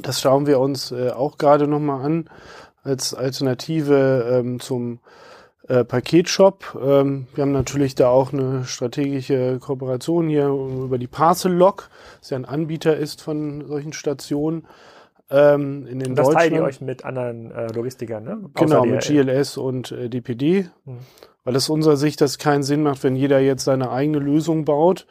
das 0.00 0.20
schauen 0.20 0.46
wir 0.46 0.58
uns 0.58 0.92
äh, 0.92 1.10
auch 1.10 1.38
gerade 1.38 1.66
nochmal 1.66 2.04
an 2.04 2.30
als 2.82 3.14
Alternative 3.14 4.40
ähm, 4.40 4.58
zum 4.58 5.00
äh, 5.68 5.84
Paketshop. 5.84 6.78
Ähm, 6.82 7.26
wir 7.34 7.42
haben 7.42 7.52
natürlich 7.52 7.94
da 7.94 8.08
auch 8.08 8.32
eine 8.32 8.64
strategische 8.64 9.58
Kooperation 9.60 10.28
hier 10.28 10.48
über 10.48 10.98
die 10.98 11.06
Parcel 11.06 11.52
Lock, 11.52 11.90
das 12.20 12.30
ja 12.30 12.36
ein 12.36 12.44
Anbieter 12.44 12.96
ist 12.96 13.22
von 13.22 13.66
solchen 13.66 13.92
Stationen 13.92 14.66
ähm, 15.30 15.86
in 15.86 16.00
den 16.00 16.10
und 16.10 16.16
das 16.16 16.30
teilt 16.30 16.52
ihr 16.52 16.62
euch 16.62 16.80
mit 16.80 17.04
anderen 17.04 17.52
äh, 17.52 17.72
Logistikern, 17.72 18.24
ne? 18.24 18.50
Außer 18.54 18.64
genau, 18.64 18.84
mit 18.84 19.02
GLS 19.02 19.56
und 19.56 19.92
äh, 19.92 20.08
DPD. 20.08 20.68
Mhm. 20.84 20.98
Weil 21.44 21.56
es 21.56 21.68
unserer 21.68 21.96
Sicht 21.96 22.20
das 22.20 22.38
keinen 22.38 22.62
Sinn 22.62 22.82
macht, 22.82 23.02
wenn 23.02 23.16
jeder 23.16 23.38
jetzt 23.38 23.64
seine 23.64 23.90
eigene 23.90 24.18
Lösung 24.18 24.64
baut, 24.64 25.06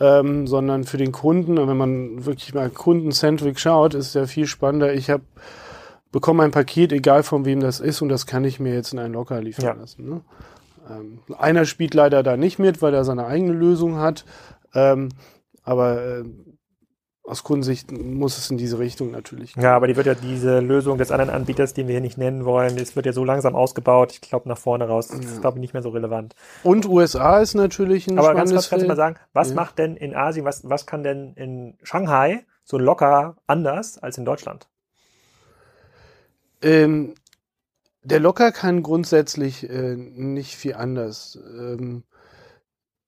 ähm, 0.00 0.46
sondern 0.46 0.84
für 0.84 0.96
den 0.96 1.12
Kunden, 1.12 1.56
wenn 1.56 1.76
man 1.76 2.24
wirklich 2.24 2.54
mal 2.54 2.70
kundencentric 2.70 3.58
schaut, 3.58 3.94
ist 3.94 4.14
ja 4.14 4.26
viel 4.26 4.46
spannender. 4.46 4.94
Ich 4.94 5.10
habe 5.10 5.24
bekomme 6.14 6.44
ein 6.44 6.52
Paket, 6.52 6.92
egal 6.92 7.24
von 7.24 7.44
wem 7.44 7.58
das 7.58 7.80
ist, 7.80 8.00
und 8.00 8.08
das 8.08 8.24
kann 8.24 8.44
ich 8.44 8.60
mir 8.60 8.72
jetzt 8.72 8.92
in 8.92 9.00
einen 9.00 9.14
Locker 9.14 9.42
liefern 9.42 9.64
ja. 9.64 9.72
lassen. 9.72 10.08
Ne? 10.08 10.20
Ähm, 10.88 11.18
einer 11.36 11.64
spielt 11.64 11.92
leider 11.92 12.22
da 12.22 12.36
nicht 12.36 12.60
mit, 12.60 12.80
weil 12.82 12.94
er 12.94 13.04
seine 13.04 13.26
eigene 13.26 13.52
Lösung 13.52 13.96
hat. 13.96 14.24
Ähm, 14.74 15.08
aber 15.64 16.00
äh, 16.00 16.24
aus 17.24 17.42
Kundensicht 17.42 17.90
muss 17.90 18.38
es 18.38 18.48
in 18.48 18.58
diese 18.58 18.78
Richtung 18.78 19.10
natürlich 19.10 19.54
gehen. 19.54 19.64
Ja, 19.64 19.74
aber 19.74 19.88
die 19.88 19.96
wird 19.96 20.06
ja 20.06 20.14
diese 20.14 20.60
Lösung 20.60 20.98
des 20.98 21.10
anderen 21.10 21.30
Anbieters, 21.30 21.74
den 21.74 21.88
wir 21.88 21.94
hier 21.94 22.00
nicht 22.00 22.16
nennen 22.16 22.44
wollen, 22.44 22.76
das 22.76 22.94
wird 22.94 23.06
ja 23.06 23.12
so 23.12 23.24
langsam 23.24 23.56
ausgebaut. 23.56 24.12
Ich 24.12 24.20
glaube, 24.20 24.48
nach 24.48 24.58
vorne 24.58 24.86
raus 24.86 25.08
das 25.08 25.18
ja. 25.18 25.24
ist, 25.24 25.40
glaube 25.40 25.58
ich, 25.58 25.62
nicht 25.62 25.74
mehr 25.74 25.82
so 25.82 25.88
relevant. 25.88 26.36
Und 26.62 26.86
USA 26.86 27.40
ist 27.40 27.54
natürlich 27.54 28.06
ein 28.06 28.20
Aber 28.20 28.34
ganz 28.34 28.52
kurz 28.52 28.70
kannst 28.70 28.84
du 28.84 28.88
mal 28.88 28.94
sagen, 28.94 29.16
was 29.32 29.48
ja. 29.48 29.56
macht 29.56 29.80
denn 29.80 29.96
in 29.96 30.14
Asien, 30.14 30.44
was, 30.44 30.68
was 30.70 30.86
kann 30.86 31.02
denn 31.02 31.32
in 31.34 31.76
Shanghai 31.82 32.44
so 32.62 32.78
locker 32.78 33.36
anders 33.48 33.98
als 33.98 34.16
in 34.16 34.24
Deutschland? 34.24 34.68
Ähm, 36.64 37.14
der 38.02 38.20
Locker 38.20 38.52
kann 38.52 38.82
grundsätzlich 38.82 39.68
äh, 39.68 39.96
nicht 39.96 40.56
viel 40.56 40.74
anders. 40.74 41.38
Ähm, 41.58 42.04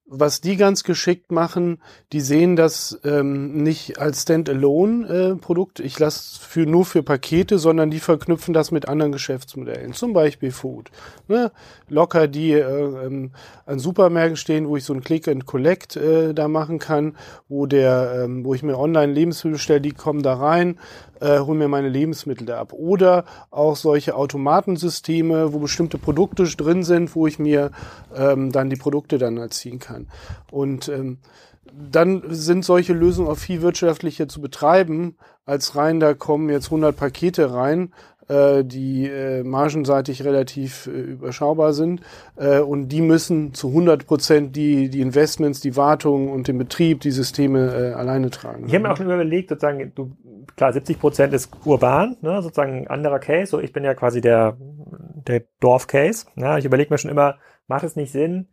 was 0.08 0.40
die 0.40 0.56
ganz 0.56 0.84
geschickt 0.84 1.32
machen, 1.32 1.82
die 2.12 2.20
sehen 2.20 2.54
das 2.54 3.00
ähm, 3.02 3.64
nicht 3.64 3.98
als 3.98 4.22
Standalone-Produkt, 4.22 5.80
äh, 5.80 5.82
ich 5.82 5.98
lasse 5.98 6.38
für, 6.40 6.64
nur 6.64 6.84
für 6.84 7.02
Pakete, 7.02 7.58
sondern 7.58 7.90
die 7.90 7.98
verknüpfen 7.98 8.54
das 8.54 8.70
mit 8.70 8.88
anderen 8.88 9.10
Geschäftsmodellen, 9.10 9.94
zum 9.94 10.12
Beispiel 10.12 10.52
Food. 10.52 10.92
Ne? 11.26 11.50
Locker 11.88 12.28
die 12.28 12.52
äh, 12.52 12.60
ähm, 12.60 13.32
an 13.66 13.80
Supermärkten 13.80 14.36
stehen, 14.36 14.68
wo 14.68 14.76
ich 14.76 14.84
so 14.84 14.94
ein 14.94 15.02
Click 15.02 15.26
and 15.26 15.44
Collect 15.44 15.96
äh, 15.96 16.34
da 16.34 16.46
machen 16.46 16.78
kann, 16.78 17.16
wo 17.48 17.66
der, 17.66 18.22
ähm, 18.24 18.44
wo 18.44 18.54
ich 18.54 18.62
mir 18.62 18.78
online 18.78 19.12
Lebensmittel 19.12 19.54
bestelle, 19.54 19.80
die 19.80 19.92
kommen 19.92 20.22
da 20.22 20.34
rein, 20.34 20.78
äh, 21.20 21.40
hol 21.40 21.56
mir 21.56 21.68
meine 21.68 21.88
Lebensmittel 21.88 22.46
da 22.46 22.60
ab. 22.60 22.72
Oder 22.72 23.24
auch 23.50 23.76
solche 23.76 24.14
Automatensysteme, 24.16 25.52
wo 25.52 25.58
bestimmte 25.58 25.98
Produkte 25.98 26.44
drin 26.44 26.82
sind, 26.82 27.14
wo 27.14 27.26
ich 27.26 27.38
mir 27.38 27.70
ähm, 28.14 28.52
dann 28.52 28.70
die 28.70 28.76
Produkte 28.76 29.18
dann 29.18 29.36
erziehen 29.36 29.78
kann. 29.78 30.08
Und 30.50 30.88
ähm, 30.88 31.18
dann 31.90 32.22
sind 32.28 32.64
solche 32.64 32.92
Lösungen 32.92 33.28
auch 33.28 33.38
viel 33.38 33.62
wirtschaftlicher 33.62 34.28
zu 34.28 34.40
betreiben, 34.40 35.16
als 35.44 35.76
rein, 35.76 36.00
da 36.00 36.14
kommen 36.14 36.48
jetzt 36.48 36.66
100 36.66 36.96
Pakete 36.96 37.52
rein, 37.52 37.92
äh, 38.28 38.64
die 38.64 39.06
äh, 39.06 39.44
margenseitig 39.44 40.24
relativ 40.24 40.88
äh, 40.88 40.90
überschaubar 40.90 41.72
sind. 41.72 42.00
Äh, 42.36 42.60
und 42.60 42.88
die 42.88 43.00
müssen 43.00 43.54
zu 43.54 43.68
100 43.68 44.06
Prozent 44.06 44.56
die, 44.56 44.88
die 44.88 45.00
Investments, 45.00 45.60
die 45.60 45.76
Wartung 45.76 46.30
und 46.32 46.48
den 46.48 46.58
Betrieb, 46.58 47.00
die 47.00 47.12
Systeme 47.12 47.72
äh, 47.72 47.92
alleine 47.92 48.30
tragen. 48.30 48.66
Ich 48.66 48.74
habe 48.74 48.82
mir 48.82 48.90
auch 48.90 48.96
schon 48.96 49.06
überlegt, 49.06 49.50
sozusagen, 49.50 49.92
du, 49.94 50.10
klar, 50.54 50.72
70 50.72 50.98
Prozent 50.98 51.32
ist 51.34 51.50
urban, 51.64 52.16
ne, 52.20 52.42
sozusagen 52.42 52.82
ein 52.82 52.88
anderer 52.88 53.18
Case. 53.18 53.50
So, 53.50 53.60
ich 53.60 53.72
bin 53.72 53.84
ja 53.84 53.94
quasi 53.94 54.20
der, 54.20 54.56
der 55.26 55.42
Dorf-Case. 55.60 56.26
Ja, 56.36 56.58
ich 56.58 56.64
überlege 56.64 56.92
mir 56.92 56.98
schon 56.98 57.10
immer, 57.10 57.36
macht 57.66 57.84
es 57.84 57.96
nicht 57.96 58.12
Sinn, 58.12 58.48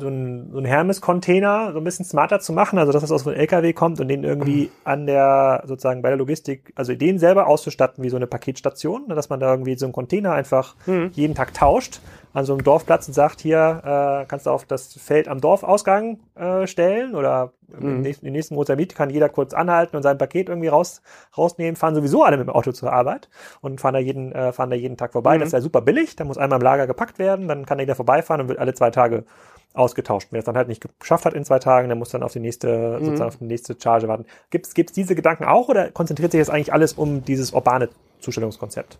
so 0.00 0.08
ein, 0.08 0.50
so 0.50 0.58
ein 0.58 0.64
Hermes-Container 0.64 1.72
so 1.72 1.78
ein 1.78 1.84
bisschen 1.84 2.04
smarter 2.04 2.40
zu 2.40 2.52
machen, 2.52 2.78
also 2.78 2.90
dass 2.90 3.02
das 3.02 3.12
aus 3.12 3.26
einem 3.26 3.36
LKW 3.36 3.72
kommt 3.72 4.00
und 4.00 4.08
den 4.08 4.24
irgendwie 4.24 4.70
an 4.84 5.06
der, 5.06 5.62
sozusagen 5.66 6.02
bei 6.02 6.08
der 6.08 6.18
Logistik, 6.18 6.72
also 6.74 6.94
den 6.94 7.18
selber 7.18 7.46
auszustatten 7.46 8.02
wie 8.02 8.08
so 8.08 8.16
eine 8.16 8.26
Paketstation, 8.26 9.06
ne, 9.08 9.14
dass 9.14 9.28
man 9.28 9.40
da 9.40 9.50
irgendwie 9.50 9.76
so 9.76 9.86
einen 9.86 9.92
Container 9.92 10.32
einfach 10.32 10.74
mhm. 10.86 11.10
jeden 11.12 11.34
Tag 11.34 11.54
tauscht 11.54 12.00
an 12.32 12.44
so 12.44 12.52
einem 12.52 12.62
Dorfplatz 12.62 13.08
und 13.08 13.14
sagt, 13.14 13.40
hier 13.40 13.82
äh, 13.84 14.26
kannst 14.26 14.46
du 14.46 14.50
auf 14.50 14.64
das 14.64 14.94
Feld 14.94 15.28
am 15.28 15.40
Dorfausgang 15.40 16.20
äh, 16.36 16.66
stellen 16.66 17.14
oder 17.14 17.52
mhm. 17.68 17.88
im, 17.88 18.00
nächsten, 18.02 18.30
nächsten 18.30 18.54
Mozambique 18.54 18.94
kann 18.94 19.10
jeder 19.10 19.28
kurz 19.28 19.52
anhalten 19.52 19.96
und 19.96 20.02
sein 20.02 20.18
Paket 20.18 20.48
irgendwie 20.48 20.68
raus, 20.68 21.02
rausnehmen, 21.36 21.76
fahren 21.76 21.94
sowieso 21.94 22.22
alle 22.22 22.36
mit 22.36 22.46
dem 22.46 22.54
Auto 22.54 22.72
zur 22.72 22.92
Arbeit 22.92 23.28
und 23.60 23.80
fahren 23.80 23.94
da 23.94 24.00
jeden, 24.00 24.32
äh, 24.32 24.52
fahren 24.52 24.70
da 24.70 24.76
jeden 24.76 24.96
Tag 24.96 25.12
vorbei. 25.12 25.36
Mhm. 25.36 25.40
Das 25.40 25.48
ist 25.48 25.52
ja 25.54 25.60
super 25.60 25.80
billig, 25.80 26.16
da 26.16 26.24
muss 26.24 26.38
einmal 26.38 26.58
im 26.58 26.64
Lager 26.64 26.86
gepackt 26.86 27.18
werden, 27.18 27.48
dann 27.48 27.66
kann 27.66 27.78
jeder 27.78 27.96
vorbeifahren 27.96 28.42
und 28.42 28.48
wird 28.48 28.58
alle 28.58 28.74
zwei 28.74 28.90
Tage 28.90 29.24
ausgetauscht. 29.72 30.28
Wer 30.30 30.40
es 30.40 30.44
dann 30.44 30.56
halt 30.56 30.68
nicht 30.68 30.84
geschafft 30.98 31.24
hat 31.24 31.34
in 31.34 31.44
zwei 31.44 31.58
Tagen, 31.58 31.88
der 31.88 31.96
muss 31.96 32.10
dann 32.10 32.22
auf 32.22 32.32
die 32.32 32.40
nächste, 32.40 32.98
mhm. 32.98 33.04
sozusagen 33.04 33.28
auf 33.28 33.36
die 33.36 33.44
nächste 33.44 33.76
Charge 33.80 34.08
warten. 34.08 34.26
Gibt 34.50 34.66
es 34.66 34.92
diese 34.92 35.14
Gedanken 35.14 35.44
auch 35.44 35.68
oder 35.68 35.90
konzentriert 35.90 36.32
sich 36.32 36.40
das 36.40 36.50
eigentlich 36.50 36.72
alles 36.72 36.92
um 36.92 37.24
dieses 37.24 37.52
urbane 37.52 37.88
Zustellungskonzept? 38.20 38.98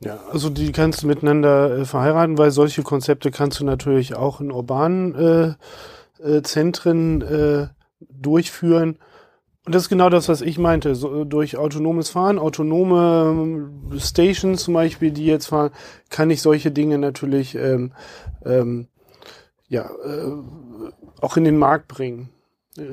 Ja, 0.00 0.20
also 0.30 0.48
die 0.48 0.70
kannst 0.72 1.02
du 1.02 1.06
miteinander 1.06 1.78
äh, 1.78 1.84
verheiraten, 1.84 2.38
weil 2.38 2.50
solche 2.50 2.82
Konzepte 2.82 3.30
kannst 3.30 3.58
du 3.58 3.64
natürlich 3.64 4.14
auch 4.14 4.40
in 4.40 4.52
urbanen 4.52 5.14
äh, 5.14 5.54
äh, 6.22 6.42
Zentren 6.42 7.22
äh, 7.22 7.68
durchführen. 8.00 8.98
Und 9.66 9.74
das 9.74 9.82
ist 9.82 9.88
genau 9.88 10.08
das, 10.08 10.28
was 10.28 10.40
ich 10.40 10.56
meinte. 10.56 10.94
So, 10.94 11.24
durch 11.24 11.56
autonomes 11.56 12.10
Fahren, 12.10 12.38
autonome 12.38 13.90
ähm, 13.92 13.98
Stations 13.98 14.62
zum 14.62 14.74
Beispiel, 14.74 15.10
die 15.10 15.26
jetzt 15.26 15.46
fahren, 15.46 15.72
kann 16.10 16.30
ich 16.30 16.42
solche 16.42 16.70
Dinge 16.70 16.98
natürlich 16.98 17.54
ähm, 17.54 17.92
ähm, 18.46 18.86
ja, 19.68 19.82
äh, 19.82 20.32
auch 21.20 21.36
in 21.36 21.44
den 21.44 21.58
Markt 21.58 21.88
bringen. 21.88 22.30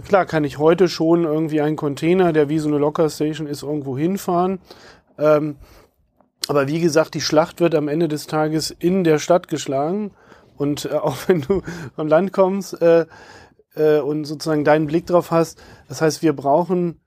Klar 0.06 0.26
kann 0.26 0.44
ich 0.44 0.58
heute 0.58 0.88
schon 0.88 1.24
irgendwie 1.26 1.62
einen 1.62 1.76
Container, 1.76 2.34
der 2.34 2.50
wie 2.50 2.60
so 2.60 2.68
eine 2.68 2.80
Lockerstation 2.80 3.48
ist, 3.48 3.62
irgendwo 3.62 3.98
hinfahren. 3.98 4.60
Ähm, 5.20 5.58
aber 6.48 6.68
wie 6.68 6.80
gesagt, 6.80 7.14
die 7.14 7.22
Schlacht 7.22 7.60
wird 7.60 7.76
am 7.76 7.88
Ende 7.88 8.08
des 8.08 8.28
Tages 8.28 8.72
in 8.72 9.04
der 9.04 9.20
Stadt 9.20 9.48
geschlagen. 9.48 10.12
Und 10.58 10.86
äh, 10.86 10.90
auch 10.94 11.18
wenn 11.28 11.42
du 11.42 11.62
vom 11.96 12.08
Land 12.08 12.34
kommst 12.34 12.82
äh, 12.82 13.06
äh, 13.76 14.00
und 14.00 14.26
sozusagen 14.26 14.64
deinen 14.64 14.88
Blick 14.88 15.06
drauf 15.08 15.32
hast, 15.32 15.62
das 15.88 16.02
heißt, 16.02 16.22
wir 16.22 16.34
brauchen 16.34 17.02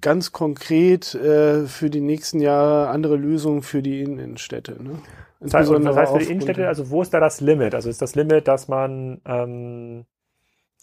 ganz 0.00 0.32
konkret 0.32 1.14
äh, 1.14 1.66
für 1.66 1.90
die 1.90 2.00
nächsten 2.00 2.40
Jahre 2.40 2.88
andere 2.88 3.16
Lösungen 3.16 3.62
für 3.62 3.82
die 3.82 4.00
Innenstädte. 4.00 4.82
Ne? 4.82 4.98
Das 5.40 5.54
heißt, 5.54 5.70
das 5.70 5.96
heißt 5.96 6.12
für 6.12 6.18
die 6.18 6.30
Innenstädte, 6.30 6.68
also 6.68 6.90
wo 6.90 7.02
ist 7.02 7.12
da 7.14 7.20
das 7.20 7.40
Limit? 7.40 7.74
Also 7.74 7.88
ist 7.88 8.02
das 8.02 8.14
Limit, 8.14 8.48
dass 8.48 8.68
man 8.68 9.20
ähm, 9.26 10.06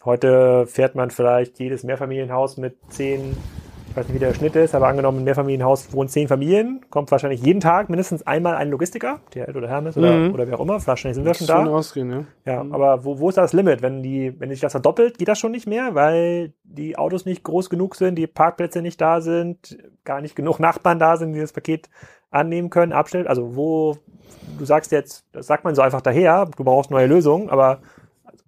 heute 0.04 0.66
fährt 0.68 0.96
man 0.96 1.12
vielleicht 1.12 1.60
jedes 1.60 1.84
Mehrfamilienhaus 1.84 2.58
mit 2.58 2.78
zehn, 2.90 3.38
ich 3.98 4.02
weiß 4.02 4.10
nicht, 4.10 4.22
wie 4.22 4.26
der 4.26 4.34
Schnitt 4.36 4.56
ist, 4.56 4.76
aber 4.76 4.90
angenommen, 4.90 5.22
ein 5.22 5.24
Mehrfamilienhaus 5.24 5.92
wohnen 5.92 6.08
zehn 6.08 6.28
Familien, 6.28 6.86
kommt 6.92 7.10
wahrscheinlich 7.10 7.42
jeden 7.42 7.62
Tag 7.62 7.90
mindestens 7.90 8.28
einmal 8.28 8.54
ein 8.54 8.70
Logistiker, 8.70 9.22
DHL 9.34 9.58
oder 9.58 9.68
Hermes 9.68 9.98
oder, 9.98 10.12
mhm. 10.12 10.36
oder 10.36 10.48
wer 10.48 10.60
auch 10.60 10.64
immer, 10.64 10.86
wahrscheinlich 10.86 11.16
sind 11.16 11.26
wir 11.26 11.34
schon 11.34 11.48
da. 11.48 11.66
Ausgehen, 11.66 12.12
ja, 12.12 12.26
ja 12.46 12.64
mhm. 12.64 12.76
aber 12.76 13.04
wo, 13.06 13.18
wo 13.18 13.30
ist 13.30 13.40
da 13.40 13.42
das 13.42 13.54
Limit? 13.54 13.82
Wenn 13.82 14.04
die, 14.04 14.40
wenn 14.40 14.52
sich 14.52 14.60
das 14.60 14.74
verdoppelt, 14.74 15.18
geht 15.18 15.28
das 15.28 15.40
schon 15.40 15.52
nicht 15.52 15.66
mehr, 15.66 15.96
weil 15.96 16.54
die 16.64 16.96
Autos 16.96 17.26
nicht 17.26 17.44
groß 17.44 17.72
genug 17.72 17.96
sind, 17.96 18.18
die 18.18 18.28
Parkplätze 18.28 18.84
nicht 18.84 19.02
da 19.02 19.20
sind, 19.20 19.80
gar 20.04 20.22
nicht 20.22 20.36
genug 20.36 20.60
Nachbarn 20.60 21.00
da 21.00 21.18
sind, 21.18 21.34
die 21.34 21.40
das 21.40 21.52
Paket 21.52 21.90
annehmen 22.30 22.70
können, 22.70 22.94
abstellt. 22.94 23.26
Also 23.26 23.56
wo, 23.56 23.98
du 24.60 24.66
sagst 24.66 24.92
jetzt, 24.92 25.26
das 25.32 25.48
sagt 25.48 25.64
man 25.64 25.74
so 25.74 25.82
einfach 25.82 26.02
daher, 26.02 26.48
du 26.56 26.64
brauchst 26.64 26.92
neue 26.92 27.08
Lösungen, 27.08 27.50
aber 27.50 27.80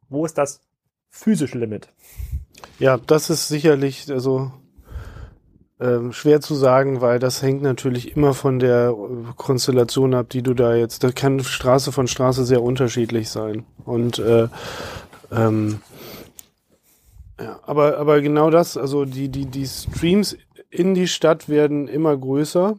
wo 0.10 0.28
ist 0.28 0.38
das 0.38 0.62
physische 1.10 1.58
Limit? 1.58 1.90
Ja, 2.78 2.98
das 2.98 3.32
ist 3.32 3.48
sicherlich 3.48 4.12
also 4.12 4.52
ähm, 5.80 6.12
schwer 6.12 6.42
zu 6.42 6.56
sagen, 6.56 7.02
weil 7.02 7.20
das 7.20 7.42
hängt 7.42 7.62
natürlich 7.62 8.16
immer 8.16 8.34
von 8.34 8.60
der 8.60 8.94
Konstellation 9.36 10.14
ab, 10.14 10.30
die 10.30 10.42
du 10.42 10.54
da 10.54 10.76
jetzt. 10.76 11.04
Da 11.04 11.12
kann 11.12 11.40
Straße 11.40 11.92
von 11.92 12.08
Straße 12.08 12.46
sehr 12.46 12.62
unterschiedlich 12.62 13.30
sein. 13.30 13.66
Und 13.86 14.20
äh, 14.20 14.48
ähm, 15.32 15.82
ja, 17.40 17.60
aber 17.64 17.98
aber 17.98 18.22
genau 18.22 18.50
das, 18.50 18.76
also 18.76 19.06
die 19.06 19.30
die 19.30 19.46
die 19.46 19.66
Streams 19.68 20.38
in 20.70 20.94
die 20.94 21.08
Stadt 21.08 21.50
werden 21.50 21.88
immer 21.88 22.16
größer 22.18 22.76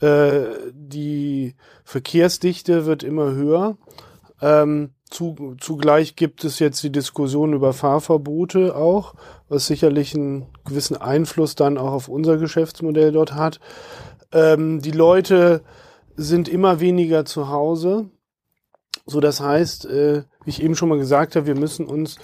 äh, 0.00 0.70
die 0.72 1.54
Verkehrsdichte 1.84 2.86
wird 2.86 3.02
immer 3.02 3.32
höher. 3.32 3.76
Ähm, 4.40 4.90
zu, 5.08 5.56
zugleich 5.60 6.16
gibt 6.16 6.44
es 6.44 6.58
jetzt 6.58 6.82
die 6.82 6.92
Diskussion 6.92 7.52
über 7.52 7.72
Fahrverbote 7.72 8.76
auch, 8.76 9.14
was 9.48 9.66
sicherlich 9.66 10.14
einen 10.14 10.46
gewissen 10.64 10.96
Einfluss 10.96 11.54
dann 11.54 11.78
auch 11.78 11.92
auf 11.92 12.08
unser 12.08 12.36
Geschäftsmodell 12.36 13.12
dort 13.12 13.34
hat. 13.34 13.60
Ähm, 14.32 14.80
die 14.80 14.90
Leute 14.90 15.62
sind 16.16 16.48
immer 16.48 16.80
weniger 16.80 17.24
zu 17.24 17.48
Hause. 17.48 18.10
So, 19.06 19.20
das 19.20 19.40
heißt, 19.40 19.86
äh, 19.86 20.24
wie 20.44 20.50
ich 20.50 20.62
eben 20.62 20.76
schon 20.76 20.88
mal 20.88 20.98
gesagt 20.98 21.36
habe, 21.36 21.46
wir 21.46 21.54
müssen 21.54 21.86
uns 21.86 22.18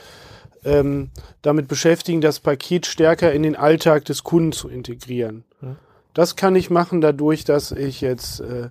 ähm, 0.65 1.11
damit 1.43 1.69
beschäftigen, 1.69 2.21
das 2.21 2.41
Paket 2.41 2.87
stärker 2.87 3.33
in 3.33 3.43
den 3.43 3.57
Alltag 3.57 4.05
des 4.05 4.25
Kunden 4.25 4.53
zu 4.53 4.69
integrieren. 4.69 5.45
Ja. 5.63 5.77
Das 6.15 6.37
kann 6.37 6.55
ich 6.57 6.71
machen 6.71 7.01
dadurch, 7.01 7.45
dass 7.45 7.73
ich 7.73 8.01
jetzt 8.01 8.41
äh, 8.41 8.71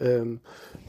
ähm, 0.00 0.40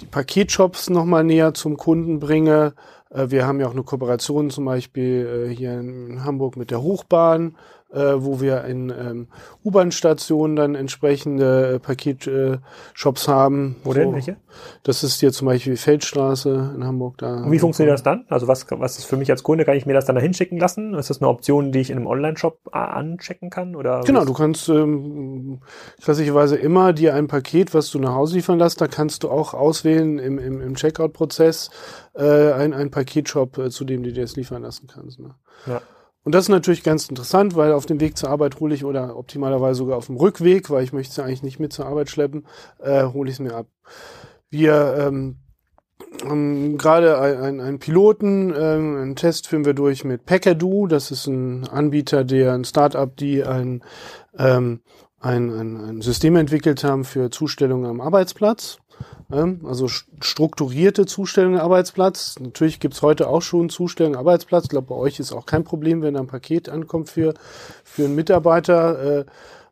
die 0.02 0.06
Paketshops 0.06 0.90
nochmal 0.90 1.24
näher 1.24 1.54
zum 1.54 1.78
Kunden 1.78 2.20
bringe. 2.20 2.74
Äh, 3.10 3.30
wir 3.30 3.46
haben 3.46 3.60
ja 3.60 3.68
auch 3.68 3.74
eine 3.74 3.84
Kooperation 3.84 4.50
zum 4.50 4.66
Beispiel 4.66 5.50
äh, 5.50 5.56
hier 5.56 5.80
in 5.80 6.24
Hamburg 6.24 6.58
mit 6.58 6.72
der 6.72 6.82
Hochbahn 6.82 7.56
äh, 7.91 8.13
wo 8.17 8.39
wir 8.39 8.63
in 8.65 8.89
ähm, 8.89 9.28
U-Bahn-Stationen 9.63 10.56
dann 10.56 10.75
entsprechende 10.75 11.75
äh, 11.75 11.80
Paketshops 11.80 13.28
haben. 13.28 13.78
Wo 13.84 13.93
denn? 13.93 14.13
Welche? 14.13 14.38
Das 14.84 15.04
ist 15.04 15.19
hier 15.19 15.32
zum 15.32 15.47
Beispiel 15.47 15.75
Feldstraße 15.75 16.73
in 16.75 16.86
Hamburg. 16.86 17.17
Da 17.17 17.43
Und 17.43 17.52
wie 17.52 17.60
funktioniert 17.60 17.93
das 17.93 18.04
dann? 18.04 18.25
Also 18.30 18.47
was, 18.47 18.65
was 18.69 18.97
ist 18.97 19.06
für 19.06 19.17
mich 19.17 19.32
als 19.32 19.43
Kunde? 19.43 19.65
Kann 19.65 19.75
ich 19.75 19.86
mir 19.86 19.93
das 19.93 20.06
dann 20.06 20.15
da 20.15 20.21
hinschicken 20.21 20.60
lassen? 20.60 20.93
Ist 20.93 21.10
das 21.10 21.21
eine 21.21 21.30
Option, 21.30 21.71
die 21.71 21.80
ich 21.80 21.89
in 21.89 21.97
einem 21.97 22.08
Online-Shop 22.08 22.60
äh, 22.73 22.78
anchecken 22.78 23.49
kann? 23.49 23.75
Oder 23.75 24.02
genau, 24.02 24.25
du 24.25 24.34
kannst 24.34 24.69
ähm, 24.69 25.62
klassischerweise 26.02 26.58
immer 26.58 26.93
dir 26.93 27.15
ein 27.15 27.28
Paket, 27.28 27.73
was 27.73 27.89
du 27.89 27.99
nach 27.99 28.13
Hause 28.13 28.36
liefern 28.36 28.60
lässt, 28.60 28.82
da 28.82 28.88
kannst 28.88 29.23
du 29.23 29.30
auch 29.30 29.54
auswählen 29.54 30.19
im, 30.19 30.38
im, 30.38 30.62
im 30.62 30.75
Checkout-Prozess 30.75 31.71
äh, 32.13 32.52
ein, 32.54 32.73
ein 32.73 32.91
Paketshop, 32.91 33.58
äh, 33.58 33.69
zu 33.69 33.86
dem 33.86 34.04
du 34.04 34.12
dir 34.12 34.21
das 34.21 34.36
liefern 34.36 34.62
lassen 34.62 34.88
kannst. 34.88 35.19
Ne? 35.19 35.36
Ja. 35.65 35.82
Und 36.30 36.34
das 36.36 36.46
ist 36.46 36.50
natürlich 36.50 36.84
ganz 36.84 37.10
interessant, 37.10 37.56
weil 37.56 37.72
auf 37.72 37.88
dem 37.88 38.00
Weg 38.00 38.15
zur 38.15 38.30
Arbeit 38.30 38.60
hole 38.60 38.76
ich 38.76 38.86
oder 38.86 39.18
optimalerweise 39.18 39.80
sogar 39.80 39.98
auf 39.98 40.06
dem 40.06 40.15
Rückweg, 40.15 40.70
weil 40.70 40.84
ich 40.84 40.94
möchte 40.94 41.12
es 41.12 41.18
eigentlich 41.18 41.42
nicht 41.42 41.60
mit 41.60 41.74
zur 41.74 41.88
Arbeit 41.88 42.12
schleppen, 42.12 42.46
äh, 42.78 43.06
hole 43.06 43.32
ich 43.32 43.38
es 43.38 43.39
mir 43.39 43.56
ab. 43.56 43.65
Wir 44.52 44.96
ähm, 45.00 45.38
haben 46.23 46.77
gerade 46.77 47.19
einen, 47.19 47.60
einen 47.60 47.80
Piloten, 47.80 48.54
ähm, 48.56 48.98
einen 48.98 49.15
Test 49.15 49.48
führen 49.48 49.65
wir 49.65 49.73
durch 49.73 50.04
mit 50.04 50.27
Packadoo. 50.27 50.86
Das 50.86 51.10
ist 51.10 51.25
ein 51.25 51.67
Anbieter, 51.67 52.23
der 52.23 52.54
ein 52.54 52.63
Startup, 52.63 53.10
die 53.17 53.44
ein, 53.44 53.84
ähm, 54.38 54.82
ein, 55.19 55.50
ein, 55.50 55.77
ein 55.77 56.02
System 56.02 56.36
entwickelt 56.36 56.84
haben 56.84 57.06
für 57.06 57.32
Zustellung 57.32 57.88
am 57.88 58.02
Arbeitsplatz. 58.02 58.77
Ähm, 59.32 59.62
also 59.65 59.88
strukturierte 59.88 61.06
Zustellung 61.06 61.58
Arbeitsplatz. 61.58 62.36
Natürlich 62.40 62.80
gibt's 62.80 63.02
heute 63.02 63.27
auch 63.27 63.42
schon 63.42 63.69
Zustellung 63.69 64.15
Arbeitsplatz. 64.15 64.65
Ich 64.65 64.69
glaube, 64.69 64.88
bei 64.88 64.96
euch 64.96 65.19
ist 65.19 65.32
auch 65.32 65.46
kein 65.46 65.63
Problem, 65.63 66.02
wenn 66.02 66.15
ein 66.17 66.27
Paket 66.27 66.69
ankommt 66.69 67.10
für, 67.10 67.34
für 67.84 68.06
einen 68.06 68.15
Mitarbeiter. 68.15 69.19
Äh, 69.19 69.25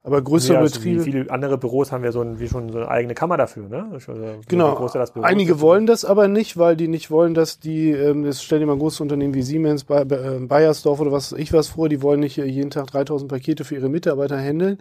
aber 0.08 0.22
größere 0.22 0.53
ja, 0.53 0.60
also 0.62 0.76
Betriebe. 0.76 1.05
Wie 1.05 1.12
viele 1.12 1.32
andere 1.32 1.58
Büros 1.58 1.91
haben 1.91 2.01
wir 2.01 2.14
so, 2.14 2.22
ein, 2.22 2.39
wie 2.39 2.47
schon 2.47 2.72
so 2.72 2.78
eine 2.78 2.88
eigene 2.88 3.14
Kammer 3.14 3.36
dafür, 3.36 3.68
ne? 3.68 3.89
Also 3.91 4.14
genau. 4.47 4.89
Einige 5.22 5.60
wollen 5.60 5.86
das 5.86 6.05
aber 6.05 6.30
nicht, 6.30 6.58
weil 6.58 6.78
die 6.78 6.88
nicht 6.88 7.12
wollen, 7.12 7.34
dass 7.34 7.60
die, 7.60 7.91
ähm, 7.91 8.24
das 8.24 8.41
stell 8.41 8.60
dir 8.60 8.68
mal 8.68 8.74
ein 8.74 8.80
großes 8.80 9.01
Unternehmen 9.01 9.34
wie 9.34 9.41
Siemens, 9.41 9.86
äh, 9.89 10.05
Bayersdorf 10.05 11.01
oder 11.01 11.12
was 11.12 11.34
ich 11.34 11.51
was 11.51 11.68
vor, 11.68 11.89
die 11.89 12.01
wollen 12.01 12.22
nicht 12.22 12.38
jeden 12.38 12.70
Tag 12.70 12.88
3000 12.88 13.30
Pakete 13.30 13.66
für 13.66 13.76
ihre 13.76 13.89
Mitarbeiter 13.89 14.38
handeln. 14.38 14.78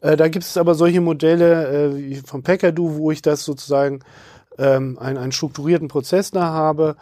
Äh, 0.00 0.16
da 0.16 0.28
gibt 0.28 0.44
es 0.44 0.56
aber 0.56 0.74
solche 0.74 1.00
Modelle 1.00 1.68
äh, 1.68 1.96
wie 1.96 2.14
vom 2.16 2.42
Packardoo, 2.42 2.96
wo 2.96 3.10
ich 3.10 3.22
das 3.22 3.44
sozusagen 3.44 4.00
ähm, 4.58 4.98
einen, 4.98 5.18
einen 5.18 5.32
strukturierten 5.32 5.88
Prozess 5.88 6.30
da 6.30 6.44
habe 6.44 6.96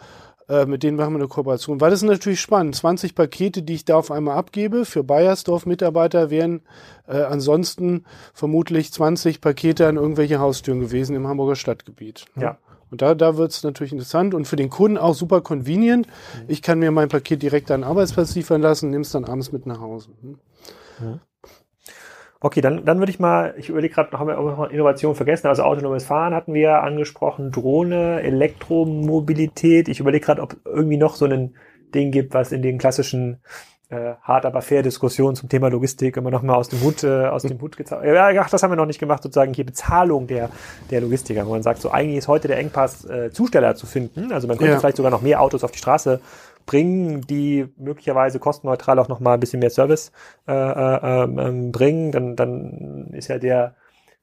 äh, 0.49 0.65
mit 0.65 0.83
denen 0.83 0.97
machen 0.97 1.13
wir 1.13 1.19
eine 1.19 1.27
Kooperation. 1.27 1.79
Weil 1.79 1.91
das 1.91 2.01
ist 2.01 2.09
natürlich 2.09 2.41
spannend. 2.41 2.75
20 2.75 3.15
Pakete, 3.15 3.63
die 3.63 3.75
ich 3.75 3.85
da 3.85 3.95
auf 3.95 4.11
einmal 4.11 4.37
abgebe 4.37 4.85
für 4.85 5.03
Bayersdorf-Mitarbeiter, 5.03 6.29
wären 6.29 6.61
äh, 7.07 7.21
ansonsten 7.21 8.05
vermutlich 8.33 8.91
20 8.91 9.41
Pakete 9.41 9.87
an 9.87 9.95
irgendwelche 9.95 10.39
Haustüren 10.39 10.79
gewesen 10.79 11.15
im 11.15 11.27
Hamburger 11.27 11.55
Stadtgebiet. 11.55 12.25
Ne? 12.35 12.43
Ja. 12.43 12.57
Und 12.91 13.01
da, 13.01 13.15
da 13.15 13.37
wird 13.37 13.51
es 13.51 13.63
natürlich 13.63 13.91
interessant 13.91 14.35
und 14.35 14.45
für 14.45 14.55
den 14.55 14.69
Kunden 14.69 14.97
auch 14.97 15.15
super 15.15 15.41
convenient. 15.41 16.07
Mhm. 16.07 16.43
Ich 16.47 16.61
kann 16.61 16.79
mir 16.79 16.91
mein 16.91 17.09
Paket 17.09 17.41
direkt 17.41 17.71
an 17.71 17.81
den 17.81 17.89
Arbeitsplatz 17.89 18.35
liefern 18.35 18.61
lassen, 18.61 18.91
nimm 18.91 19.01
es 19.01 19.11
dann 19.11 19.25
abends 19.25 19.51
mit 19.51 19.65
nach 19.65 19.79
Hause. 19.79 20.09
Mhm. 20.21 20.39
Ja. 21.01 21.19
Okay, 22.43 22.59
dann, 22.59 22.83
dann 22.83 22.99
würde 22.99 23.09
ich 23.09 23.21
mal, 23.21 23.55
ich 23.57 23.69
überlege 23.69 23.93
gerade, 23.93 24.19
haben 24.19 24.27
wir 24.27 24.35
noch 24.35 24.69
Innovation 24.69 25.15
vergessen, 25.15 25.47
also 25.47 25.63
autonomes 25.63 26.03
Fahren 26.03 26.33
hatten 26.33 26.53
wir 26.53 26.83
angesprochen, 26.83 27.51
Drohne, 27.51 28.21
Elektromobilität. 28.21 29.87
Ich 29.87 30.01
überlege 30.01 30.25
gerade, 30.25 30.41
ob 30.41 30.57
irgendwie 30.65 30.97
noch 30.97 31.15
so 31.15 31.23
ein 31.23 31.55
Ding 31.95 32.11
gibt, 32.11 32.33
was 32.33 32.51
in 32.51 32.61
den 32.61 32.79
klassischen 32.79 33.39
äh, 33.87 34.15
hart 34.21 34.45
aber 34.45 34.61
fair 34.61 34.83
Diskussionen 34.83 35.37
zum 35.37 35.47
Thema 35.47 35.69
Logistik 35.69 36.17
immer 36.17 36.31
noch 36.31 36.41
mal 36.41 36.55
aus 36.55 36.67
dem 36.67 36.81
Hut 36.81 37.05
äh, 37.05 37.27
aus 37.27 37.43
dem 37.43 37.61
Hut 37.61 37.77
gezaubert. 37.77 38.07
Ja, 38.07 38.41
ach, 38.41 38.49
das 38.49 38.61
haben 38.61 38.71
wir 38.71 38.75
noch 38.75 38.87
nicht 38.87 38.99
gemacht, 38.99 39.23
sozusagen 39.23 39.53
hier 39.53 39.65
Bezahlung 39.65 40.27
der 40.27 40.49
der 40.91 40.99
Logistiker, 40.99 41.45
wo 41.45 41.51
man 41.51 41.63
sagt, 41.63 41.79
so 41.79 41.91
eigentlich 41.91 42.17
ist 42.17 42.27
heute 42.27 42.49
der 42.49 42.57
Engpass 42.57 43.05
äh, 43.05 43.31
Zusteller 43.31 43.75
zu 43.75 43.85
finden. 43.85 44.33
Also 44.33 44.49
man 44.49 44.57
könnte 44.57 44.73
ja. 44.73 44.79
vielleicht 44.79 44.97
sogar 44.97 45.11
noch 45.11 45.21
mehr 45.21 45.39
Autos 45.39 45.63
auf 45.63 45.71
die 45.71 45.77
Straße 45.77 46.19
bringen, 46.65 47.21
die 47.21 47.67
möglicherweise 47.77 48.39
kostenneutral 48.39 48.99
auch 48.99 49.07
noch 49.07 49.19
mal 49.19 49.35
ein 49.35 49.39
bisschen 49.39 49.59
mehr 49.59 49.69
Service 49.69 50.11
äh, 50.47 50.53
äh, 50.53 51.23
äh, 51.23 51.71
bringen, 51.71 52.11
dann, 52.11 52.35
dann 52.35 53.07
ist 53.13 53.27
ja 53.27 53.37
der, 53.37 53.75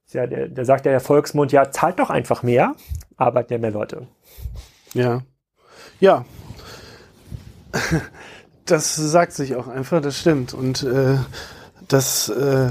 ist 0.07 0.15
ja 0.15 0.27
der, 0.27 0.49
der 0.49 0.65
sagt 0.65 0.87
der 0.87 1.01
Volksmund, 1.01 1.53
ja, 1.53 1.71
zahlt 1.71 1.99
doch 1.99 2.11
einfach 2.11 2.43
mehr, 2.43 2.75
arbeitet 3.17 3.53
ja 3.53 3.59
mehr 3.59 3.71
Leute. 3.71 4.07
Ja. 4.95 5.23
Ja. 6.01 6.25
Das 8.67 8.95
sagt 8.95 9.33
sich 9.33 9.57
auch 9.57 9.67
einfach, 9.67 10.01
das 10.01 10.17
stimmt. 10.17 10.55
Und 10.55 10.85
äh, 10.85 11.17
das, 11.89 12.29
äh, 12.29 12.71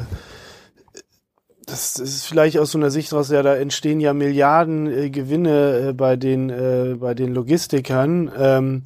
das 1.65 1.97
ist 1.97 2.25
vielleicht 2.25 2.57
aus 2.57 2.71
so 2.71 2.77
einer 2.77 2.89
Sicht 2.89 3.11
raus, 3.13 3.29
ja, 3.29 3.43
da 3.43 3.55
entstehen 3.55 3.99
ja 3.99 4.13
Milliarden 4.13 4.87
äh, 4.87 5.09
Gewinne 5.09 5.89
äh, 5.89 5.93
bei 5.93 6.15
den 6.15 6.49
äh, 6.49 6.95
bei 6.97 7.13
den 7.13 7.33
Logistikern. 7.33 8.31
Ähm, 8.37 8.83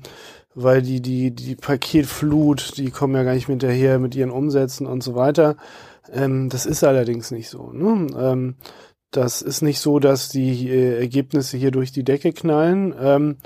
weil 0.56 0.82
die, 0.82 1.02
die, 1.02 1.32
die 1.32 1.56
Paketflut, 1.56 2.78
die 2.78 2.92
kommen 2.92 3.16
ja 3.16 3.24
gar 3.24 3.34
nicht 3.34 3.48
mit 3.48 3.62
hinterher 3.62 4.00
mit 4.00 4.16
ihren 4.16 4.32
Umsätzen 4.32 4.88
und 4.88 5.04
so 5.04 5.16
weiter. 5.16 5.56
Ähm, 6.12 6.50
das 6.50 6.66
ist 6.66 6.84
allerdings 6.84 7.32
nicht 7.32 7.50
so. 7.50 7.72
Ne? 7.72 8.08
Ähm, 8.18 8.56
das 9.12 9.42
ist 9.42 9.62
nicht 9.62 9.80
so, 9.80 10.00
dass 10.00 10.30
die 10.30 10.70
äh, 10.70 11.00
Ergebnisse 11.00 11.58
hier 11.58 11.72
durch 11.72 11.92
die 11.92 12.04
Decke 12.04 12.34
knallen. 12.34 12.94
Ähm, 13.00 13.38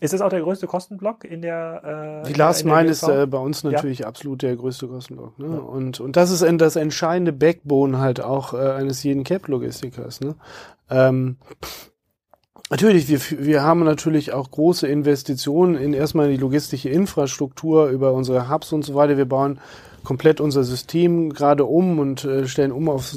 ist 0.00 0.12
das 0.12 0.20
auch 0.20 0.28
der 0.28 0.42
größte 0.42 0.68
Kostenblock 0.68 1.24
in 1.24 1.42
der 1.42 2.22
äh, 2.24 2.28
Die 2.28 2.34
Last 2.34 2.64
Mile 2.64 2.88
ist 2.88 3.02
äh, 3.02 3.26
bei 3.26 3.38
uns 3.38 3.64
natürlich 3.64 4.00
ja. 4.00 4.06
absolut 4.06 4.42
der 4.42 4.54
größte 4.54 4.86
Kostenblock. 4.86 5.38
Ne? 5.38 5.46
Ja. 5.46 5.58
Und, 5.58 5.98
und 5.98 6.16
das 6.16 6.30
ist 6.30 6.46
das 6.60 6.76
entscheidende 6.76 7.32
Backbone 7.32 7.98
halt 7.98 8.20
auch 8.20 8.54
äh, 8.54 8.58
eines 8.58 9.02
jeden 9.02 9.24
Cap-Logistikers. 9.24 10.20
Ne? 10.20 10.36
Ähm, 10.88 11.38
Natürlich, 12.70 13.08
wir, 13.08 13.46
wir 13.46 13.62
haben 13.62 13.82
natürlich 13.82 14.34
auch 14.34 14.50
große 14.50 14.86
Investitionen 14.86 15.74
in 15.74 15.94
erstmal 15.94 16.28
die 16.28 16.36
logistische 16.36 16.90
Infrastruktur 16.90 17.88
über 17.88 18.12
unsere 18.12 18.50
Hubs 18.50 18.72
und 18.74 18.84
so 18.84 18.94
weiter. 18.94 19.16
Wir 19.16 19.24
bauen 19.24 19.58
komplett 20.04 20.38
unser 20.38 20.64
System 20.64 21.32
gerade 21.32 21.64
um 21.64 21.98
und 21.98 22.24
äh, 22.24 22.46
stellen 22.46 22.72
um 22.72 22.90
auf 22.90 23.14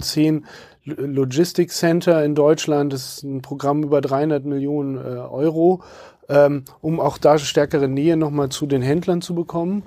10 0.00 0.44
Logistics 0.84 1.78
Center 1.78 2.24
in 2.24 2.34
Deutschland. 2.34 2.92
Das 2.92 3.18
ist 3.18 3.22
ein 3.22 3.42
Programm 3.42 3.84
über 3.84 4.00
300 4.00 4.44
Millionen 4.44 4.96
äh, 4.96 5.18
Euro, 5.18 5.82
ähm, 6.28 6.64
um 6.80 6.98
auch 6.98 7.16
da 7.18 7.38
stärkere 7.38 7.86
Nähe 7.86 8.16
nochmal 8.16 8.48
zu 8.48 8.66
den 8.66 8.82
Händlern 8.82 9.22
zu 9.22 9.36
bekommen. 9.36 9.84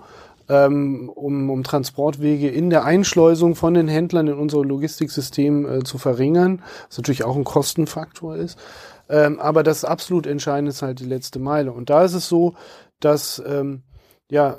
Ähm, 0.49 1.09
um, 1.15 1.49
um 1.49 1.63
Transportwege 1.63 2.49
in 2.49 2.69
der 2.69 2.83
Einschleusung 2.83 3.55
von 3.55 3.73
den 3.75 3.87
Händlern 3.87 4.27
in 4.27 4.33
unser 4.33 4.61
Logistiksystem 4.61 5.65
äh, 5.65 5.83
zu 5.85 5.97
verringern, 5.97 6.61
was 6.89 6.97
natürlich 6.97 7.23
auch 7.23 7.37
ein 7.37 7.45
Kostenfaktor 7.45 8.35
ist. 8.35 8.59
Ähm, 9.09 9.39
aber 9.39 9.63
das 9.63 9.85
absolut 9.85 10.27
Entscheidende 10.27 10.69
ist 10.69 10.81
halt 10.81 10.99
die 10.99 11.05
letzte 11.05 11.39
Meile. 11.39 11.71
Und 11.71 11.89
da 11.89 12.03
ist 12.03 12.13
es 12.13 12.27
so, 12.27 12.53
dass 12.99 13.41
ähm, 13.45 13.83
ja 14.31 14.57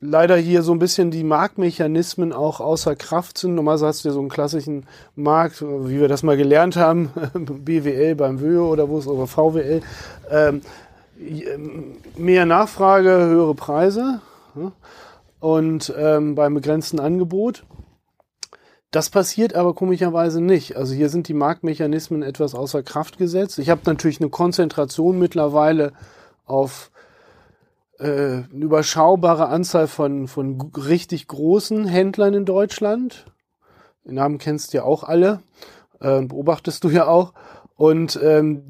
leider 0.00 0.36
hier 0.36 0.62
so 0.62 0.72
ein 0.72 0.78
bisschen 0.78 1.10
die 1.10 1.24
Marktmechanismen 1.24 2.32
auch 2.32 2.60
außer 2.60 2.94
Kraft 2.96 3.38
sind. 3.38 3.54
Normalerweise 3.54 3.86
hast 3.86 4.04
du 4.04 4.08
ja 4.08 4.14
so 4.14 4.20
einen 4.20 4.28
klassischen 4.28 4.86
Markt, 5.16 5.62
wie 5.62 6.00
wir 6.00 6.08
das 6.08 6.22
mal 6.22 6.36
gelernt 6.36 6.76
haben, 6.76 7.10
BWL 7.34 8.14
beim 8.14 8.40
WÖ 8.40 8.60
oder 8.60 8.88
wo 8.88 8.98
es 8.98 9.06
oder 9.06 9.26
VWL. 9.26 9.82
Ähm, 10.30 10.62
mehr 12.16 12.46
Nachfrage, 12.46 13.10
höhere 13.10 13.54
Preise 13.54 14.20
und 15.40 15.92
ähm, 15.96 16.36
beim 16.36 16.54
begrenzten 16.54 17.00
Angebot. 17.00 17.64
Das 18.90 19.10
passiert 19.10 19.54
aber 19.54 19.74
komischerweise 19.74 20.40
nicht. 20.40 20.76
Also 20.76 20.94
hier 20.94 21.10
sind 21.10 21.28
die 21.28 21.34
Marktmechanismen 21.34 22.22
etwas 22.22 22.54
außer 22.54 22.82
Kraft 22.82 23.18
gesetzt. 23.18 23.58
Ich 23.58 23.68
habe 23.68 23.82
natürlich 23.84 24.20
eine 24.20 24.30
Konzentration 24.30 25.18
mittlerweile 25.18 25.92
auf 26.46 26.90
äh, 27.98 28.04
eine 28.04 28.64
überschaubare 28.64 29.48
Anzahl 29.48 29.88
von, 29.88 30.26
von 30.26 30.72
richtig 30.74 31.28
großen 31.28 31.84
Händlern 31.86 32.32
in 32.32 32.44
Deutschland. 32.46 33.26
Den 34.06 34.14
Namen 34.14 34.38
kennst 34.38 34.72
du 34.72 34.78
ja 34.78 34.84
auch 34.84 35.04
alle, 35.04 35.42
äh, 36.00 36.22
beobachtest 36.22 36.82
du 36.84 36.88
ja 36.88 37.06
auch. 37.06 37.34
Und 37.76 38.18
ähm, 38.22 38.62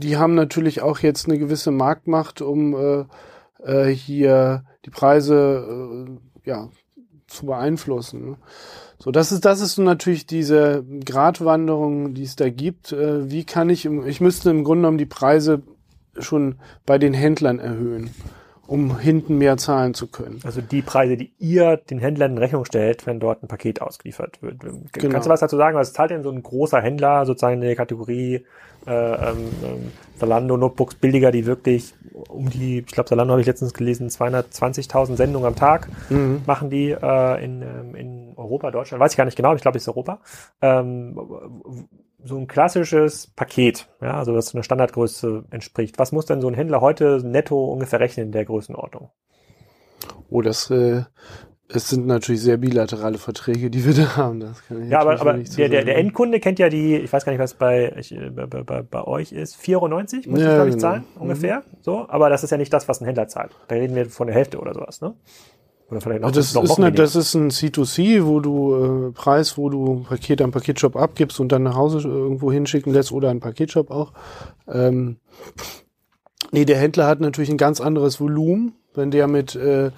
die 0.00 0.16
haben 0.16 0.34
natürlich 0.34 0.80
auch 0.80 1.00
jetzt 1.00 1.28
eine 1.28 1.38
gewisse 1.38 1.70
Marktmacht, 1.70 2.40
um 2.40 2.74
äh, 2.74 3.04
äh, 3.62 3.94
hier 3.94 4.64
die 4.84 4.90
Preise 4.90 6.08
äh, 6.44 6.48
ja, 6.48 6.68
zu 7.28 7.46
beeinflussen. 7.46 8.30
Ne? 8.30 8.36
So, 8.98 9.12
das 9.12 9.30
ist, 9.30 9.44
das 9.44 9.60
ist 9.60 9.78
natürlich 9.78 10.26
diese 10.26 10.84
Gratwanderung, 11.04 12.14
die 12.14 12.24
es 12.24 12.36
da 12.36 12.50
gibt. 12.50 12.92
Äh, 12.92 13.30
wie 13.30 13.44
kann 13.44 13.70
ich, 13.70 13.84
ich 13.84 14.20
müsste 14.20 14.50
im 14.50 14.64
Grunde 14.64 14.82
genommen 14.82 14.98
die 14.98 15.06
Preise 15.06 15.62
schon 16.18 16.56
bei 16.84 16.98
den 16.98 17.14
Händlern 17.14 17.60
erhöhen, 17.60 18.10
um 18.68 18.98
hinten 18.98 19.38
mehr 19.38 19.56
zahlen 19.56 19.94
zu 19.94 20.06
können. 20.06 20.40
Also 20.44 20.60
die 20.60 20.82
Preise, 20.82 21.16
die 21.16 21.32
ihr 21.38 21.78
den 21.78 21.98
Händlern 21.98 22.32
in 22.32 22.38
Rechnung 22.38 22.66
stellt, 22.66 23.06
wenn 23.06 23.18
dort 23.18 23.42
ein 23.42 23.48
Paket 23.48 23.80
ausgeliefert 23.80 24.42
wird. 24.42 24.60
Genau. 24.60 25.12
Kannst 25.12 25.26
du 25.26 25.30
was 25.30 25.40
dazu 25.40 25.56
sagen? 25.56 25.74
Was 25.74 25.94
zahlt 25.94 26.10
denn 26.10 26.22
so 26.22 26.30
ein 26.30 26.42
großer 26.42 26.80
Händler 26.80 27.24
sozusagen 27.24 27.54
in 27.54 27.60
der 27.62 27.76
Kategorie 27.76 28.44
äh, 28.86 28.90
ähm, 28.90 29.36
ähm 29.64 29.92
Zalando 30.18 30.56
Notebooks 30.56 30.96
billiger, 30.96 31.30
die 31.30 31.46
wirklich 31.46 31.94
um 32.28 32.50
die, 32.50 32.80
ich 32.80 32.86
glaube, 32.86 33.08
Zalando 33.08 33.32
habe 33.32 33.40
ich 33.40 33.46
letztens 33.46 33.72
gelesen, 33.72 34.08
220.000 34.08 35.16
Sendungen 35.16 35.46
am 35.46 35.56
Tag 35.56 35.88
mhm. 36.10 36.42
machen 36.44 36.68
die 36.68 36.90
äh, 36.90 37.44
in, 37.44 37.62
ähm, 37.62 37.94
in 37.94 38.32
Europa, 38.36 38.70
Deutschland, 38.70 39.00
weiß 39.00 39.12
ich 39.12 39.16
gar 39.16 39.24
nicht 39.24 39.36
genau, 39.36 39.54
ich 39.54 39.62
glaube, 39.62 39.78
es 39.78 39.84
ist 39.84 39.88
Europa. 39.88 40.20
Ähm, 40.60 41.18
so 42.22 42.36
ein 42.36 42.46
klassisches 42.46 43.28
Paket, 43.28 43.88
ja, 44.00 44.14
also 44.14 44.34
das 44.34 44.54
einer 44.54 44.64
Standardgröße 44.64 45.44
entspricht. 45.50 45.98
Was 45.98 46.12
muss 46.12 46.26
denn 46.26 46.40
so 46.40 46.48
ein 46.48 46.54
Händler 46.54 46.80
heute 46.80 47.20
netto 47.24 47.72
ungefähr 47.72 48.00
rechnen 48.00 48.26
in 48.26 48.32
der 48.32 48.44
Größenordnung? 48.44 49.10
Oh, 50.30 50.42
das 50.42 50.70
äh, 50.70 51.04
es 51.70 51.90
sind 51.90 52.06
natürlich 52.06 52.40
sehr 52.40 52.56
bilaterale 52.56 53.18
Verträge, 53.18 53.70
die 53.70 53.84
wir 53.84 53.92
da 53.92 54.16
haben. 54.16 54.40
Das 54.40 54.66
kann 54.66 54.82
ich 54.82 54.90
ja, 54.90 55.00
aber, 55.00 55.20
aber 55.20 55.34
der, 55.34 55.68
der, 55.68 55.84
der 55.84 55.98
Endkunde 55.98 56.40
kennt 56.40 56.58
ja 56.58 56.70
die, 56.70 56.96
ich 56.96 57.12
weiß 57.12 57.24
gar 57.24 57.32
nicht, 57.32 57.40
was 57.40 57.54
bei, 57.54 57.92
ich, 57.98 58.14
bei, 58.34 58.46
bei, 58.46 58.82
bei 58.82 59.04
euch 59.04 59.32
ist, 59.32 59.56
94 59.56 60.26
muss 60.26 60.40
ja, 60.40 60.46
ich, 60.46 60.54
glaube 60.54 60.68
ich, 60.70 60.76
genau. 60.76 60.88
zahlen, 60.88 61.04
mhm. 61.14 61.22
ungefähr. 61.22 61.62
So, 61.82 62.08
aber 62.08 62.30
das 62.30 62.42
ist 62.42 62.50
ja 62.50 62.56
nicht 62.56 62.72
das, 62.72 62.88
was 62.88 63.00
ein 63.00 63.04
Händler 63.04 63.28
zahlt. 63.28 63.52
Da 63.68 63.74
reden 63.74 63.94
wir 63.94 64.06
von 64.06 64.28
der 64.28 64.36
Hälfte 64.36 64.58
oder 64.58 64.72
sowas, 64.72 65.02
ne? 65.02 65.14
Oder 65.90 66.00
vielleicht 66.02 66.20
noch, 66.20 66.30
das, 66.30 66.54
noch 66.54 66.64
ist 66.64 66.78
eine, 66.78 66.92
das 66.92 67.16
ist 67.16 67.34
ein 67.34 67.50
C2C, 67.50 68.26
wo 68.26 68.40
du 68.40 69.08
äh, 69.08 69.12
Preis, 69.12 69.56
wo 69.56 69.70
du 69.70 70.04
Paket 70.06 70.42
am 70.42 70.50
Paketshop 70.50 70.96
abgibst 70.96 71.40
und 71.40 71.50
dann 71.50 71.62
nach 71.62 71.76
Hause 71.76 72.06
irgendwo 72.06 72.52
hinschicken 72.52 72.92
lässt 72.92 73.10
oder 73.10 73.30
ein 73.30 73.40
Paketshop 73.40 73.90
auch. 73.90 74.12
Ähm, 74.66 75.16
nee, 76.52 76.66
der 76.66 76.76
Händler 76.76 77.06
hat 77.06 77.20
natürlich 77.20 77.50
ein 77.50 77.56
ganz 77.56 77.80
anderes 77.80 78.20
Volumen, 78.20 78.74
wenn 78.94 79.10
der 79.10 79.28
mit 79.28 79.54
äh, 79.54 79.90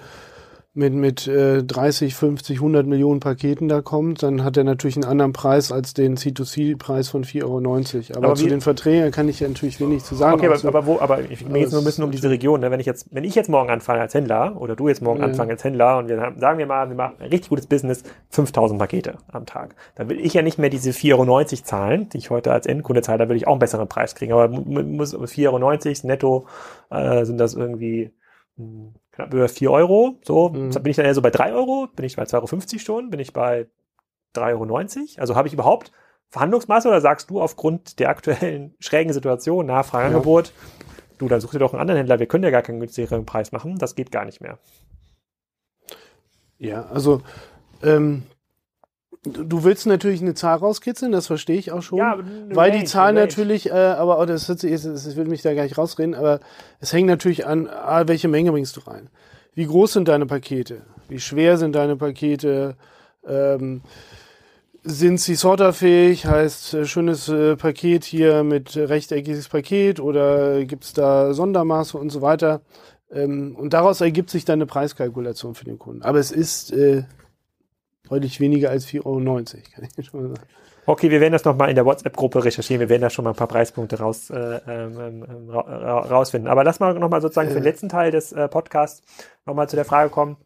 mit, 0.73 0.93
mit 0.93 1.27
äh, 1.27 1.63
30, 1.63 2.15
50, 2.15 2.57
100 2.59 2.87
Millionen 2.87 3.19
Paketen 3.19 3.67
da 3.67 3.81
kommt, 3.81 4.23
dann 4.23 4.45
hat 4.45 4.55
er 4.55 4.63
natürlich 4.63 4.95
einen 4.95 5.03
anderen 5.03 5.33
Preis 5.33 5.69
als 5.69 5.93
den 5.93 6.15
C2C-Preis 6.15 7.09
von 7.09 7.25
4,90 7.25 7.43
Euro. 7.43 8.17
Aber, 8.17 8.27
aber 8.27 8.35
zu 8.35 8.47
den 8.47 8.61
Verträgen 8.61 9.11
kann 9.11 9.27
ich 9.27 9.41
ja 9.41 9.49
natürlich 9.49 9.81
wenig 9.81 10.05
zu 10.05 10.15
sagen. 10.15 10.35
Okay, 10.35 10.47
aber, 10.47 10.65
aber 10.65 10.85
wo, 10.85 10.99
aber 10.99 11.29
ich 11.29 11.45
mir 11.45 11.59
jetzt 11.59 11.71
nur 11.71 11.81
ein 11.81 11.83
bisschen 11.83 12.05
um 12.05 12.11
diese 12.11 12.29
Region. 12.29 12.61
Ne? 12.61 12.71
Wenn 12.71 12.79
ich 12.79 12.85
jetzt, 12.85 13.13
wenn 13.13 13.25
ich 13.25 13.35
jetzt 13.35 13.49
morgen 13.49 13.69
anfange 13.69 13.99
als 13.99 14.13
Händler 14.13 14.55
oder 14.61 14.77
du 14.77 14.87
jetzt 14.87 15.01
morgen 15.01 15.19
ja. 15.19 15.25
anfangen 15.25 15.51
als 15.51 15.61
Händler 15.61 15.97
und 15.97 16.07
wir 16.07 16.21
haben, 16.21 16.39
sagen 16.39 16.57
wir 16.57 16.65
mal, 16.65 16.87
wir 16.87 16.95
machen 16.95 17.15
ein 17.19 17.29
richtig 17.29 17.49
gutes 17.49 17.67
Business, 17.67 18.03
5000 18.29 18.79
Pakete 18.79 19.17
am 19.29 19.45
Tag. 19.45 19.75
Dann 19.95 20.07
will 20.07 20.21
ich 20.21 20.33
ja 20.33 20.41
nicht 20.41 20.57
mehr 20.57 20.69
diese 20.69 20.91
4,90 20.91 21.17
Euro 21.17 21.43
zahlen, 21.63 22.07
die 22.09 22.17
ich 22.17 22.29
heute 22.29 22.53
als 22.53 22.65
Endkunde 22.65 23.01
zahle, 23.01 23.17
da 23.17 23.29
will 23.29 23.35
ich 23.35 23.45
auch 23.45 23.53
einen 23.53 23.59
besseren 23.59 23.89
Preis 23.89 24.15
kriegen. 24.15 24.31
Aber 24.31 24.47
muss 24.47 25.13
4,90 25.13 25.47
Euro 25.47 26.07
netto 26.07 26.45
äh, 26.91 27.25
sind 27.25 27.39
das 27.39 27.55
irgendwie 27.55 28.11
hm, 28.55 28.93
knapp 29.21 29.33
über 29.33 29.47
4 29.47 29.71
Euro. 29.71 30.19
So, 30.23 30.49
mhm. 30.49 30.71
bin 30.71 30.87
ich 30.87 30.95
dann 30.95 31.05
eher 31.05 31.15
so 31.15 31.21
bei 31.21 31.29
3 31.29 31.53
Euro, 31.53 31.87
bin 31.95 32.05
ich 32.05 32.15
bei 32.15 32.23
2,50 32.23 32.35
Euro 32.35 32.79
schon, 32.79 33.09
bin 33.09 33.19
ich 33.19 33.33
bei 33.33 33.67
3,90 34.35 34.49
Euro. 34.53 35.07
Also 35.17 35.35
habe 35.35 35.47
ich 35.47 35.53
überhaupt 35.53 35.91
Verhandlungsmasse 36.29 36.87
oder 36.87 37.01
sagst 37.01 37.29
du 37.29 37.41
aufgrund 37.41 37.99
der 37.99 38.09
aktuellen 38.09 38.75
schrägen 38.79 39.13
Situation, 39.13 39.65
Nachfrageangebot, 39.65 40.47
ja. 40.47 40.53
du, 41.17 41.27
dann 41.27 41.41
such 41.41 41.51
dir 41.51 41.59
doch 41.59 41.73
einen 41.73 41.81
anderen 41.81 41.97
Händler, 41.97 42.19
wir 42.19 42.27
können 42.27 42.43
ja 42.43 42.51
gar 42.51 42.61
keinen 42.61 42.79
günstigeren 42.79 43.25
Preis 43.25 43.51
machen, 43.51 43.77
das 43.77 43.95
geht 43.95 44.11
gar 44.11 44.25
nicht 44.25 44.41
mehr. 44.41 44.57
Ja, 46.57 46.85
also 46.85 47.21
ähm, 47.83 48.23
Du 49.23 49.63
willst 49.63 49.85
natürlich 49.85 50.21
eine 50.21 50.33
Zahl 50.33 50.57
rauskitzeln, 50.57 51.11
das 51.11 51.27
verstehe 51.27 51.57
ich 51.57 51.71
auch 51.71 51.83
schon. 51.83 51.99
Ja, 51.99 52.17
weil 52.49 52.71
die 52.71 52.85
Zahl 52.85 53.13
natürlich, 53.13 53.69
äh, 53.69 53.73
aber 53.73 54.19
oh, 54.19 54.25
das, 54.25 54.47
das, 54.47 54.61
das 54.61 55.15
will 55.15 55.25
mich 55.25 55.43
da 55.43 55.53
gar 55.53 55.63
nicht 55.63 55.77
rausreden, 55.77 56.15
aber 56.15 56.39
es 56.79 56.91
hängt 56.91 57.07
natürlich 57.07 57.45
an, 57.45 57.67
ah, 57.67 58.07
welche 58.07 58.27
Menge 58.27 58.51
bringst 58.51 58.77
du 58.77 58.81
rein? 58.81 59.09
Wie 59.53 59.67
groß 59.67 59.93
sind 59.93 60.07
deine 60.07 60.25
Pakete? 60.25 60.81
Wie 61.07 61.19
schwer 61.19 61.57
sind 61.57 61.75
deine 61.75 61.97
Pakete? 61.97 62.75
Ähm, 63.27 63.81
sind 64.83 65.19
sie 65.19 65.35
sorterfähig? 65.35 66.25
Heißt, 66.25 66.73
äh, 66.73 66.85
schönes 66.85 67.29
äh, 67.29 67.55
Paket 67.55 68.03
hier 68.03 68.43
mit 68.43 68.75
rechteckiges 68.75 69.49
Paket 69.49 69.99
oder 69.99 70.65
gibt's 70.65 70.93
da 70.93 71.35
Sondermaße 71.35 71.95
und 71.95 72.09
so 72.09 72.23
weiter? 72.23 72.61
Ähm, 73.11 73.55
und 73.55 73.73
daraus 73.73 74.01
ergibt 74.01 74.31
sich 74.31 74.45
dann 74.45 74.57
eine 74.57 74.65
Preiskalkulation 74.65 75.53
für 75.53 75.65
den 75.65 75.77
Kunden. 75.77 76.01
Aber 76.01 76.17
es 76.17 76.31
ist 76.31 76.71
äh, 76.71 77.03
deutlich 78.11 78.41
weniger 78.41 78.69
als 78.69 78.85
4,90 78.87 79.05
Euro, 79.05 79.43
kann 79.73 79.87
ich 79.97 80.05
schon 80.05 80.21
mal 80.21 80.35
sagen. 80.35 80.47
Okay, 80.85 81.09
wir 81.11 81.21
werden 81.21 81.33
das 81.33 81.45
nochmal 81.45 81.69
in 81.69 81.75
der 81.75 81.85
WhatsApp-Gruppe 81.85 82.43
recherchieren. 82.43 82.79
Wir 82.79 82.89
werden 82.89 83.03
da 83.03 83.11
schon 83.11 83.23
mal 83.23 83.31
ein 83.31 83.35
paar 83.35 83.47
Preispunkte 83.47 83.99
raus, 83.99 84.31
äh, 84.31 84.59
ähm, 84.67 85.25
ähm 85.29 85.49
ra 85.49 85.99
rausfinden. 85.99 86.49
Aber 86.49 86.63
lass 86.63 86.79
mal 86.79 86.95
nochmal 86.95 87.21
sozusagen 87.21 87.49
für 87.49 87.55
den 87.55 87.63
letzten 87.63 87.87
Teil 87.87 88.11
des 88.11 88.33
äh, 88.33 88.47
Podcasts 88.47 89.03
nochmal 89.45 89.69
zu 89.69 89.75
der 89.75 89.85
Frage 89.85 90.09
kommen. 90.09 90.37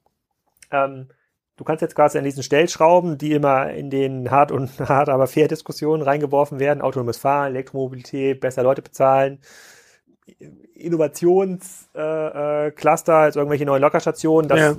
Ähm, 0.72 1.08
du 1.56 1.64
kannst 1.64 1.82
jetzt 1.82 1.96
quasi 1.96 2.18
an 2.18 2.26
diesen 2.26 2.44
Stellschrauben, 2.44 3.18
die 3.18 3.32
immer 3.32 3.72
in 3.72 3.90
den 3.90 4.30
hart 4.30 4.52
und 4.52 4.78
hart, 4.90 5.08
aber 5.08 5.28
fair 5.28 5.48
Diskussionen 5.48 6.04
reingeworfen 6.04 6.60
werden, 6.60 6.82
autonomes 6.82 7.18
Fahren, 7.18 7.54
Elektromobilität, 7.54 8.42
besser 8.42 8.62
Leute 8.62 8.82
bezahlen, 8.82 9.40
Innovationscluster, 10.74 11.94
äh, 11.96 12.72
äh, 12.76 13.26
also 13.26 13.40
irgendwelche 13.40 13.66
neuen 13.66 13.82
Lockerstationen, 13.82 14.50
das 14.50 14.60
ja 14.60 14.76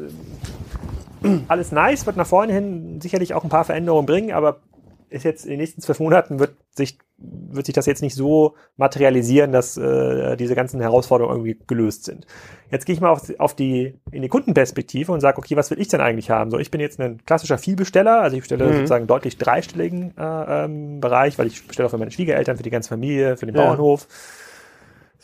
alles 1.49 1.73
nice, 1.73 2.07
wird 2.07 2.17
nach 2.17 2.27
vorne 2.27 2.53
hin 2.53 3.01
sicherlich 3.01 3.35
auch 3.35 3.45
ein 3.45 3.51
paar 3.51 3.65
Veränderungen 3.65 4.07
bringen, 4.07 4.33
aber 4.33 4.61
ist 5.09 5.25
jetzt 5.25 5.45
in 5.45 5.51
den 5.51 5.61
nächsten 5.61 5.81
zwölf 5.81 6.01
Monaten 6.01 6.39
wird 6.39 6.57
sich, 6.75 6.99
wird 7.19 7.67
sich 7.67 7.75
das 7.75 7.87
jetzt 7.87 8.03
nicht 8.03 8.15
so 8.15 8.55
materialisieren, 8.77 9.53
dass 9.53 9.77
äh, 9.77 10.37
diese 10.37 10.55
ganzen 10.55 10.81
Herausforderungen 10.81 11.47
irgendwie 11.47 11.65
gelöst 11.67 12.05
sind. 12.05 12.27
Jetzt 12.71 12.87
gehe 12.87 12.95
ich 12.95 13.01
mal 13.01 13.11
auf, 13.11 13.23
auf 13.39 13.55
die, 13.55 13.95
in 14.11 14.23
die 14.23 14.29
Kundenperspektive 14.29 15.13
und 15.13 15.21
sage, 15.21 15.39
okay, 15.39 15.57
was 15.57 15.71
will 15.71 15.81
ich 15.81 15.89
denn 15.89 16.01
eigentlich 16.01 16.31
haben? 16.31 16.51
So, 16.51 16.59
ich 16.59 16.71
bin 16.71 16.81
jetzt 16.81 17.01
ein 17.01 17.25
klassischer 17.25 17.59
Vielbesteller, 17.59 18.21
also 18.21 18.37
ich 18.37 18.43
bestelle 18.43 18.67
mhm. 18.67 18.73
sozusagen 18.75 19.07
deutlich 19.07 19.39
dreistelligen 19.39 20.13
äh, 20.19 20.65
ähm, 20.65 21.01
Bereich, 21.01 21.39
weil 21.39 21.47
ich 21.47 21.67
bestelle 21.67 21.87
auch 21.87 21.91
für 21.91 21.99
meine 21.99 22.11
Schwiegereltern, 22.11 22.57
für 22.57 22.65
die 22.65 22.71
ganze 22.71 22.89
Familie, 22.89 23.37
für 23.37 23.47
den 23.47 23.55
ja. 23.55 23.63
Bauernhof. 23.63 24.09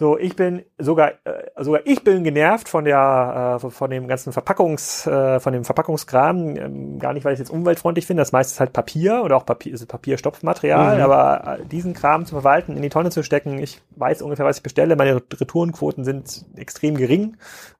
So, 0.02 0.18
ich 0.18 0.34
bin 0.34 0.64
sogar 0.78 1.12
äh, 1.22 1.62
sogar 1.62 1.82
ich 1.84 2.02
bin 2.02 2.24
genervt 2.24 2.68
von 2.68 2.84
der 2.84 3.60
äh, 3.62 3.70
von 3.70 3.88
dem 3.88 4.08
ganzen 4.08 4.32
Verpackungs 4.32 5.06
äh, 5.06 5.38
von 5.38 5.52
dem 5.52 5.64
Verpackungskram, 5.64 6.56
ähm, 6.56 6.98
gar 6.98 7.12
nicht 7.12 7.24
weil 7.24 7.34
ich 7.34 7.38
es 7.38 7.46
jetzt 7.46 7.54
umweltfreundlich 7.54 8.04
finde, 8.04 8.22
das 8.22 8.32
meiste 8.32 8.54
ist 8.54 8.58
halt 8.58 8.72
Papier 8.72 9.22
oder 9.22 9.36
auch 9.36 9.46
Papier 9.46 9.72
ist 9.72 9.86
Papierstopfmaterial, 9.86 10.96
mhm. 10.96 11.04
aber 11.04 11.60
äh, 11.60 11.66
diesen 11.66 11.94
Kram 11.94 12.26
zu 12.26 12.34
verwalten, 12.34 12.74
in 12.74 12.82
die 12.82 12.88
Tonne 12.88 13.10
zu 13.10 13.22
stecken, 13.22 13.60
ich 13.60 13.80
weiß 13.94 14.22
ungefähr, 14.22 14.44
was 14.44 14.56
ich 14.56 14.64
bestelle, 14.64 14.96
meine 14.96 15.14
Retourenquoten 15.14 16.02
sind 16.02 16.46
extrem 16.56 16.96
gering, 16.96 17.36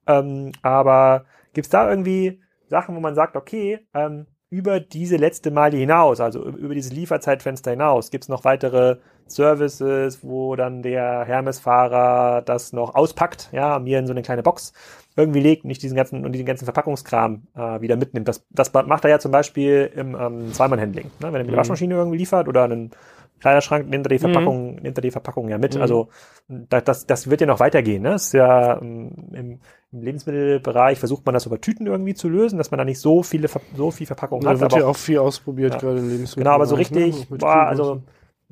ähm, 0.07 0.53
aber 0.63 1.25
gibt's 1.55 1.71
da 1.71 1.91
irgendwie 1.91 2.41
Sachen, 2.69 2.95
wo 2.95 3.01
man 3.01 3.17
sagt, 3.17 3.35
okay, 3.35 3.81
ähm, 3.95 4.27
über 4.49 4.79
diese 4.79 5.17
letzte 5.17 5.51
Meile 5.51 5.77
hinaus, 5.77 6.21
also 6.21 6.45
über 6.45 6.75
dieses 6.75 6.93
Lieferzeitfenster 6.93 7.73
hinaus, 7.73 8.13
gibt 8.13 8.25
es 8.25 8.29
noch 8.29 8.45
weitere 8.45 8.99
Services, 9.27 10.21
wo 10.23 10.57
dann 10.57 10.83
der 10.83 11.25
Hermes-Fahrer 11.25 12.43
das 12.43 12.73
noch 12.73 12.95
auspackt, 12.95 13.49
ja, 13.53 13.79
mir 13.79 13.99
in 13.99 14.07
so 14.07 14.13
eine 14.13 14.23
kleine 14.23 14.43
Box 14.43 14.73
irgendwie 15.17 15.41
legt 15.41 15.65
und 15.65 15.69
nicht 15.69 15.83
diesen 15.83 15.97
ganzen 15.97 16.25
und 16.25 16.33
diesen 16.33 16.47
ganzen 16.47 16.65
Verpackungskram 16.65 17.43
äh, 17.55 17.81
wieder 17.81 17.97
mitnimmt. 17.97 18.29
Das, 18.29 18.45
das 18.51 18.73
macht 18.73 19.05
er 19.05 19.11
ja 19.11 19.19
zum 19.19 19.31
Beispiel 19.31 19.91
im 19.95 20.17
ähm, 20.19 20.53
Zweimann-Handling. 20.53 21.05
Ne? 21.05 21.11
Wenn 21.21 21.35
er 21.35 21.39
mir 21.41 21.45
die 21.45 21.51
mhm. 21.53 21.57
Waschmaschine 21.57 21.95
irgendwie 21.95 22.19
liefert 22.19 22.49
oder 22.49 22.65
einen 22.65 22.93
Kleiderschrank 23.43 23.89
nimmt 23.89 24.07
er 24.07 24.09
die 24.09 24.15
mhm. 24.15 24.33
Verpackung, 24.33 24.75
mhm. 24.77 24.83
nimmt 24.83 24.99
er 24.99 25.03
die 25.03 25.11
Verpackung 25.11 25.49
ja 25.49 25.59
mit. 25.59 25.75
Mhm. 25.75 25.83
Also 25.83 26.09
das, 26.49 27.07
das 27.07 27.29
wird 27.29 27.41
ja 27.41 27.47
noch 27.47 27.61
weitergehen. 27.61 28.03
Ne? 28.03 28.11
Das 28.11 28.27
ist 28.27 28.35
ja 28.35 28.81
ähm, 28.81 29.11
im, 29.33 29.61
im 29.91 30.03
Lebensmittelbereich 30.03 30.99
versucht 30.99 31.27
man 31.27 31.35
das 31.35 31.45
über 31.45 31.61
Tüten 31.61 31.87
irgendwie 31.87 32.15
zu 32.15 32.29
lösen, 32.29 32.57
dass 32.57 32.71
man 32.71 32.79
da 32.79 32.85
nicht 32.85 33.01
so 33.01 33.23
viele 33.23 33.49
so 33.77 33.91
viel 33.91 34.07
Verpackung 34.07 34.41
da 34.41 34.51
hat. 34.51 34.57
Da 34.57 34.61
wird 34.61 34.73
ja 34.77 34.87
auch 34.87 34.97
viel 34.97 35.19
ausprobiert 35.19 35.75
ja. 35.75 35.81
gerade 35.81 35.99
im 35.99 36.09
Lebensmittel. 36.09 36.45
Genau, 36.45 36.55
aber 36.55 36.67
so 36.67 36.77
richtig, 36.77 37.29
ne? 37.29 37.37
boah, 37.37 37.67
also 37.67 38.03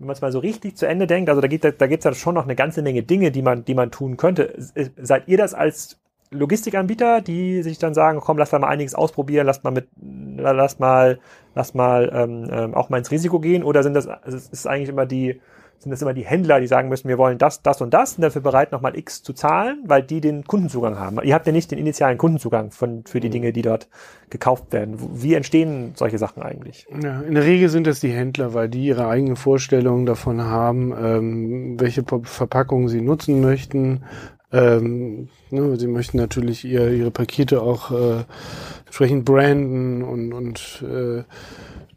wenn 0.01 0.07
man 0.07 0.15
es 0.15 0.23
mal 0.23 0.33
so 0.33 0.39
richtig 0.39 0.77
zu 0.77 0.87
Ende 0.87 1.07
denkt, 1.07 1.29
also 1.29 1.43
da 1.43 1.47
gibt 1.47 1.63
gibt's 1.79 2.05
ja 2.05 2.15
schon 2.15 2.35
noch 2.35 2.45
eine 2.45 2.57
ganze 2.57 2.81
Menge 2.81 3.03
Dinge, 3.03 3.31
die 3.31 3.43
man 3.43 3.67
die 3.67 3.75
man 3.75 3.91
tun 3.91 4.17
könnte. 4.17 4.55
Seid 4.97 5.29
ihr 5.29 5.37
das 5.37 5.53
als 5.53 5.99
Logistikanbieter, 6.31 7.21
die 7.21 7.63
sich 7.63 7.79
dann 7.79 7.93
sagen, 7.93 8.21
komm, 8.21 8.39
lass 8.39 8.51
da 8.51 8.59
mal 8.59 8.69
einiges 8.69 8.95
ausprobieren, 8.95 9.47
lass 9.47 9.63
mal 9.63 9.73
mit, 9.73 9.89
lass 10.01 10.79
mal, 10.79 11.19
lass 11.55 11.75
mal 11.75 12.11
ähm, 12.15 12.49
ähm, 12.51 12.75
auch 12.75 12.89
mal 12.89 12.99
ins 12.99 13.11
Risiko 13.11 13.41
gehen, 13.41 13.63
oder 13.63 13.83
sind 13.83 13.95
das, 13.95 14.09
es 14.25 14.49
ist 14.49 14.67
eigentlich 14.67 14.89
immer 14.89 15.07
die, 15.07 15.41
sind 15.81 15.91
das 15.91 16.03
immer 16.03 16.13
die 16.13 16.27
Händler, 16.27 16.61
die 16.61 16.67
sagen 16.67 16.91
müssen, 16.91 17.09
wir 17.09 17.17
wollen 17.17 17.39
das, 17.39 17.63
das 17.63 17.81
und 17.81 17.95
das, 17.95 18.17
und 18.17 18.23
dafür 18.23 18.43
bereit, 18.43 18.71
nochmal 18.71 18.97
X 18.99 19.23
zu 19.23 19.33
zahlen, 19.33 19.83
weil 19.87 20.03
die 20.03 20.21
den 20.21 20.45
Kundenzugang 20.45 20.99
haben. 20.99 21.19
Ihr 21.23 21.35
habt 21.35 21.47
ja 21.47 21.53
nicht 21.53 21.71
den 21.71 21.79
initialen 21.79 22.19
Kundenzugang 22.19 22.71
von, 22.71 23.05
für 23.07 23.19
die 23.19 23.29
mhm. 23.29 23.33
Dinge, 23.33 23.53
die 23.53 23.63
dort 23.63 23.89
gekauft 24.29 24.73
werden. 24.73 24.97
Wie 25.15 25.33
entstehen 25.33 25.93
solche 25.95 26.19
Sachen 26.19 26.43
eigentlich? 26.43 26.87
Ja, 27.03 27.23
in 27.23 27.35
der 27.35 27.45
Regel 27.45 27.71
sind 27.71 27.87
es 27.87 28.01
die 28.01 28.11
Händler, 28.11 28.53
weil 28.53 28.69
die 28.69 28.85
ihre 28.85 29.09
eigenen 29.09 29.37
Vorstellungen 29.37 30.05
davon 30.05 30.43
haben, 30.43 30.93
ähm, 30.97 31.81
welche 31.81 32.05
Verpackungen 32.25 32.89
sie 32.89 33.01
nutzen 33.01 33.41
möchten, 33.41 34.05
ähm, 34.53 35.29
ne, 35.51 35.77
sie 35.77 35.87
möchten 35.87 36.17
natürlich 36.17 36.65
ihr, 36.65 36.91
ihre 36.91 37.11
Pakete 37.11 37.63
auch 37.63 37.91
äh, 37.93 38.25
entsprechend 38.87 39.25
branden 39.25 40.03
und, 40.03 40.33
und 40.33 40.85
äh, 40.87 41.23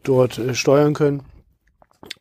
dort 0.04 0.38
äh, 0.38 0.54
steuern 0.54 0.94
können. 0.94 1.22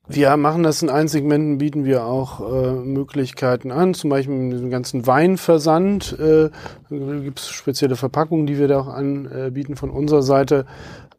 Wir 0.07 0.35
machen 0.35 0.63
das 0.63 0.81
in 0.81 0.89
allen 0.89 1.07
Segmenten, 1.07 1.59
bieten 1.59 1.85
wir 1.85 2.05
auch 2.05 2.41
äh, 2.41 2.73
Möglichkeiten 2.73 3.71
an, 3.71 3.93
zum 3.93 4.09
Beispiel 4.09 4.35
mit 4.35 4.59
dem 4.59 4.69
ganzen 4.69 5.07
Weinversand 5.07 6.19
äh, 6.19 6.49
gibt 6.89 7.39
es 7.39 7.49
spezielle 7.49 7.95
Verpackungen, 7.95 8.45
die 8.45 8.59
wir 8.59 8.67
da 8.67 8.81
auch 8.81 8.89
anbieten 8.89 9.77
von 9.77 9.89
unserer 9.89 10.21
Seite. 10.21 10.65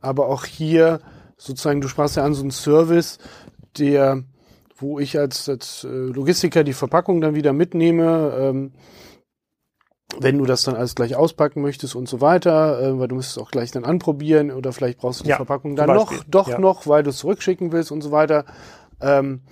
Aber 0.03 0.29
auch 0.29 0.45
hier 0.45 1.01
sozusagen, 1.39 1.81
du 1.81 1.89
sprachst 1.89 2.17
ja 2.17 2.25
an, 2.25 2.35
so 2.35 2.45
ein 2.45 2.51
Service, 2.51 3.19
der, 3.79 4.23
wo 4.77 4.99
ich 4.99 5.19
als, 5.19 5.49
als 5.49 5.85
äh, 5.85 5.89
Logistiker 5.89 6.63
die 6.63 6.75
Verpackung 6.75 7.23
dann 7.23 7.35
wieder 7.35 7.55
mitnehme, 7.55 8.35
ähm, 8.39 8.73
wenn 10.21 10.39
du 10.39 10.47
das 10.47 10.63
dann 10.63 10.75
alles 10.75 10.95
gleich 10.95 11.17
auspacken 11.17 11.63
möchtest 11.63 11.95
und 11.95 12.09
so 12.09 12.21
weiter, 12.21 12.81
äh, 12.81 12.99
weil 12.99 13.09
du 13.09 13.17
musst 13.17 13.33
es 13.33 13.39
auch 13.39 13.51
gleich 13.51 13.71
dann 13.71 13.85
anprobieren 13.85 14.51
oder 14.51 14.73
vielleicht 14.73 14.99
brauchst 14.99 15.21
du 15.21 15.25
die 15.25 15.31
ja, 15.31 15.37
Verpackung 15.37 15.77
dann 15.77 15.89
noch, 15.89 16.13
doch 16.29 16.49
ja. 16.49 16.59
noch, 16.59 16.87
weil 16.87 17.03
du 17.03 17.11
es 17.11 17.19
zurückschicken 17.19 17.73
willst 17.73 17.91
und 17.93 18.03
so 18.03 18.11
weiter. 18.11 18.45
Ähm, 19.01 19.43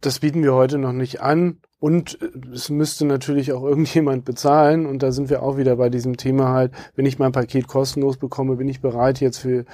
das 0.00 0.18
bieten 0.18 0.42
wir 0.42 0.54
heute 0.54 0.78
noch 0.78 0.92
nicht 0.92 1.20
an 1.20 1.58
und 1.78 2.20
äh, 2.20 2.54
es 2.54 2.70
müsste 2.70 3.04
natürlich 3.06 3.52
auch 3.52 3.62
irgendjemand 3.64 4.24
bezahlen 4.24 4.86
und 4.86 5.02
da 5.02 5.12
sind 5.12 5.30
wir 5.30 5.42
auch 5.42 5.56
wieder 5.56 5.76
bei 5.76 5.88
diesem 5.88 6.16
Thema 6.16 6.50
halt, 6.50 6.72
wenn 6.94 7.06
ich 7.06 7.18
mein 7.18 7.32
Paket 7.32 7.68
kostenlos 7.68 8.16
bekomme, 8.16 8.56
bin 8.56 8.68
ich 8.68 8.80
bereit 8.80 9.20
jetzt 9.20 9.38
für 9.38 9.64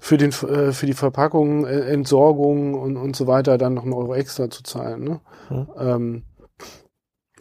für 0.00 0.18
den 0.18 0.30
äh, 0.30 0.72
für 0.72 0.86
die 0.86 0.92
Verpackung, 0.92 1.66
äh, 1.66 1.80
Entsorgung 1.80 2.74
und 2.74 2.96
und 2.96 3.16
so 3.16 3.26
weiter 3.26 3.58
dann 3.58 3.74
noch 3.74 3.82
einen 3.82 3.92
Euro 3.92 4.14
extra 4.14 4.48
zu 4.48 4.62
zahlen. 4.62 5.04
Ne? 5.04 5.20
Hm. 5.48 5.66
Ähm, 5.78 6.22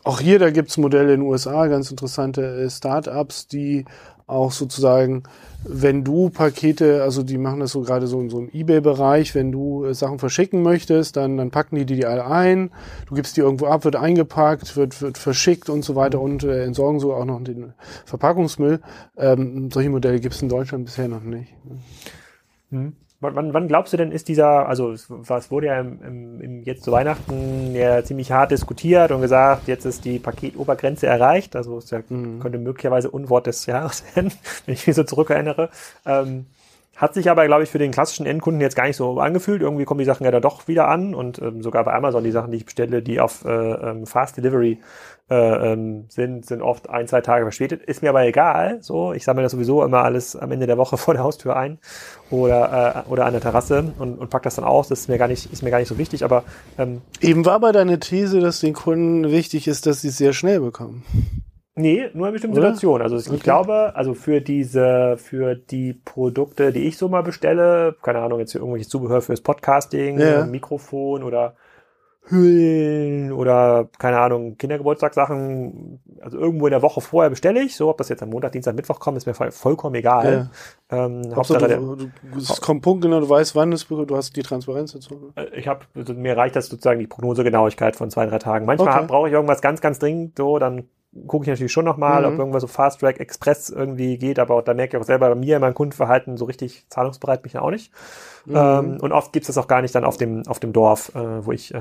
auch 0.06 0.20
hier, 0.20 0.40
da 0.40 0.52
gibt's 0.52 0.78
Modelle 0.78 1.14
in 1.14 1.22
den 1.22 1.30
USA, 1.30 1.68
ganz 1.68 1.90
interessante 1.90 2.42
äh, 2.42 2.70
Startups, 2.70 3.48
die 3.48 3.86
auch 4.28 4.52
sozusagen, 4.52 5.24
wenn 5.64 6.04
du 6.04 6.30
Pakete, 6.30 7.04
also 7.04 7.22
die 7.22 7.38
machen 7.38 7.60
das 7.60 7.72
so 7.72 7.82
gerade 7.82 8.08
so 8.08 8.20
in 8.20 8.30
so 8.30 8.38
einem 8.38 8.50
Ebay-Bereich, 8.52 9.36
wenn 9.36 9.52
du 9.52 9.86
äh, 9.86 9.94
Sachen 9.94 10.20
verschicken 10.20 10.62
möchtest, 10.62 11.16
dann, 11.16 11.38
dann 11.38 11.52
packen 11.52 11.76
die 11.76 11.86
die 11.86 12.06
alle 12.06 12.26
ein, 12.26 12.72
du 13.08 13.16
gibst 13.16 13.36
die 13.38 13.42
irgendwo 13.42 13.66
ab, 13.66 13.84
wird 13.84 13.96
eingepackt, 13.96 14.78
wird, 14.78 15.02
wird 15.02 15.18
verschickt 15.18 15.70
und 15.70 15.84
so 15.84 15.96
weiter 15.96 16.22
und 16.22 16.44
äh, 16.44 16.64
entsorgen 16.64 17.00
so 17.00 17.14
auch 17.14 17.26
noch 17.26 17.44
den 17.44 17.74
Verpackungsmüll. 18.06 18.82
Ähm, 19.18 19.70
solche 19.72 19.90
Modelle 19.90 20.20
gibt 20.20 20.36
es 20.36 20.42
in 20.42 20.50
Deutschland 20.50 20.86
bisher 20.86 21.08
noch 21.08 21.22
nicht. 21.22 21.54
Hm. 22.72 22.94
Wann, 23.22 23.54
wann 23.54 23.68
glaubst 23.68 23.94
du 23.94 23.98
denn, 23.98 24.12
ist 24.12 24.28
dieser, 24.28 24.68
also 24.68 24.92
es, 24.92 25.10
es 25.10 25.52
wurde 25.52 25.68
ja 25.68 25.80
im, 25.80 26.02
im, 26.02 26.42
im, 26.42 26.64
jetzt 26.64 26.84
zu 26.84 26.92
Weihnachten 26.92 27.74
ja 27.74 28.04
ziemlich 28.04 28.32
hart 28.32 28.52
diskutiert 28.52 29.12
und 29.12 29.22
gesagt, 29.22 29.68
jetzt 29.68 29.86
ist 29.86 30.06
die 30.06 30.20
Paketobergrenze 30.20 31.08
erreicht. 31.08 31.56
Also 31.56 31.78
es 31.78 31.90
ja, 31.92 32.02
mhm. 32.08 32.40
könnte 32.40 32.58
möglicherweise 32.58 33.10
Unwort 33.10 33.48
des 33.48 33.66
Jahres 33.66 34.04
werden, 34.16 34.32
wenn 34.66 34.76
ich 34.76 34.86
mich 34.86 34.96
so 34.96 35.04
zurückerinnere. 35.04 35.70
Ähm, 36.06 36.46
hat 36.96 37.14
sich 37.14 37.30
aber, 37.30 37.46
glaube 37.46 37.64
ich, 37.64 37.70
für 37.70 37.78
den 37.78 37.92
klassischen 37.92 38.26
Endkunden 38.26 38.62
jetzt 38.62 38.76
gar 38.76 38.88
nicht 38.88 38.96
so 38.96 39.20
angefühlt. 39.20 39.62
Irgendwie 39.62 39.84
kommen 39.84 40.00
die 40.00 40.06
Sachen 40.06 40.24
ja 40.24 40.32
da 40.32 40.40
doch 40.40 40.68
wieder 40.68 40.88
an 40.88 41.14
und 41.14 41.40
ähm, 41.42 41.62
sogar 41.62 41.84
bei 41.84 41.94
Amazon 41.94 42.24
die 42.24 42.32
Sachen, 42.32 42.52
die 42.52 42.58
ich 42.58 42.66
bestelle, 42.66 43.02
die 43.02 43.20
auf 43.20 43.44
äh, 43.44 43.50
ähm, 43.50 44.06
Fast 44.06 44.38
Delivery 44.38 44.80
äh, 45.30 45.74
ähm, 45.74 46.06
sind, 46.10 46.46
sind 46.46 46.62
oft 46.62 46.90
ein, 46.90 47.08
zwei 47.08 47.22
Tage 47.22 47.46
verspätet. 47.46 47.82
Ist 47.84 48.04
mir 48.04 48.10
aber 48.10 48.26
egal. 48.26 48.78
So, 48.82 49.14
ich 49.14 49.24
sammle 49.24 49.44
das 49.44 49.54
sowieso 49.54 49.84
immer 49.84 50.04
alles 50.04 50.36
am 50.36 50.52
Ende 50.52 50.68
der 50.68 50.78
Woche 50.78 50.98
vor 51.00 51.14
der 51.14 51.24
Haustür 51.24 51.56
ein 51.56 51.80
oder 52.30 53.06
äh, 53.08 53.10
oder 53.12 53.26
an 53.26 53.34
der 53.34 53.42
Terrasse 53.42 53.94
und, 53.98 54.20
und 54.20 54.30
pack 54.30 54.44
das 54.44 54.56
dann 54.56 54.66
aus. 54.66 54.88
Das 54.88 55.02
ist 55.02 55.10
mir 55.10 55.18
gar 55.18 55.28
nicht 55.28 55.52
ist 55.52 55.64
mir 55.64 55.72
gar 55.72 55.80
nicht 55.80 55.88
so 55.88 55.98
wichtig. 55.98 56.24
Aber 56.24 56.44
ähm, 56.78 57.02
eben 57.22 57.46
war 57.46 57.60
bei 57.60 57.72
deine 57.72 58.00
These, 58.00 58.40
dass 58.40 58.60
den 58.60 58.74
Kunden 58.74 59.32
wichtig 59.32 59.68
ist, 59.68 59.86
dass 59.86 60.02
sie 60.02 60.10
es 60.10 60.18
sehr 60.18 60.34
schnell 60.34 60.60
bekommen. 60.60 61.04
Nee, 61.78 62.10
nur 62.14 62.28
in 62.28 62.34
bestimmten 62.34 62.58
Oder? 62.58 62.68
Situationen. 62.68 63.02
Also 63.02 63.18
ich 63.18 63.28
okay. 63.28 63.44
glaube, 63.44 63.92
also 63.96 64.14
für 64.14 64.40
diese, 64.40 65.18
für 65.18 65.56
die 65.56 65.94
Produkte, 65.94 66.72
die 66.72 66.88
ich 66.88 66.98
so 66.98 67.10
mal 67.10 67.22
bestelle, 67.22 67.96
keine 68.02 68.20
Ahnung, 68.20 68.40
jetzt 68.40 68.54
hier 68.54 68.62
irgendwelches 68.62 68.88
Zubehör 68.88 69.22
fürs 69.22 69.42
Podcasting, 69.42 70.18
ja. 70.18 70.46
Mikrofon 70.46 71.22
oder 71.22 71.56
Hüllen 72.28 73.32
oder 73.32 73.88
keine 74.00 74.20
Ahnung, 74.20 74.58
Kindergeburtstagssachen, 74.58 76.00
also 76.22 76.40
irgendwo 76.40 76.66
in 76.66 76.72
der 76.72 76.82
Woche 76.82 77.02
vorher 77.02 77.30
bestelle 77.30 77.62
ich, 77.62 77.76
so 77.76 77.90
ob 77.90 77.98
das 77.98 78.10
jetzt 78.10 78.24
am 78.24 78.30
Montag, 78.30 78.52
Dienstag, 78.52 78.76
Mittwoch 78.76 79.00
kommt, 79.00 79.18
ist 79.18 79.28
mir 79.28 79.34
vollkommen 79.34 79.96
egal. 79.96 80.50
Ja. 80.92 81.06
Ähm, 81.06 81.36
Hauptsache, 81.36 81.68
du, 81.68 81.96
du, 81.96 82.10
es 82.38 82.62
kommt 82.62 82.82
Punkt 82.82 83.04
genau, 83.04 83.20
du 83.20 83.30
weißt, 83.30 83.56
wann 83.56 83.72
es 83.74 83.88
du 83.88 84.16
hast 84.16 84.36
die 84.36 84.42
Transparenz 84.42 84.94
dazu. 84.94 85.32
Äh, 85.36 85.46
ich 85.56 85.68
habe, 85.68 85.82
also 85.94 86.14
mir 86.14 86.36
reicht 86.36 86.56
das 86.56 86.68
sozusagen 86.68 87.00
die 87.00 87.08
Prognosegenauigkeit 87.08 87.96
von 87.96 88.10
zwei, 88.10 88.26
drei 88.26 88.40
Tagen. 88.40 88.66
Manchmal 88.66 88.96
okay. 88.96 89.06
brauche 89.08 89.28
ich 89.28 89.34
irgendwas 89.34 89.62
ganz, 89.62 89.82
ganz 89.82 90.00
dringend, 90.00 90.38
so, 90.38 90.58
dann 90.58 90.90
gucke 91.28 91.44
ich 91.44 91.50
natürlich 91.50 91.72
schon 91.72 91.86
nochmal, 91.86 92.22
mhm. 92.22 92.34
ob 92.34 92.40
irgendwas 92.40 92.62
so 92.62 92.68
Fast 92.68 93.00
Track 93.00 93.20
Express 93.20 93.70
irgendwie 93.70 94.18
geht, 94.18 94.38
aber 94.40 94.62
da 94.62 94.74
merke 94.74 94.98
ich 94.98 95.02
auch 95.02 95.06
selber 95.06 95.30
bei 95.30 95.36
mir 95.36 95.56
in 95.56 95.62
meinem 95.62 95.74
Kundenverhalten 95.74 96.38
so 96.38 96.46
richtig 96.46 96.86
zahlungsbereit 96.90 97.42
bin 97.42 97.50
ich 97.50 97.58
auch 97.58 97.72
nicht. 97.72 97.92
Mhm. 98.46 98.56
Ähm, 98.56 98.98
und 99.02 99.12
oft 99.12 99.32
gibt's 99.32 99.48
das 99.48 99.58
auch 99.58 99.68
gar 99.68 99.82
nicht 99.82 99.96
dann 99.96 100.04
auf 100.04 100.18
dem, 100.18 100.46
auf 100.48 100.60
dem 100.60 100.74
Dorf, 100.74 101.14
äh, 101.16 101.46
wo 101.46 101.52
ich, 101.52 101.74
äh, 101.74 101.80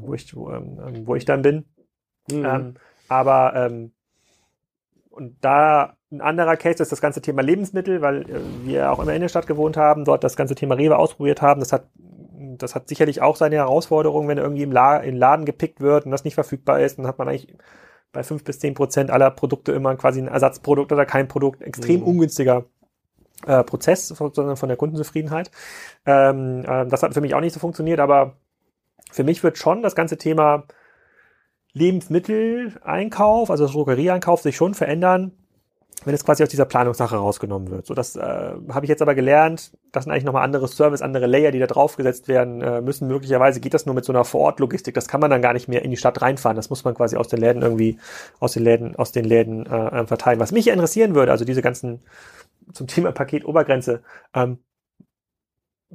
wo 0.00 0.14
ich, 0.14 0.34
wo, 0.36 0.50
ähm, 0.50 1.06
wo 1.06 1.14
ich 1.14 1.24
dann 1.24 1.42
bin. 1.42 1.64
Mhm. 2.30 2.44
Ähm, 2.44 2.74
aber 3.08 3.54
ähm, 3.56 3.92
und 5.10 5.36
da 5.40 5.96
ein 6.12 6.20
anderer 6.20 6.56
Case 6.56 6.82
ist 6.82 6.92
das 6.92 7.00
ganze 7.00 7.20
Thema 7.20 7.42
Lebensmittel, 7.42 8.02
weil 8.02 8.22
äh, 8.22 8.40
wir 8.64 8.92
auch 8.92 9.00
immer 9.00 9.14
in 9.14 9.22
der 9.22 9.28
Stadt 9.28 9.46
gewohnt 9.46 9.76
haben, 9.76 10.04
dort 10.04 10.22
das 10.22 10.36
ganze 10.36 10.54
Thema 10.54 10.76
Rewe 10.76 10.96
ausprobiert 10.96 11.42
haben. 11.42 11.60
Das 11.60 11.72
hat 11.72 11.88
das 12.58 12.74
hat 12.74 12.88
sicherlich 12.88 13.22
auch 13.22 13.36
seine 13.36 13.56
Herausforderungen, 13.56 14.28
wenn 14.28 14.38
irgendwie 14.38 14.62
im 14.62 14.72
La 14.72 14.98
in 14.98 15.16
Laden 15.16 15.44
gepickt 15.44 15.80
wird 15.80 16.04
und 16.04 16.10
das 16.10 16.24
nicht 16.24 16.34
verfügbar 16.34 16.80
ist, 16.80 16.98
dann 16.98 17.06
hat 17.06 17.18
man 17.18 17.28
eigentlich 17.28 17.54
bei 18.12 18.22
fünf 18.22 18.44
bis 18.44 18.58
zehn 18.58 18.74
Prozent 18.74 19.10
aller 19.10 19.30
Produkte 19.30 19.72
immer 19.72 19.94
quasi 19.96 20.20
ein 20.20 20.28
Ersatzprodukt 20.28 20.92
oder 20.92 21.06
kein 21.06 21.28
Produkt. 21.28 21.62
Extrem 21.62 22.00
mhm. 22.00 22.06
ungünstiger 22.06 22.64
äh, 23.46 23.62
Prozess, 23.64 24.08
sondern 24.08 24.56
von 24.56 24.68
der 24.68 24.78
Kundenzufriedenheit. 24.78 25.50
Ähm, 26.06 26.64
äh, 26.66 26.86
das 26.86 27.02
hat 27.02 27.14
für 27.14 27.20
mich 27.20 27.34
auch 27.34 27.40
nicht 27.40 27.52
so 27.52 27.60
funktioniert, 27.60 28.00
aber 28.00 28.36
für 29.10 29.24
mich 29.24 29.42
wird 29.42 29.58
schon 29.58 29.82
das 29.82 29.94
ganze 29.94 30.16
Thema 30.16 30.64
Lebensmitteleinkauf, 31.72 33.50
also 33.50 33.66
Drogerieeinkauf, 33.66 34.40
sich 34.40 34.56
schon 34.56 34.74
verändern, 34.74 35.32
wenn 36.04 36.14
es 36.14 36.24
quasi 36.24 36.42
aus 36.42 36.48
dieser 36.48 36.66
Planungssache 36.66 37.16
rausgenommen 37.16 37.70
wird. 37.70 37.86
So, 37.86 37.94
das 37.94 38.16
äh, 38.16 38.20
habe 38.22 38.84
ich 38.84 38.88
jetzt 38.88 39.02
aber 39.02 39.14
gelernt. 39.14 39.72
Das 39.92 40.04
sind 40.04 40.12
eigentlich 40.12 40.24
nochmal 40.24 40.44
andere 40.44 40.68
Service, 40.68 41.02
andere 41.02 41.26
Layer, 41.26 41.50
die 41.50 41.58
da 41.58 41.66
draufgesetzt 41.66 42.28
werden 42.28 42.60
äh, 42.60 42.80
müssen. 42.80 43.08
Möglicherweise 43.08 43.60
geht 43.60 43.74
das 43.74 43.86
nur 43.86 43.94
mit 43.94 44.04
so 44.04 44.12
einer 44.12 44.24
Vorortlogistik. 44.24 44.94
Das 44.94 45.08
kann 45.08 45.20
man 45.20 45.30
dann 45.30 45.42
gar 45.42 45.52
nicht 45.52 45.68
mehr 45.68 45.82
in 45.82 45.90
die 45.90 45.96
Stadt 45.96 46.20
reinfahren. 46.20 46.56
Das 46.56 46.70
muss 46.70 46.84
man 46.84 46.94
quasi 46.94 47.16
aus 47.16 47.28
den 47.28 47.40
Läden 47.40 47.62
irgendwie, 47.62 47.98
aus 48.38 48.52
den 48.52 48.62
Läden, 48.62 48.94
aus 48.96 49.12
den 49.12 49.24
Läden 49.24 49.66
äh, 49.66 50.00
äh 50.02 50.06
verteilen. 50.06 50.38
Was 50.38 50.52
mich 50.52 50.68
interessieren 50.68 51.14
würde, 51.14 51.32
also 51.32 51.44
diese 51.44 51.62
ganzen 51.62 52.02
zum 52.72 52.86
Thema 52.86 53.12
Paketobergrenze. 53.12 54.02
Ähm, 54.34 54.58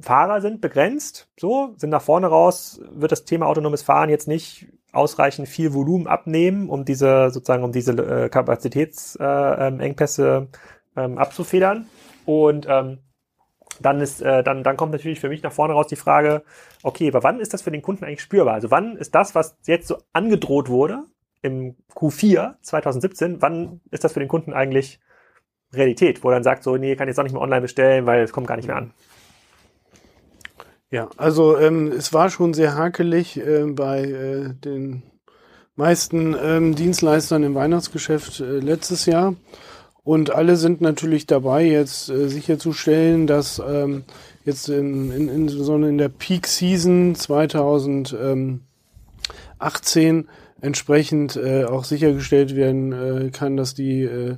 Fahrer 0.00 0.40
sind 0.40 0.60
begrenzt, 0.60 1.28
so, 1.38 1.74
sind 1.76 1.90
nach 1.90 2.02
vorne 2.02 2.26
raus, 2.26 2.80
wird 2.90 3.12
das 3.12 3.24
Thema 3.24 3.46
autonomes 3.46 3.82
Fahren 3.82 4.08
jetzt 4.08 4.26
nicht 4.26 4.68
ausreichend 4.92 5.48
viel 5.48 5.74
Volumen 5.74 6.06
abnehmen, 6.06 6.68
um 6.68 6.84
diese 6.84 7.30
sozusagen 7.30 7.64
um 7.64 7.72
diese 7.72 7.92
äh, 7.92 8.28
Kapazitätsengpässe 8.28 10.48
äh, 10.96 11.00
ähm, 11.00 11.18
abzufedern. 11.18 11.86
Und 12.24 12.66
ähm, 12.68 12.98
dann 13.80 14.00
ist 14.00 14.22
äh, 14.22 14.42
dann 14.42 14.62
dann 14.62 14.76
kommt 14.76 14.92
natürlich 14.92 15.18
für 15.18 15.30
mich 15.30 15.42
nach 15.42 15.52
vorne 15.52 15.74
raus 15.74 15.88
die 15.88 15.96
Frage, 15.96 16.42
okay, 16.82 17.08
aber 17.08 17.22
wann 17.22 17.40
ist 17.40 17.54
das 17.54 17.62
für 17.62 17.70
den 17.70 17.80
Kunden 17.82 18.04
eigentlich 18.04 18.20
spürbar? 18.20 18.54
Also 18.54 18.70
wann 18.70 18.96
ist 18.96 19.14
das, 19.14 19.34
was 19.34 19.56
jetzt 19.66 19.88
so 19.88 19.96
angedroht 20.12 20.68
wurde 20.68 21.04
im 21.40 21.76
Q4 21.94 22.56
2017, 22.62 23.42
wann 23.42 23.80
ist 23.90 24.04
das 24.04 24.12
für 24.12 24.20
den 24.20 24.28
Kunden 24.28 24.52
eigentlich 24.52 25.00
Realität, 25.72 26.22
wo 26.22 26.28
er 26.28 26.34
dann 26.34 26.44
sagt 26.44 26.62
so, 26.62 26.76
nee, 26.76 26.94
kann 26.96 27.08
jetzt 27.08 27.18
auch 27.18 27.24
nicht 27.24 27.32
mehr 27.32 27.42
online 27.42 27.62
bestellen, 27.62 28.06
weil 28.06 28.22
es 28.22 28.32
kommt 28.32 28.46
gar 28.46 28.56
nicht 28.56 28.68
mehr 28.68 28.76
an? 28.76 28.92
Ja, 30.92 31.08
also 31.16 31.56
ähm, 31.56 31.90
es 31.90 32.12
war 32.12 32.28
schon 32.28 32.52
sehr 32.52 32.74
hakelig 32.76 33.38
äh, 33.38 33.64
bei 33.64 34.04
äh, 34.04 34.52
den 34.52 35.02
meisten 35.74 36.36
ähm, 36.38 36.74
Dienstleistern 36.74 37.42
im 37.44 37.54
Weihnachtsgeschäft 37.54 38.40
äh, 38.40 38.58
letztes 38.58 39.06
Jahr. 39.06 39.34
Und 40.04 40.34
alle 40.34 40.56
sind 40.56 40.82
natürlich 40.82 41.26
dabei, 41.26 41.64
jetzt 41.64 42.10
äh, 42.10 42.28
sicherzustellen, 42.28 43.26
dass 43.26 43.58
ähm, 43.66 44.04
jetzt 44.44 44.68
in, 44.68 45.10
in, 45.10 45.30
in, 45.30 45.48
in 45.48 45.96
der 45.96 46.10
Peak 46.10 46.46
Season 46.46 47.14
2018 47.14 48.60
entsprechend 50.60 51.36
äh, 51.36 51.64
auch 51.64 51.84
sichergestellt 51.84 52.54
werden 52.54 52.92
äh, 52.92 53.30
kann, 53.30 53.56
dass 53.56 53.72
die 53.72 54.02
äh, 54.02 54.36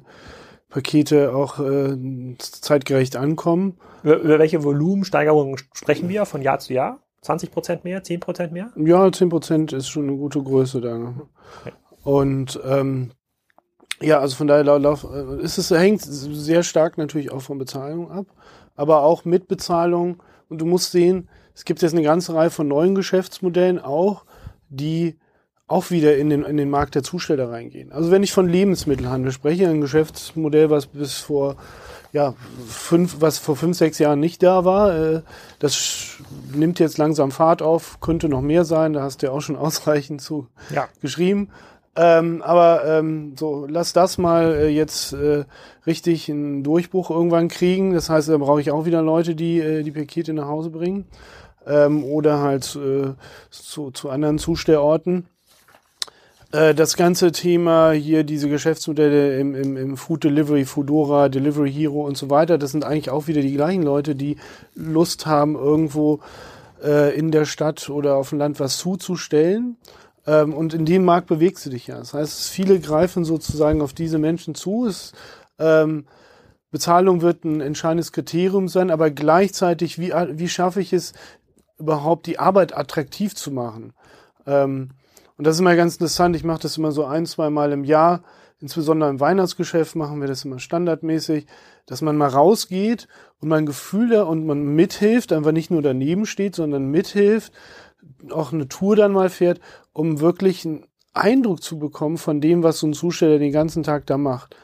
Pakete 0.68 1.34
auch 1.34 1.58
äh, 1.58 1.96
zeitgerecht 2.38 3.16
ankommen. 3.16 3.76
Über, 4.04 4.18
über 4.18 4.38
welche 4.38 4.62
Volumensteigerungen 4.62 5.56
sprechen 5.72 6.08
wir 6.08 6.26
von 6.26 6.42
Jahr 6.42 6.58
zu 6.58 6.74
Jahr? 6.74 7.00
20 7.22 7.50
Prozent 7.50 7.84
mehr, 7.84 8.04
10 8.04 8.20
Prozent 8.20 8.52
mehr? 8.52 8.70
Ja, 8.76 9.10
10 9.10 9.30
Prozent 9.30 9.72
ist 9.72 9.88
schon 9.88 10.06
eine 10.06 10.16
gute 10.16 10.42
Größe 10.42 10.82
da. 10.82 11.14
Okay. 11.62 11.72
Und 12.04 12.60
ähm, 12.66 13.12
ja, 14.02 14.20
also 14.20 14.36
von 14.36 14.46
daher 14.46 14.62
lauf, 14.78 15.04
äh, 15.04 15.42
ist 15.42 15.56
es 15.56 15.70
hängt 15.70 16.02
sehr 16.02 16.62
stark 16.62 16.98
natürlich 16.98 17.32
auch 17.32 17.40
von 17.40 17.56
Bezahlung 17.56 18.10
ab, 18.10 18.26
aber 18.76 19.02
auch 19.02 19.24
mit 19.24 19.48
Bezahlung. 19.48 20.22
Und 20.50 20.60
du 20.60 20.66
musst 20.66 20.92
sehen, 20.92 21.30
es 21.54 21.64
gibt 21.64 21.80
jetzt 21.80 21.94
eine 21.94 22.02
ganze 22.02 22.34
Reihe 22.34 22.50
von 22.50 22.68
neuen 22.68 22.94
Geschäftsmodellen 22.94 23.78
auch, 23.78 24.26
die 24.68 25.16
auch 25.66 25.90
wieder 25.90 26.18
in 26.18 26.28
den, 26.28 26.42
in 26.42 26.58
den 26.58 26.68
Markt 26.68 26.94
der 26.94 27.02
Zusteller 27.02 27.50
reingehen. 27.50 27.90
Also 27.90 28.10
wenn 28.10 28.22
ich 28.22 28.32
von 28.32 28.50
Lebensmittelhandel 28.50 29.32
spreche, 29.32 29.66
ein 29.66 29.80
Geschäftsmodell, 29.80 30.68
was 30.68 30.88
bis 30.88 31.14
vor 31.14 31.56
ja, 32.14 32.34
fünf, 32.68 33.16
was 33.18 33.38
vor 33.38 33.56
fünf, 33.56 33.76
sechs 33.76 33.98
Jahren 33.98 34.20
nicht 34.20 34.40
da 34.44 34.64
war, 34.64 34.96
äh, 34.96 35.22
das 35.58 36.18
nimmt 36.54 36.78
jetzt 36.78 36.96
langsam 36.96 37.32
Fahrt 37.32 37.60
auf, 37.60 37.98
könnte 38.00 38.28
noch 38.28 38.40
mehr 38.40 38.64
sein, 38.64 38.92
da 38.92 39.02
hast 39.02 39.20
du 39.20 39.26
ja 39.26 39.32
auch 39.32 39.40
schon 39.40 39.56
ausreichend 39.66 40.22
zu 40.22 40.46
ja. 40.72 40.86
geschrieben. 41.02 41.50
Ähm, 41.96 42.40
aber 42.42 42.84
ähm, 42.86 43.34
so, 43.36 43.66
lass 43.68 43.92
das 43.92 44.16
mal 44.16 44.54
äh, 44.54 44.68
jetzt 44.68 45.12
äh, 45.12 45.44
richtig 45.86 46.30
einen 46.30 46.62
Durchbruch 46.62 47.10
irgendwann 47.10 47.48
kriegen. 47.48 47.94
Das 47.94 48.10
heißt, 48.10 48.28
da 48.28 48.36
brauche 48.38 48.60
ich 48.60 48.70
auch 48.70 48.84
wieder 48.84 49.02
Leute, 49.02 49.34
die 49.34 49.60
äh, 49.60 49.82
die 49.82 49.92
Pakete 49.92 50.34
nach 50.34 50.46
Hause 50.46 50.70
bringen. 50.70 51.06
Ähm, 51.66 52.04
oder 52.04 52.40
halt 52.40 52.76
äh, 52.76 53.14
zu, 53.50 53.90
zu 53.90 54.10
anderen 54.10 54.38
Zustellorten. 54.38 55.26
Äh, 56.54 56.72
das 56.72 56.96
ganze 56.96 57.32
Thema 57.32 57.90
hier, 57.90 58.22
diese 58.22 58.48
Geschäftsmodelle 58.48 59.40
im, 59.40 59.56
im, 59.56 59.76
im 59.76 59.96
Food 59.96 60.22
Delivery, 60.22 60.64
Foodora, 60.64 61.28
Delivery 61.28 61.72
Hero 61.72 62.06
und 62.06 62.16
so 62.16 62.30
weiter, 62.30 62.58
das 62.58 62.70
sind 62.70 62.84
eigentlich 62.84 63.10
auch 63.10 63.26
wieder 63.26 63.42
die 63.42 63.54
gleichen 63.54 63.82
Leute, 63.82 64.14
die 64.14 64.36
Lust 64.74 65.26
haben, 65.26 65.56
irgendwo 65.56 66.20
äh, 66.80 67.12
in 67.18 67.32
der 67.32 67.44
Stadt 67.44 67.90
oder 67.90 68.14
auf 68.14 68.28
dem 68.28 68.38
Land 68.38 68.60
was 68.60 68.78
zuzustellen. 68.78 69.78
Ähm, 70.28 70.54
und 70.54 70.74
in 70.74 70.84
dem 70.84 71.04
Markt 71.04 71.26
bewegst 71.26 71.66
du 71.66 71.70
dich 71.70 71.88
ja. 71.88 71.98
Das 71.98 72.14
heißt, 72.14 72.50
viele 72.50 72.78
greifen 72.78 73.24
sozusagen 73.24 73.82
auf 73.82 73.92
diese 73.92 74.18
Menschen 74.18 74.54
zu. 74.54 74.86
Es, 74.86 75.12
ähm, 75.58 76.06
Bezahlung 76.70 77.20
wird 77.20 77.44
ein 77.44 77.60
entscheidendes 77.60 78.12
Kriterium 78.12 78.68
sein, 78.68 78.92
aber 78.92 79.10
gleichzeitig, 79.10 79.98
wie, 79.98 80.12
wie 80.12 80.48
schaffe 80.48 80.80
ich 80.80 80.92
es, 80.92 81.14
überhaupt 81.78 82.26
die 82.26 82.38
Arbeit 82.38 82.76
attraktiv 82.76 83.34
zu 83.34 83.50
machen? 83.50 83.92
Ähm, 84.46 84.90
und 85.36 85.46
das 85.46 85.56
ist 85.56 85.60
immer 85.60 85.76
ganz 85.76 85.94
interessant. 85.94 86.36
Ich 86.36 86.44
mache 86.44 86.62
das 86.62 86.76
immer 86.76 86.92
so 86.92 87.04
ein, 87.04 87.26
zwei 87.26 87.50
Mal 87.50 87.72
im 87.72 87.84
Jahr. 87.84 88.22
insbesondere 88.60 89.10
im 89.10 89.20
Weihnachtsgeschäft 89.20 89.96
machen 89.96 90.20
wir 90.20 90.28
das 90.28 90.44
immer 90.44 90.58
standardmäßig, 90.58 91.46
dass 91.86 92.02
man 92.02 92.16
mal 92.16 92.28
rausgeht 92.28 93.08
und 93.40 93.48
man 93.48 93.64
ein 93.64 93.66
Gefühl 93.66 94.10
da 94.10 94.22
und 94.22 94.46
man 94.46 94.62
mithilft, 94.62 95.32
einfach 95.32 95.52
nicht 95.52 95.70
nur 95.70 95.82
daneben 95.82 96.24
steht, 96.24 96.54
sondern 96.54 96.86
mithilft, 96.86 97.52
auch 98.30 98.52
eine 98.52 98.68
Tour 98.68 98.96
dann 98.96 99.12
mal 99.12 99.28
fährt, 99.28 99.60
um 99.92 100.20
wirklich 100.20 100.64
einen 100.64 100.86
Eindruck 101.12 101.62
zu 101.62 101.78
bekommen 101.78 102.16
von 102.16 102.40
dem, 102.40 102.62
was 102.62 102.78
so 102.78 102.86
ein 102.86 102.94
Zusteller 102.94 103.38
den 103.38 103.52
ganzen 103.52 103.82
Tag 103.82 104.06
da 104.06 104.18
macht. 104.18 104.56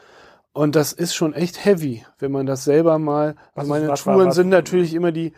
Und 0.53 0.75
das 0.75 0.93
ist 0.93 1.13
schon 1.13 1.33
echt 1.33 1.63
heavy, 1.63 2.05
wenn 2.19 2.31
man 2.31 2.45
das 2.45 2.63
selber 2.63 2.99
mal. 2.99 3.35
Also 3.55 3.69
meine 3.69 3.87
was, 3.87 4.03
Touren 4.03 4.27
was, 4.27 4.35
sind 4.35 4.49
natürlich 4.49 4.93
immer 4.93 5.11
die 5.11 5.33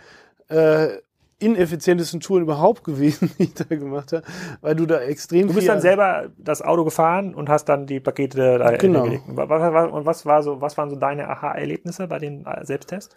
äh, 0.47 0.97
ineffizientesten 1.43 2.19
Touren 2.19 2.43
überhaupt 2.43 2.83
gewesen, 2.83 3.31
die 3.37 3.43
ich 3.43 3.53
da 3.53 3.63
gemacht 3.65 4.13
habe, 4.13 4.23
weil 4.61 4.75
du 4.75 4.85
da 4.85 4.99
extrem. 4.99 5.47
Du 5.47 5.53
bist 5.53 5.67
dann 5.67 5.81
selber 5.81 6.29
das 6.37 6.61
Auto 6.61 6.83
gefahren 6.83 7.33
und 7.35 7.49
hast 7.49 7.65
dann 7.65 7.85
die 7.85 7.99
Pakete 7.99 8.57
da 8.57 8.71
genau. 8.77 9.05
Und 9.05 10.05
was, 10.05 10.25
war 10.25 10.43
so, 10.43 10.61
was 10.61 10.77
waren 10.77 10.89
so 10.89 10.95
deine 10.95 11.29
Aha-Erlebnisse 11.29 12.07
bei 12.07 12.19
den 12.19 12.45
äh, 12.45 12.65
Selbsttests? 12.65 13.15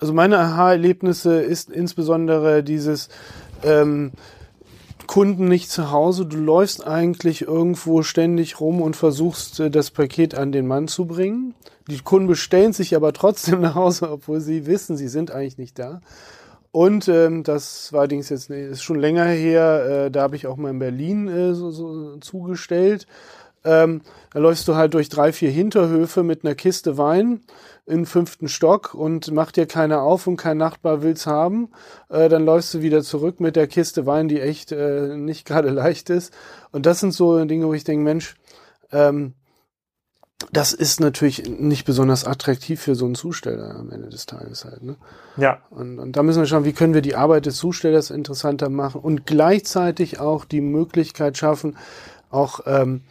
Also 0.00 0.12
meine 0.12 0.38
Aha-Erlebnisse 0.38 1.40
ist 1.40 1.70
insbesondere 1.70 2.62
dieses 2.62 3.08
ähm, 3.64 4.12
Kunden 5.08 5.48
nicht 5.48 5.70
zu 5.70 5.90
Hause. 5.90 6.26
Du 6.26 6.36
läufst 6.36 6.86
eigentlich 6.86 7.42
irgendwo 7.42 8.02
ständig 8.02 8.60
rum 8.60 8.80
und 8.80 8.94
versuchst, 8.94 9.58
äh, 9.58 9.70
das 9.70 9.90
Paket 9.90 10.36
an 10.36 10.52
den 10.52 10.68
Mann 10.68 10.86
zu 10.86 11.06
bringen. 11.06 11.54
Die 11.88 11.98
Kunden 11.98 12.28
bestellen 12.28 12.72
sich 12.72 12.94
aber 12.94 13.12
trotzdem 13.12 13.60
nach 13.62 13.74
Hause, 13.74 14.10
obwohl 14.10 14.40
sie 14.40 14.66
wissen, 14.66 14.96
sie 14.96 15.08
sind 15.08 15.32
eigentlich 15.32 15.58
nicht 15.58 15.78
da. 15.78 16.00
Und 16.70 17.08
ähm, 17.08 17.44
das 17.44 17.92
war 17.92 18.00
allerdings 18.00 18.28
jetzt 18.28 18.50
nee, 18.50 18.66
ist 18.66 18.82
schon 18.82 18.98
länger 18.98 19.24
her, 19.24 20.06
äh, 20.06 20.10
da 20.10 20.22
habe 20.22 20.36
ich 20.36 20.46
auch 20.46 20.56
mal 20.56 20.70
in 20.70 20.78
Berlin 20.78 21.28
äh, 21.28 21.54
so, 21.54 21.70
so 21.70 22.16
zugestellt. 22.18 23.06
Ähm, 23.64 24.02
da 24.32 24.38
läufst 24.38 24.68
du 24.68 24.76
halt 24.76 24.94
durch 24.94 25.08
drei, 25.08 25.32
vier 25.32 25.50
Hinterhöfe 25.50 26.22
mit 26.22 26.44
einer 26.44 26.54
Kiste 26.54 26.96
Wein 26.96 27.40
im 27.86 28.06
fünften 28.06 28.48
Stock 28.48 28.94
und 28.94 29.32
macht 29.32 29.56
dir 29.56 29.66
keiner 29.66 30.02
auf 30.02 30.26
und 30.26 30.36
kein 30.36 30.58
Nachbar 30.58 31.02
will's 31.02 31.26
haben. 31.26 31.70
Äh, 32.08 32.28
dann 32.28 32.44
läufst 32.44 32.74
du 32.74 32.82
wieder 32.82 33.02
zurück 33.02 33.40
mit 33.40 33.56
der 33.56 33.66
Kiste 33.66 34.06
Wein, 34.06 34.28
die 34.28 34.40
echt 34.40 34.72
äh, 34.72 35.16
nicht 35.16 35.46
gerade 35.46 35.70
leicht 35.70 36.10
ist. 36.10 36.32
Und 36.70 36.86
das 36.86 37.00
sind 37.00 37.12
so 37.12 37.44
Dinge, 37.44 37.66
wo 37.66 37.74
ich 37.74 37.84
denke, 37.84 38.04
Mensch, 38.04 38.36
ähm, 38.92 39.34
das 40.52 40.72
ist 40.72 41.00
natürlich 41.00 41.48
nicht 41.48 41.84
besonders 41.84 42.24
attraktiv 42.24 42.80
für 42.80 42.94
so 42.94 43.04
einen 43.04 43.16
Zusteller 43.16 43.74
am 43.74 43.90
Ende 43.90 44.08
des 44.08 44.26
Tages 44.26 44.64
halt. 44.64 44.82
Ne? 44.82 44.96
Ja. 45.36 45.62
Und, 45.70 45.98
und 45.98 46.16
da 46.16 46.22
müssen 46.22 46.40
wir 46.40 46.46
schauen, 46.46 46.64
wie 46.64 46.72
können 46.72 46.94
wir 46.94 47.02
die 47.02 47.16
Arbeit 47.16 47.46
des 47.46 47.56
Zustellers 47.56 48.10
interessanter 48.10 48.68
machen 48.68 49.00
und 49.00 49.26
gleichzeitig 49.26 50.20
auch 50.20 50.44
die 50.44 50.60
Möglichkeit 50.60 51.36
schaffen, 51.36 51.76
auch 52.30 52.60
ähm, 52.66 53.02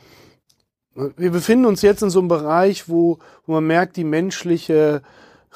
wir 1.15 1.32
befinden 1.32 1.65
uns 1.65 1.82
jetzt 1.84 2.01
in 2.01 2.09
so 2.09 2.19
einem 2.19 2.28
Bereich, 2.28 2.89
wo, 2.89 3.19
wo 3.45 3.53
man 3.53 3.67
merkt, 3.67 3.97
die 3.97 4.03
menschliche 4.03 5.03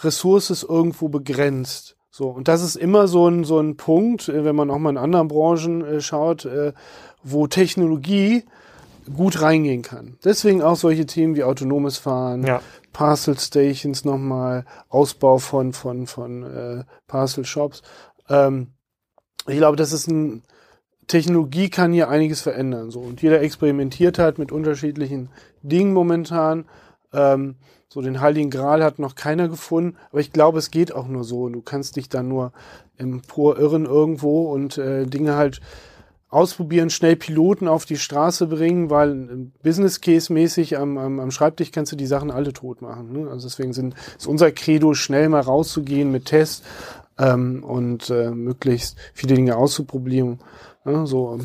Ressource 0.04 0.52
ist 0.52 0.64
irgendwo 0.64 1.10
begrenzt. 1.10 1.98
So, 2.12 2.28
und 2.28 2.48
das 2.48 2.62
ist 2.62 2.76
immer 2.76 3.08
so 3.08 3.28
ein, 3.28 3.44
so 3.44 3.60
ein 3.60 3.78
Punkt, 3.78 4.30
äh, 4.30 4.44
wenn 4.44 4.56
man 4.56 4.70
auch 4.70 4.78
mal 4.78 4.90
in 4.92 4.98
anderen 4.98 5.30
Branchen 5.30 5.84
äh, 5.84 6.02
schaut, 6.02 6.46
äh, 6.46 6.74
wo 7.24 7.48
Technologie 7.48 8.44
gut 9.16 9.42
reingehen 9.42 9.82
kann. 9.82 10.18
Deswegen 10.24 10.62
auch 10.62 10.76
solche 10.76 11.06
Themen 11.06 11.36
wie 11.36 11.44
autonomes 11.44 11.98
Fahren, 11.98 12.46
ja. 12.46 12.62
Parcel 12.94 13.38
Stations 13.38 14.06
nochmal, 14.06 14.66
Ausbau 14.90 15.38
von, 15.38 15.74
von, 15.74 16.08
von 16.08 16.44
äh, 16.44 16.84
Parcel 17.08 17.46
Shops. 17.46 17.82
Ähm, 18.30 18.68
ich 19.48 19.58
glaube, 19.58 19.78
das 19.78 19.92
ist 19.92 20.08
ein, 20.08 20.44
Technologie 21.08 21.70
kann 21.70 21.92
hier 21.94 22.10
einiges 22.10 22.42
verändern. 22.42 22.92
So. 22.92 23.00
Und 23.00 23.22
jeder 23.22 23.42
experimentiert 23.42 24.20
halt 24.20 24.38
mit 24.38 24.52
unterschiedlichen 24.52 25.30
Dingen 25.62 25.94
momentan. 25.94 26.66
Ähm, 27.12 27.56
so 27.90 28.02
den 28.02 28.22
Heiligen 28.22 28.50
Gral 28.50 28.82
hat 28.82 29.00
noch 29.00 29.16
keiner 29.16 29.50
gefunden, 29.50 29.98
aber 30.12 30.22
ich 30.22 30.32
glaube, 30.32 30.60
es 30.60 30.72
geht 30.72 30.96
auch 30.96 31.10
nur 31.10 31.26
so. 31.26 31.50
Du 31.50 31.62
kannst 31.62 31.98
dich 31.98 32.08
dann 32.08 32.30
nur 32.30 32.54
empor 32.98 33.60
irren 33.60 33.86
irgendwo 33.86 34.50
und 34.50 34.78
äh, 34.78 35.06
Dinge 35.06 35.36
halt 35.36 35.60
ausprobieren, 36.32 36.90
schnell 36.90 37.18
Piloten 37.18 37.68
auf 37.68 37.86
die 37.86 37.98
Straße 37.98 38.48
bringen, 38.48 38.90
weil 38.90 39.12
äh, 39.12 39.28
Business 39.62 40.02
Case 40.02 40.34
mäßig 40.34 40.78
am, 40.78 40.98
am, 40.98 41.20
am 41.20 41.30
Schreibtisch 41.30 41.72
kannst 41.72 41.92
du 41.92 41.96
die 41.98 42.08
Sachen 42.08 42.32
alle 42.32 42.54
tot 42.54 42.82
machen. 42.82 43.12
Ne? 43.12 43.30
Also 43.30 43.48
deswegen 43.48 43.74
sind, 43.74 43.96
ist 44.18 44.28
unser 44.28 44.52
Credo, 44.52 44.94
schnell 44.94 45.30
mal 45.30 45.42
rauszugehen 45.42 46.10
mit 46.10 46.26
Tests 46.26 46.64
ähm, 47.20 47.64
und 47.64 48.10
äh, 48.10 48.32
möglichst 48.32 48.98
viele 49.14 49.36
Dinge 49.36 49.58
auszuprobieren. 49.58 50.40
Ja, 50.86 51.06
so. 51.06 51.38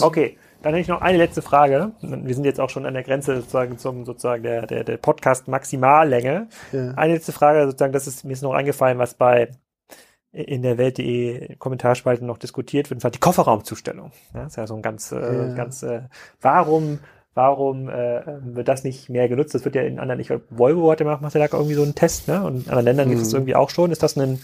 okay, 0.00 0.36
dann 0.62 0.74
hätte 0.74 0.82
ich 0.82 0.88
noch 0.88 1.00
eine 1.00 1.16
letzte 1.16 1.40
Frage. 1.40 1.92
Wir 2.02 2.34
sind 2.34 2.44
jetzt 2.44 2.60
auch 2.60 2.68
schon 2.68 2.84
an 2.84 2.94
der 2.94 3.04
Grenze 3.04 3.36
sozusagen 3.36 3.78
zum 3.78 4.04
sozusagen 4.04 4.42
der, 4.42 4.66
der, 4.66 4.84
der 4.84 4.96
Podcast 4.96 5.46
Maximallänge. 5.46 6.48
Ja. 6.72 6.90
Eine 6.96 7.14
letzte 7.14 7.32
Frage, 7.32 7.64
sozusagen, 7.64 7.92
das 7.92 8.06
ist 8.06 8.24
mir 8.24 8.32
ist 8.32 8.42
noch 8.42 8.52
eingefallen, 8.52 8.98
was 8.98 9.14
bei 9.14 9.52
in 10.32 10.62
der 10.62 10.78
Welt.de 10.78 11.56
Kommentarspalten 11.56 12.26
noch 12.26 12.38
diskutiert 12.38 12.88
wird, 12.88 12.96
und 12.96 13.00
zwar 13.00 13.10
die 13.10 13.18
Kofferraumzustellung. 13.18 14.12
Ja, 14.34 14.46
ist 14.46 14.56
ja 14.56 14.66
so 14.66 14.74
ein 14.74 14.82
ganz, 14.82 15.10
äh, 15.12 15.16
ja. 15.16 15.54
ganz, 15.54 15.82
äh, 15.82 16.02
warum, 16.40 17.00
warum 17.34 17.88
äh, 17.88 18.22
wird 18.42 18.68
das 18.68 18.84
nicht 18.84 19.08
mehr 19.08 19.28
genutzt? 19.28 19.54
Das 19.54 19.64
wird 19.64 19.74
ja 19.74 19.82
in 19.82 19.98
anderen, 19.98 20.20
ich 20.20 20.28
glaube, 20.28 20.44
Volvo 20.50 20.90
hatte 20.92 21.04
macht, 21.04 21.20
macht 21.20 21.34
ja 21.34 21.46
da 21.46 21.56
irgendwie 21.56 21.74
so 21.74 21.82
einen 21.82 21.94
Test, 21.94 22.28
ne? 22.28 22.42
Und 22.44 22.66
in 22.66 22.68
anderen 22.68 22.84
Ländern 22.84 23.08
mhm. 23.08 23.12
gibt 23.12 23.22
es 23.22 23.32
irgendwie 23.32 23.56
auch 23.56 23.70
schon. 23.70 23.90
Ist 23.90 24.02
das 24.02 24.16
ein 24.16 24.40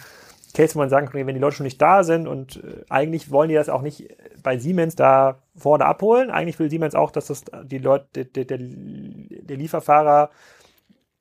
Case, 0.54 0.74
wo 0.74 0.78
man 0.78 0.88
sagen 0.88 1.06
kann, 1.06 1.26
wenn 1.26 1.34
die 1.34 1.40
Leute 1.40 1.56
schon 1.56 1.64
nicht 1.64 1.80
da 1.80 2.02
sind 2.02 2.26
und 2.26 2.56
äh, 2.64 2.84
eigentlich 2.88 3.30
wollen 3.30 3.48
die 3.48 3.54
das 3.54 3.68
auch 3.68 3.82
nicht 3.82 4.08
bei 4.42 4.58
Siemens 4.58 4.96
da 4.96 5.36
vorne 5.54 5.84
abholen. 5.84 6.30
Eigentlich 6.30 6.58
will 6.58 6.70
Siemens 6.70 6.94
auch, 6.94 7.10
dass 7.10 7.26
das 7.26 7.44
die 7.64 7.78
Leute, 7.78 8.24
der, 8.24 8.44
der, 8.44 8.58
der 8.58 9.56
Lieferfahrer 9.56 10.30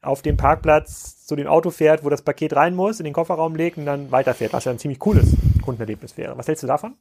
auf 0.05 0.21
dem 0.21 0.37
Parkplatz 0.37 1.25
zu 1.25 1.35
dem 1.35 1.47
Auto 1.47 1.71
fährt, 1.71 2.03
wo 2.03 2.09
das 2.09 2.21
Paket 2.21 2.55
rein 2.55 2.75
muss, 2.75 2.99
in 2.99 3.03
den 3.03 3.13
Kofferraum 3.13 3.55
legt 3.55 3.77
und 3.77 3.85
dann 3.85 4.11
weiterfährt, 4.11 4.53
was 4.53 4.65
ja 4.65 4.71
ein 4.71 4.79
ziemlich 4.79 4.99
cooles 4.99 5.35
Kundenerlebnis 5.61 6.17
wäre. 6.17 6.37
Was 6.37 6.47
hältst 6.47 6.63
du 6.63 6.67
davon? 6.67 6.95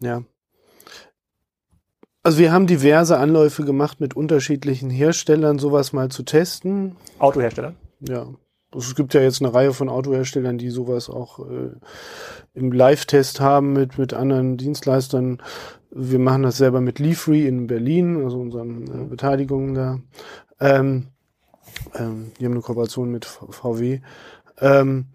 Ja. 0.00 0.22
Also 2.22 2.38
wir 2.38 2.50
haben 2.50 2.66
diverse 2.66 3.18
Anläufe 3.18 3.64
gemacht 3.64 4.00
mit 4.00 4.16
unterschiedlichen 4.16 4.90
Herstellern, 4.90 5.58
sowas 5.58 5.92
mal 5.92 6.08
zu 6.08 6.24
testen. 6.24 6.96
Autohersteller? 7.18 7.74
Ja. 8.00 8.26
Also 8.72 8.88
es 8.88 8.94
gibt 8.96 9.14
ja 9.14 9.20
jetzt 9.20 9.40
eine 9.40 9.54
Reihe 9.54 9.72
von 9.72 9.88
Autoherstellern, 9.88 10.58
die 10.58 10.70
sowas 10.70 11.08
auch 11.08 11.38
äh, 11.38 11.70
im 12.52 12.72
Live-Test 12.72 13.40
haben 13.40 13.72
mit, 13.72 13.96
mit 13.96 14.12
anderen 14.12 14.56
Dienstleistern. 14.56 15.40
Wir 15.90 16.18
machen 16.18 16.42
das 16.42 16.56
selber 16.56 16.80
mit 16.80 16.98
Leafree 16.98 17.46
in 17.46 17.68
Berlin, 17.68 18.22
also 18.24 18.40
unseren 18.40 18.86
äh, 18.86 19.04
Beteiligungen 19.04 19.74
da. 19.74 20.00
Ähm, 20.58 21.08
ähm, 21.94 22.32
die 22.38 22.44
haben 22.44 22.52
eine 22.52 22.62
Kooperation 22.62 23.10
mit 23.10 23.24
VW. 23.24 24.00
Ähm, 24.60 25.06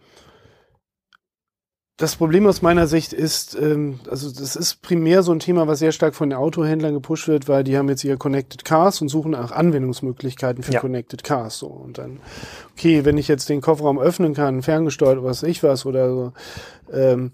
das 2.02 2.16
Problem 2.16 2.48
aus 2.48 2.64
meiner 2.64 2.88
Sicht 2.88 3.14
ist, 3.14 3.56
ähm, 3.56 4.00
also 4.10 4.32
das 4.32 4.56
ist 4.56 4.82
primär 4.82 5.22
so 5.22 5.32
ein 5.32 5.40
Thema, 5.40 5.68
was 5.68 5.78
sehr 5.80 5.92
stark 5.92 6.16
von 6.16 6.32
den 6.32 6.40
Autohändlern 6.40 6.96
gepusht 6.96 7.28
wird, 7.28 7.48
weil 7.48 7.64
die 7.64 7.78
haben 7.78 7.90
jetzt 7.90 8.04
ihre 8.04 8.18
Connected 8.18 8.66
Cars 8.66 9.02
und 9.02 9.10
suchen 9.10 9.32
nach 9.32 9.52
Anwendungsmöglichkeiten 9.52 10.64
für 10.64 10.74
ja. 10.74 10.80
Connected 10.80 11.24
Cars. 11.24 11.60
So 11.60 11.68
und 11.68 12.00
dann, 12.00 12.20
okay, 12.72 13.06
wenn 13.06 13.20
ich 13.20 13.28
jetzt 13.28 13.50
den 13.50 13.62
Kofferraum 13.62 14.00
öffnen 14.00 14.34
kann, 14.34 14.64
ferngesteuert, 14.64 15.24
was 15.24 15.44
ich 15.44 15.62
was 15.62 15.86
oder 15.86 16.10
so, 16.10 16.34
ähm, 16.92 17.34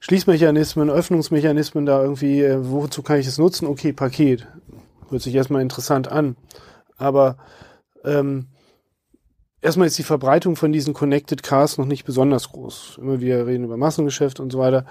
Schließmechanismen, 0.00 0.90
Öffnungsmechanismen 0.90 1.86
da 1.86 2.02
irgendwie, 2.02 2.42
äh, 2.42 2.58
wozu 2.60 3.02
kann 3.02 3.20
ich 3.20 3.26
es 3.28 3.38
nutzen? 3.38 3.68
Okay, 3.68 3.92
Paket, 3.92 4.48
hört 5.10 5.22
sich 5.22 5.34
erstmal 5.34 5.62
interessant 5.62 6.10
an, 6.10 6.36
aber 6.96 7.36
ähm, 8.04 8.48
erstmal 9.60 9.86
ist 9.86 9.98
die 9.98 10.04
Verbreitung 10.04 10.56
von 10.56 10.72
diesen 10.72 10.94
Connected 10.94 11.42
Cars 11.42 11.78
noch 11.78 11.86
nicht 11.86 12.04
besonders 12.04 12.50
groß. 12.50 12.98
Immer 13.00 13.20
wieder 13.20 13.46
reden 13.46 13.64
über 13.64 13.76
Massengeschäft 13.76 14.40
und 14.40 14.52
so 14.52 14.58
weiter. 14.58 14.84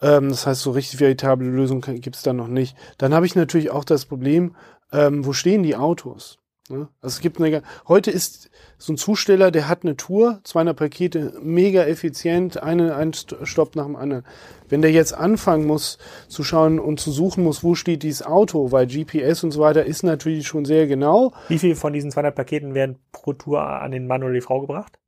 Ähm, 0.00 0.30
das 0.30 0.46
heißt, 0.46 0.62
so 0.62 0.70
richtig 0.72 1.00
veritable 1.00 1.48
Lösungen 1.48 2.00
gibt 2.00 2.16
es 2.16 2.22
da 2.22 2.32
noch 2.32 2.48
nicht. 2.48 2.76
Dann 2.98 3.14
habe 3.14 3.26
ich 3.26 3.34
natürlich 3.34 3.70
auch 3.70 3.84
das 3.84 4.06
Problem, 4.06 4.56
ähm, 4.92 5.24
wo 5.24 5.32
stehen 5.32 5.62
die 5.62 5.76
Autos? 5.76 6.38
Ne? 6.68 6.88
Also 7.00 7.14
es 7.14 7.20
gibt 7.20 7.40
eine, 7.40 7.62
heute 7.88 8.10
ist 8.10 8.49
so 8.80 8.94
ein 8.94 8.96
Zusteller, 8.96 9.50
der 9.50 9.68
hat 9.68 9.82
eine 9.82 9.94
Tour, 9.94 10.40
200 10.44 10.74
Pakete, 10.74 11.34
mega 11.42 11.82
effizient, 11.84 12.62
eine, 12.62 12.96
ein 12.96 13.12
Stopp 13.12 13.76
nach 13.76 13.84
dem 13.84 13.94
anderen. 13.94 14.24
Wenn 14.70 14.80
der 14.80 14.90
jetzt 14.90 15.12
anfangen 15.12 15.66
muss 15.66 15.98
zu 16.28 16.42
schauen 16.44 16.80
und 16.80 16.98
zu 16.98 17.12
suchen 17.12 17.44
muss, 17.44 17.62
wo 17.62 17.74
steht 17.74 18.02
dieses 18.02 18.24
Auto, 18.24 18.72
weil 18.72 18.86
GPS 18.86 19.44
und 19.44 19.50
so 19.50 19.60
weiter 19.60 19.84
ist 19.84 20.02
natürlich 20.02 20.46
schon 20.46 20.64
sehr 20.64 20.86
genau. 20.86 21.34
Wie 21.48 21.58
viel 21.58 21.76
von 21.76 21.92
diesen 21.92 22.10
200 22.10 22.34
Paketen 22.34 22.72
werden 22.72 22.96
pro 23.12 23.34
Tour 23.34 23.62
an 23.62 23.90
den 23.90 24.06
Mann 24.06 24.22
oder 24.22 24.32
die 24.32 24.40
Frau 24.40 24.62
gebracht? 24.62 24.98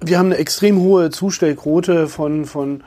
Wir 0.00 0.20
haben 0.20 0.26
eine 0.26 0.36
extrem 0.36 0.80
hohe 0.80 1.10
Zustellquote 1.10 2.06
von, 2.06 2.44
von 2.44 2.84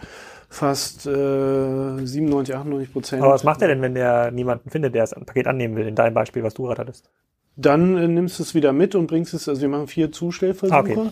fast 0.48 1.06
äh, 1.08 2.06
97, 2.06 2.56
98 2.56 2.94
Prozent. 2.94 3.22
Aber 3.22 3.34
was 3.34 3.44
macht 3.44 3.62
er 3.62 3.68
denn, 3.68 3.82
wenn 3.82 3.96
der 3.96 4.32
niemanden 4.32 4.70
findet, 4.70 4.96
der 4.96 5.04
das 5.04 5.14
Paket 5.26 5.48
annehmen 5.48 5.76
will, 5.76 5.88
in 5.88 5.96
deinem 5.96 6.14
Beispiel, 6.14 6.42
was 6.42 6.54
du 6.54 6.64
gerade 6.64 6.80
hattest? 6.80 7.10
Dann 7.56 7.98
äh, 7.98 8.08
nimmst 8.08 8.40
du 8.40 8.44
es 8.44 8.56
wieder 8.56 8.74
mit 8.74 8.96
und 8.96 9.08
bringst 9.08 9.34
es, 9.34 9.48
also 9.48 9.62
wir 9.62 9.70
machen 9.70 9.88
vier 9.88 10.12
Zustellversuche. 10.12 10.80
Okay. 10.80 11.10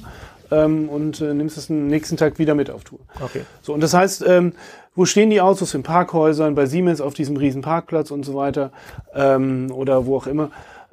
Ähm, 0.52 0.90
und 0.90 1.22
äh, 1.22 1.34
nimmst 1.34 1.58
es 1.58 1.70
am 1.70 1.88
nächsten 1.88 2.18
Tag 2.18 2.38
wieder 2.38 2.56
mit 2.56 2.70
auf 2.70 2.84
Tour. 2.84 3.00
Okay. 3.22 3.42
So, 3.62 3.74
und 3.74 3.82
das 3.82 3.94
heißt, 3.94 4.26
ähm, 4.28 4.54
wo 4.96 5.06
stehen 5.06 5.30
die 5.30 5.40
Autos? 5.40 5.74
In 5.74 5.84
Parkhäusern, 5.84 6.56
bei 6.56 6.66
Siemens 6.66 7.00
auf 7.00 7.14
diesem 7.14 7.38
riesen 7.38 7.62
Parkplatz 7.62 8.12
und 8.12 8.26
so 8.26 8.36
weiter 8.36 8.72
ähm, 9.16 9.72
oder 9.72 10.06
wo 10.06 10.18
auch 10.18 10.28
immer. 10.28 10.52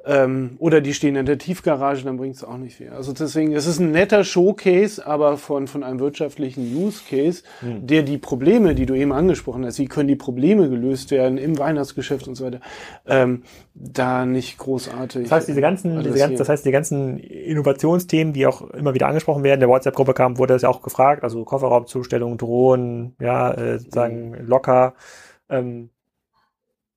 Ähm, 0.08 0.56
oder 0.58 0.80
die 0.80 0.94
stehen 0.94 1.16
in 1.16 1.26
der 1.26 1.36
Tiefgarage, 1.36 2.02
dann 2.02 2.16
bringt 2.16 2.36
es 2.36 2.42
auch 2.42 2.56
nicht 2.56 2.76
viel. 2.76 2.88
Also 2.88 3.12
deswegen, 3.12 3.52
es 3.52 3.66
ist 3.66 3.78
ein 3.78 3.90
netter 3.90 4.24
Showcase, 4.24 5.06
aber 5.06 5.36
von, 5.36 5.66
von 5.66 5.84
einem 5.84 6.00
wirtschaftlichen 6.00 6.74
Use 6.74 7.02
Case, 7.06 7.42
hm. 7.60 7.86
der 7.86 8.04
die 8.04 8.16
Probleme, 8.16 8.74
die 8.74 8.86
du 8.86 8.94
eben 8.94 9.12
angesprochen 9.12 9.66
hast, 9.66 9.78
wie 9.78 9.84
können 9.84 10.08
die 10.08 10.16
Probleme 10.16 10.70
gelöst 10.70 11.10
werden 11.10 11.36
im 11.36 11.58
Weihnachtsgeschäft 11.58 12.26
und 12.26 12.36
so 12.36 12.46
weiter, 12.46 12.60
ähm, 13.06 13.42
da 13.74 14.24
nicht 14.24 14.56
großartig. 14.56 15.24
Das 15.24 15.32
heißt, 15.32 15.48
diese 15.48 15.60
ganzen, 15.60 16.02
diese 16.02 16.16
ganzen, 16.16 16.38
das 16.38 16.48
heißt, 16.48 16.64
die 16.64 16.70
ganzen 16.70 17.18
Innovationsthemen, 17.18 18.32
die 18.32 18.46
auch 18.46 18.62
immer 18.70 18.94
wieder 18.94 19.08
angesprochen 19.08 19.44
werden, 19.44 19.60
der 19.60 19.68
WhatsApp-Gruppe 19.68 20.14
kam, 20.14 20.38
wurde 20.38 20.54
das 20.54 20.62
ja 20.62 20.70
auch 20.70 20.80
gefragt, 20.80 21.22
also 21.22 21.44
Kofferraumzustellung, 21.44 22.38
Drohnen, 22.38 23.14
ja, 23.20 23.52
äh, 23.52 23.78
sozusagen 23.78 24.38
hm. 24.38 24.46
locker. 24.46 24.94
Ähm, 25.50 25.90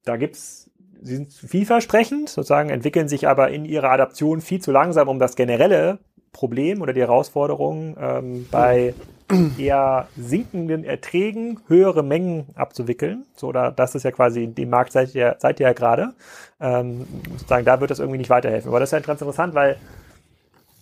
da 0.05 0.16
gibt's 0.16 0.70
sie 1.02 1.16
sind 1.16 1.34
vielversprechend, 1.34 2.30
sozusagen 2.30 2.70
entwickeln 2.70 3.08
sich 3.08 3.28
aber 3.28 3.49
in 3.49 3.66
ihrer 3.66 3.91
Adaption 3.91 4.41
viel 4.41 4.62
zu 4.62 4.72
langsam, 4.72 5.08
um 5.08 5.20
das 5.20 5.36
generelle 5.36 5.99
Problem 6.32 6.82
oder 6.82 6.93
die 6.93 7.02
Herausforderung 7.02 7.97
ähm, 7.99 8.47
bei 8.52 8.93
eher 9.58 10.08
sinkenden 10.18 10.84
Erträgen 10.84 11.60
höhere 11.68 12.04
Mengen 12.04 12.47
abzuwickeln. 12.56 13.26
So, 13.36 13.47
oder 13.47 13.72
das 13.72 13.95
ist 13.95 14.04
ja 14.04 14.12
quasi 14.12 14.47
dem 14.47 14.70
Markt 14.70 14.91
seid 14.91 15.14
ihr, 15.16 15.36
seid 15.39 15.60
ihr 15.60 15.68
ja 15.68 15.74
gerade. 15.74 16.14
Ähm, 16.60 17.06
sozusagen, 17.32 17.66
da 17.66 17.82
wird 17.82 17.91
das 17.91 17.99
irgendwie 17.99 18.18
nicht 18.18 18.30
weiterhelfen. 18.30 18.70
Aber 18.70 18.80
das 18.80 18.89
ist 18.89 18.93
ja 18.93 18.99
ganz 18.99 19.22
interessant, 19.22 19.54
weil 19.54 19.78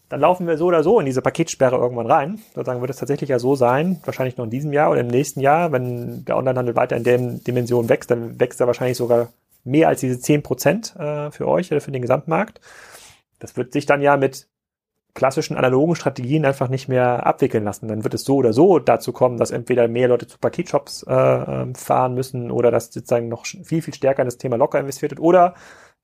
dann 0.09 0.21
laufen 0.21 0.47
wir 0.47 0.57
so 0.57 0.65
oder 0.65 0.83
so 0.83 0.99
in 0.99 1.05
diese 1.05 1.21
Paketsperre 1.21 1.75
irgendwann 1.75 2.07
rein. 2.07 2.39
Sozusagen 2.55 2.81
wird 2.81 2.89
es 2.89 2.97
tatsächlich 2.97 3.29
ja 3.29 3.37
so 3.37 3.55
sein, 3.55 4.01
wahrscheinlich 4.05 4.37
noch 4.37 4.45
in 4.45 4.51
diesem 4.51 4.73
Jahr 4.73 4.89
oder 4.89 5.01
im 5.01 5.07
nächsten 5.07 5.39
Jahr, 5.39 5.71
wenn 5.71 6.25
der 6.25 6.35
Onlinehandel 6.35 6.75
weiter 6.75 6.97
in 6.97 7.03
der 7.03 7.17
Dimension 7.17 7.89
wächst, 7.89 8.09
dann 8.09 8.39
wächst 8.39 8.59
er 8.59 8.67
wahrscheinlich 8.67 8.97
sogar 8.97 9.29
mehr 9.63 9.87
als 9.87 10.01
diese 10.01 10.19
10 10.19 10.43
Prozent 10.43 10.95
äh, 10.95 11.31
für 11.31 11.47
euch 11.47 11.71
oder 11.71 11.81
für 11.81 11.91
den 11.91 12.01
Gesamtmarkt. 12.01 12.61
Das 13.39 13.57
wird 13.57 13.73
sich 13.73 13.85
dann 13.85 14.01
ja 14.01 14.17
mit 14.17 14.47
klassischen 15.15 15.57
analogen 15.57 15.95
Strategien 15.95 16.45
einfach 16.45 16.69
nicht 16.69 16.87
mehr 16.87 17.25
abwickeln 17.25 17.63
lassen. 17.63 17.87
Dann 17.87 18.03
wird 18.03 18.13
es 18.13 18.23
so 18.23 18.37
oder 18.37 18.53
so 18.53 18.79
dazu 18.79 19.11
kommen, 19.11 19.37
dass 19.37 19.51
entweder 19.51 19.87
mehr 19.87 20.07
Leute 20.07 20.27
zu 20.27 20.37
Paketshops 20.37 21.03
äh, 21.03 21.13
ähm, 21.13 21.75
fahren 21.75 22.13
müssen 22.13 22.51
oder 22.51 22.71
dass 22.71 22.91
sozusagen 22.91 23.27
noch 23.27 23.45
viel, 23.45 23.81
viel 23.81 23.93
stärker 23.93 24.21
in 24.21 24.27
das 24.27 24.37
Thema 24.37 24.55
locker 24.55 24.79
investiert 24.79 25.11
wird 25.11 25.19
oder 25.19 25.55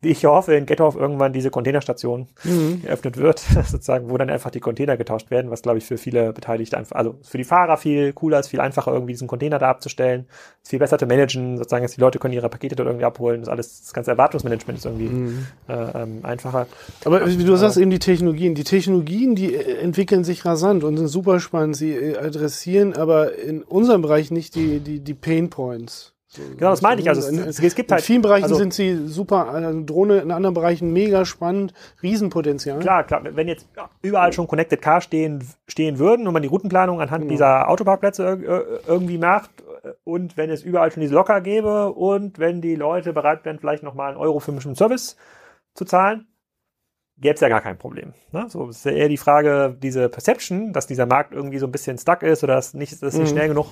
ich 0.06 0.26
hoffe, 0.26 0.56
in 0.56 0.66
Gethoff 0.66 0.96
irgendwann 0.96 1.34
diese 1.34 1.50
Containerstation 1.50 2.28
mhm. 2.44 2.82
eröffnet 2.86 3.18
wird, 3.18 3.40
sozusagen, 3.66 4.10
wo 4.10 4.18
dann 4.18 4.30
einfach 4.30 4.52
die 4.52 4.60
Container 4.60 4.98
getauscht 4.98 5.32
werden, 5.32 5.52
was 5.52 5.62
glaube 5.62 5.78
ich 5.78 5.86
für 5.86 5.98
viele 5.98 6.34
Beteiligte 6.34 6.78
einfach, 6.78 6.96
also 6.96 7.16
für 7.22 7.38
die 7.38 7.44
Fahrer 7.44 7.78
viel 7.78 8.14
cooler 8.14 8.40
ist, 8.40 8.48
viel 8.48 8.60
einfacher 8.60 8.92
irgendwie 8.92 9.14
diesen 9.14 9.28
Container 9.28 9.60
da 9.60 9.70
abzustellen, 9.70 10.26
ist 10.64 10.70
viel 10.70 10.80
besser 10.80 10.98
zu 10.98 11.06
managen, 11.06 11.58
sozusagen, 11.58 11.84
dass 11.84 11.94
die 11.94 12.02
Leute 12.02 12.20
können 12.20 12.34
ihre 12.34 12.50
Pakete 12.50 12.76
dort 12.76 12.88
irgendwie 12.88 13.06
abholen, 13.06 13.42
das 13.42 13.50
alles, 13.50 13.82
das 13.82 13.94
ganze 13.94 14.12
Erwartungsmanagement 14.12 14.80
ist 14.80 14.86
irgendwie 14.86 15.10
mhm. 15.10 15.48
äh, 15.68 15.74
ähm, 15.74 16.20
einfacher. 16.24 16.68
Aber 17.04 17.26
wie 17.26 17.44
du 17.44 17.56
sagst 17.56 17.78
eben 17.78 17.92
die 17.92 18.00
Technologien, 18.00 18.56
die 18.56 18.64
Technologien, 18.64 19.36
die 19.36 19.54
äh, 19.54 19.78
entwickeln 19.80 20.24
sich 20.24 20.46
rasant 20.46 20.84
und 20.84 20.98
sind 20.98 21.08
super 21.08 21.40
spannend, 21.40 21.76
sie 21.76 21.92
äh, 21.92 22.18
adressieren 22.18 22.94
aber 22.94 23.38
in 23.38 23.64
unserem 23.64 24.02
Bereich 24.02 24.32
nicht 24.32 24.56
die, 24.56 24.80
die, 24.80 25.00
die 25.00 25.14
Pain 25.14 25.50
Points. 25.50 26.15
Genau, 26.58 26.72
das 26.72 26.82
meine 26.82 27.02
ich. 27.02 27.10
Also 27.10 27.22
es, 27.28 27.60
es 27.60 27.76
gibt 27.76 27.92
halt. 27.92 28.02
In 28.02 28.06
vielen 28.06 28.22
Bereichen 28.22 28.44
also, 28.44 28.56
sind 28.56 28.74
sie 28.74 29.08
super, 29.08 29.50
also 29.50 29.84
Drohne 29.84 30.20
in 30.20 30.32
anderen 30.32 30.54
Bereichen 30.54 30.94
mega 30.94 31.26
spannend, 31.26 31.74
Riesenpotenzial. 32.02 32.80
Klar, 32.80 33.04
klar. 33.04 33.22
Wenn 33.24 33.48
jetzt 33.48 33.68
überall 34.02 34.34
schon 34.34 34.48
Connected 34.48 34.82
Car 34.82 35.02
stehen, 35.02 35.44
stehen 35.68 36.00
würden 36.00 36.28
und 36.28 36.34
man 36.34 36.42
die 36.42 36.48
Routenplanung 36.48 37.02
anhand 37.02 37.24
genau. 37.24 37.32
dieser 37.32 37.70
Autoparkplätze 37.70 38.82
irgendwie 38.88 39.18
macht 39.18 39.52
und 40.04 40.38
wenn 40.38 40.50
es 40.50 40.64
überall 40.64 40.92
schon 40.92 41.02
diese 41.02 41.14
Locker 41.14 41.42
gäbe 41.42 41.92
und 41.94 42.40
wenn 42.40 42.62
die 42.62 42.76
Leute 42.76 43.14
bereit 43.14 43.46
wären, 43.46 43.60
vielleicht 43.60 43.84
nochmal 43.84 44.10
einen 44.10 44.18
Euro 44.18 44.40
für 44.40 44.52
einen 44.52 44.76
Service 44.76 45.16
zu 45.74 45.86
zahlen, 45.86 46.28
gäbe 47.18 47.36
es 47.36 47.42
ja 47.42 47.50
gar 47.50 47.62
kein 47.62 47.78
Problem. 47.78 48.14
Ne? 48.32 48.46
So 48.50 48.70
ist 48.70 48.86
ja 48.86 48.92
eher 48.92 49.10
die 49.10 49.18
Frage, 49.18 49.76
diese 49.82 50.10
Perception, 50.10 50.74
dass 50.74 50.88
dieser 50.88 51.06
Markt 51.06 51.34
irgendwie 51.34 51.60
so 51.60 51.68
ein 51.68 51.72
bisschen 51.72 51.98
stuck 51.98 52.24
ist 52.24 52.44
oder 52.44 52.56
dass 52.56 52.74
nicht, 52.74 53.02
dass 53.02 53.14
nicht 53.14 53.32
mhm. 53.32 53.36
schnell 53.36 53.48
genug 53.50 53.68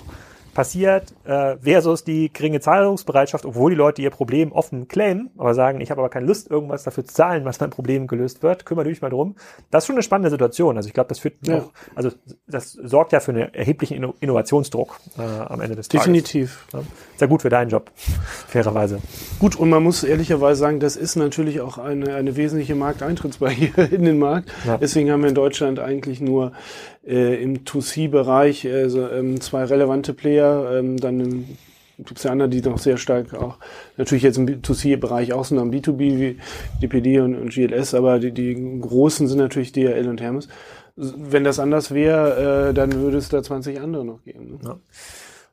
passiert, 0.54 1.14
äh, 1.24 1.56
versus 1.58 2.04
die 2.04 2.32
geringe 2.32 2.60
Zahlungsbereitschaft, 2.60 3.44
obwohl 3.44 3.72
die 3.72 3.76
Leute 3.76 4.02
ihr 4.02 4.10
Problem 4.10 4.52
offen 4.52 4.88
claimen, 4.88 5.30
aber 5.36 5.54
sagen, 5.54 5.80
ich 5.80 5.90
habe 5.90 6.00
aber 6.00 6.08
keine 6.08 6.26
Lust, 6.26 6.50
irgendwas 6.50 6.84
dafür 6.84 7.04
zu 7.04 7.12
zahlen, 7.12 7.44
was 7.44 7.60
mein 7.60 7.70
Problem 7.70 8.06
gelöst 8.06 8.42
wird, 8.42 8.64
kümmere 8.64 8.88
dich 8.88 9.02
mal 9.02 9.10
drum. 9.10 9.36
Das 9.70 9.84
ist 9.84 9.86
schon 9.88 9.96
eine 9.96 10.02
spannende 10.02 10.30
Situation. 10.30 10.76
Also 10.76 10.86
ich 10.86 10.94
glaube, 10.94 11.08
das 11.08 11.18
führt 11.18 11.34
ja. 11.46 11.58
auch, 11.58 11.72
also 11.94 12.10
das 12.46 12.72
sorgt 12.72 13.12
ja 13.12 13.20
für 13.20 13.32
einen 13.32 13.52
erheblichen 13.54 14.14
Innovationsdruck 14.20 15.00
äh, 15.18 15.22
am 15.22 15.60
Ende 15.60 15.76
des 15.76 15.88
Tages. 15.88 16.04
Definitiv. 16.04 16.66
Ja. 16.72 16.80
Ja 17.20 17.26
gut 17.26 17.42
für 17.42 17.48
deinen 17.48 17.70
Job, 17.70 17.90
fairerweise. 18.48 18.98
Gut, 19.38 19.56
und 19.56 19.70
man 19.70 19.82
muss 19.82 20.02
ehrlicherweise 20.02 20.60
sagen, 20.60 20.80
das 20.80 20.96
ist 20.96 21.16
natürlich 21.16 21.60
auch 21.60 21.78
eine, 21.78 22.14
eine 22.14 22.36
wesentliche 22.36 22.74
Markteintrittsbarriere 22.74 23.84
in 23.90 24.04
den 24.04 24.18
Markt. 24.18 24.50
Ja. 24.66 24.78
Deswegen 24.78 25.10
haben 25.10 25.22
wir 25.22 25.28
in 25.28 25.34
Deutschland 25.34 25.78
eigentlich 25.78 26.20
nur 26.20 26.52
äh, 27.06 27.42
im 27.42 27.64
2C-Bereich 27.64 28.66
also, 28.66 29.08
ähm, 29.08 29.40
zwei 29.40 29.64
relevante 29.64 30.14
Player, 30.14 30.78
ähm, 30.78 30.96
dann 30.98 31.44
gibt 31.98 32.18
es 32.18 32.24
ja 32.24 32.32
andere, 32.32 32.48
die 32.48 32.60
noch 32.60 32.78
sehr 32.78 32.96
stark 32.96 33.34
auch, 33.34 33.58
natürlich 33.96 34.24
jetzt 34.24 34.36
im 34.36 34.46
2C-Bereich 34.46 35.32
auch 35.32 35.44
sind, 35.44 35.58
am 35.58 35.70
B2B 35.70 35.98
wie 35.98 36.38
DPD 36.82 37.20
und, 37.20 37.36
und 37.36 37.50
GLS, 37.50 37.94
aber 37.94 38.18
die, 38.18 38.32
die 38.32 38.80
großen 38.80 39.28
sind 39.28 39.38
natürlich 39.38 39.72
DHL 39.72 40.08
und 40.08 40.20
Hermes. 40.20 40.48
Wenn 40.96 41.44
das 41.44 41.58
anders 41.58 41.92
wäre, 41.92 42.70
äh, 42.70 42.74
dann 42.74 42.92
würde 42.94 43.18
es 43.18 43.28
da 43.28 43.42
20 43.42 43.80
andere 43.80 44.04
noch 44.04 44.22
geben. 44.22 44.50
Ne? 44.50 44.58
Ja. 44.62 44.76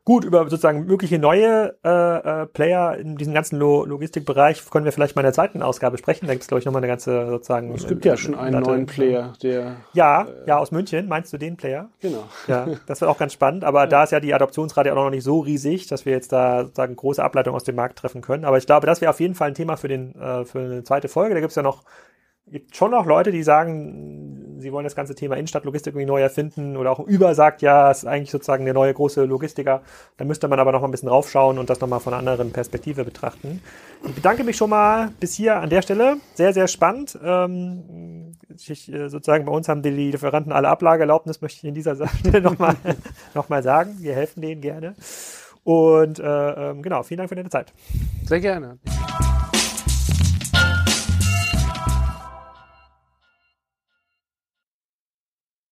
Gut, 0.04 0.24
über 0.26 0.40
sozusagen 0.50 0.86
mögliche 0.86 1.20
neue 1.20 1.76
äh, 1.86 2.42
äh, 2.42 2.46
Player 2.48 2.98
in 2.98 3.18
diesem 3.18 3.36
ganzen 3.36 3.60
Lo 3.60 3.86
Logistikbereich 3.86 4.68
können 4.72 4.84
wir 4.84 4.92
vielleicht 4.92 5.16
mal 5.16 5.22
in 5.22 5.26
der 5.28 5.34
zweiten 5.34 5.62
Ausgabe 5.62 6.00
sprechen. 6.00 6.26
Da 6.26 6.34
gibt 6.34 6.42
es, 6.42 6.48
glaube 6.48 6.60
ich, 6.60 6.66
nochmal 6.66 6.80
eine 6.80 6.88
ganze 6.88 7.28
sozusagen. 7.28 7.72
Es 7.76 7.88
gibt 7.88 8.04
ja 8.04 8.18
schon 8.18 8.34
einen 8.34 8.54
Latte. 8.54 8.68
neuen 8.68 8.86
Player, 8.88 9.34
der. 9.44 9.76
Ja, 9.94 10.24
äh, 10.24 10.48
ja, 10.48 10.58
aus 10.58 10.72
München. 10.72 11.08
Meinst 11.08 11.32
du 11.34 11.38
den 11.38 11.56
Player? 11.56 11.90
Genau. 12.00 12.24
Ja, 12.48 12.68
das 12.88 13.00
wird 13.02 13.12
auch 13.12 13.20
ganz 13.20 13.34
spannend. 13.34 13.64
Aber 13.64 13.82
ja. 13.82 13.88
da 13.88 14.04
ist 14.04 14.12
ja 14.12 14.20
die 14.20 14.34
Adoptionsrate 14.34 14.92
auch 14.92 14.96
noch 14.96 15.12
nicht 15.12 15.24
so 15.24 15.40
riesig, 15.40 15.86
dass 15.86 16.04
wir 16.08 16.14
jetzt 16.14 16.32
da 16.32 16.64
sozusagen 16.64 16.96
große 16.96 17.24
Ableitungen 17.24 17.56
aus 17.56 17.64
dem 17.64 17.76
Markt 17.76 18.00
treffen 18.00 18.22
können. 18.22 18.44
Aber 18.44 18.58
ich 18.58 18.66
glaube, 18.66 18.88
das 18.88 19.02
wäre 19.02 19.12
auf 19.12 19.20
jeden 19.20 19.36
Fall 19.36 19.50
ein 19.50 19.56
Thema 19.56 19.78
für, 19.78 19.88
den, 19.88 20.16
äh, 20.20 20.46
für 20.46 20.62
eine 20.62 20.84
zweite 20.84 21.10
Folge. 21.10 21.36
Da 21.36 21.42
gibt 21.42 21.52
es 21.52 21.56
ja 21.56 21.62
noch 21.62 21.84
gibt 22.52 22.76
schon 22.76 22.92
noch 22.92 23.06
Leute, 23.06 23.32
die 23.32 23.44
sagen, 23.44 24.58
sie 24.60 24.72
wollen 24.72 24.84
das 24.84 24.96
ganze 24.96 25.16
Thema 25.16 25.36
Innenstadtlogistik 25.36 25.94
irgendwie 25.94 26.06
neu 26.06 26.22
erfinden 26.22 26.78
oder 26.78 26.92
auch 26.92 27.00
Über 27.00 27.34
sagt, 27.36 27.62
ja, 27.62 27.90
ist 27.92 28.06
eigentlich 28.06 28.32
sozusagen 28.32 28.66
der 28.66 28.74
neue 28.74 28.94
große 28.94 29.24
Logistiker. 29.26 29.82
Da 30.18 30.26
müsste 30.26 30.48
man 30.48 30.60
aber 30.60 30.72
noch 30.72 30.82
mal 30.82 30.88
ein 30.88 30.92
bisschen 30.92 31.10
raufschauen 31.10 31.58
und 31.58 31.70
das 31.70 31.80
noch 31.80 31.88
mal 31.88 32.00
von 32.00 32.14
einer 32.14 32.20
anderen 32.20 32.52
Perspektive 32.52 33.04
betrachten. 33.04 33.62
Ich 34.06 34.14
bedanke 34.14 34.44
mich 34.44 34.58
schon 34.58 34.70
mal 34.70 35.10
bis 35.20 35.34
hier 35.34 35.58
an 35.58 35.70
der 35.70 35.82
Stelle. 35.82 36.18
Sehr, 36.36 36.54
sehr 36.54 36.68
spannend. 36.68 37.18
Ähm, 37.24 38.34
ich, 38.56 38.92
äh, 38.92 39.10
sozusagen 39.10 39.46
bei 39.46 39.52
uns 39.52 39.68
haben 39.68 39.82
die 39.82 39.90
Lieferanten 39.90 40.52
alle 40.52 40.70
Ablageerlaubnis, 40.70 41.42
möchte 41.42 41.60
ich 41.60 41.66
in 41.66 41.76
dieser 41.76 41.96
Stelle 42.20 42.42
noch 42.42 42.60
mal, 42.60 42.76
noch 43.34 43.50
mal 43.50 43.64
sagen. 43.64 43.98
Wir 44.00 44.14
helfen 44.14 44.42
denen 44.42 44.62
gerne. 44.62 44.96
Und 45.64 46.20
äh, 46.20 46.72
ähm, 46.72 46.82
genau, 46.82 47.04
vielen 47.04 47.20
Dank 47.20 47.30
für 47.30 47.36
deine 47.36 47.50
Zeit. 47.50 47.72
Sehr 48.26 48.40
gerne. 48.40 48.80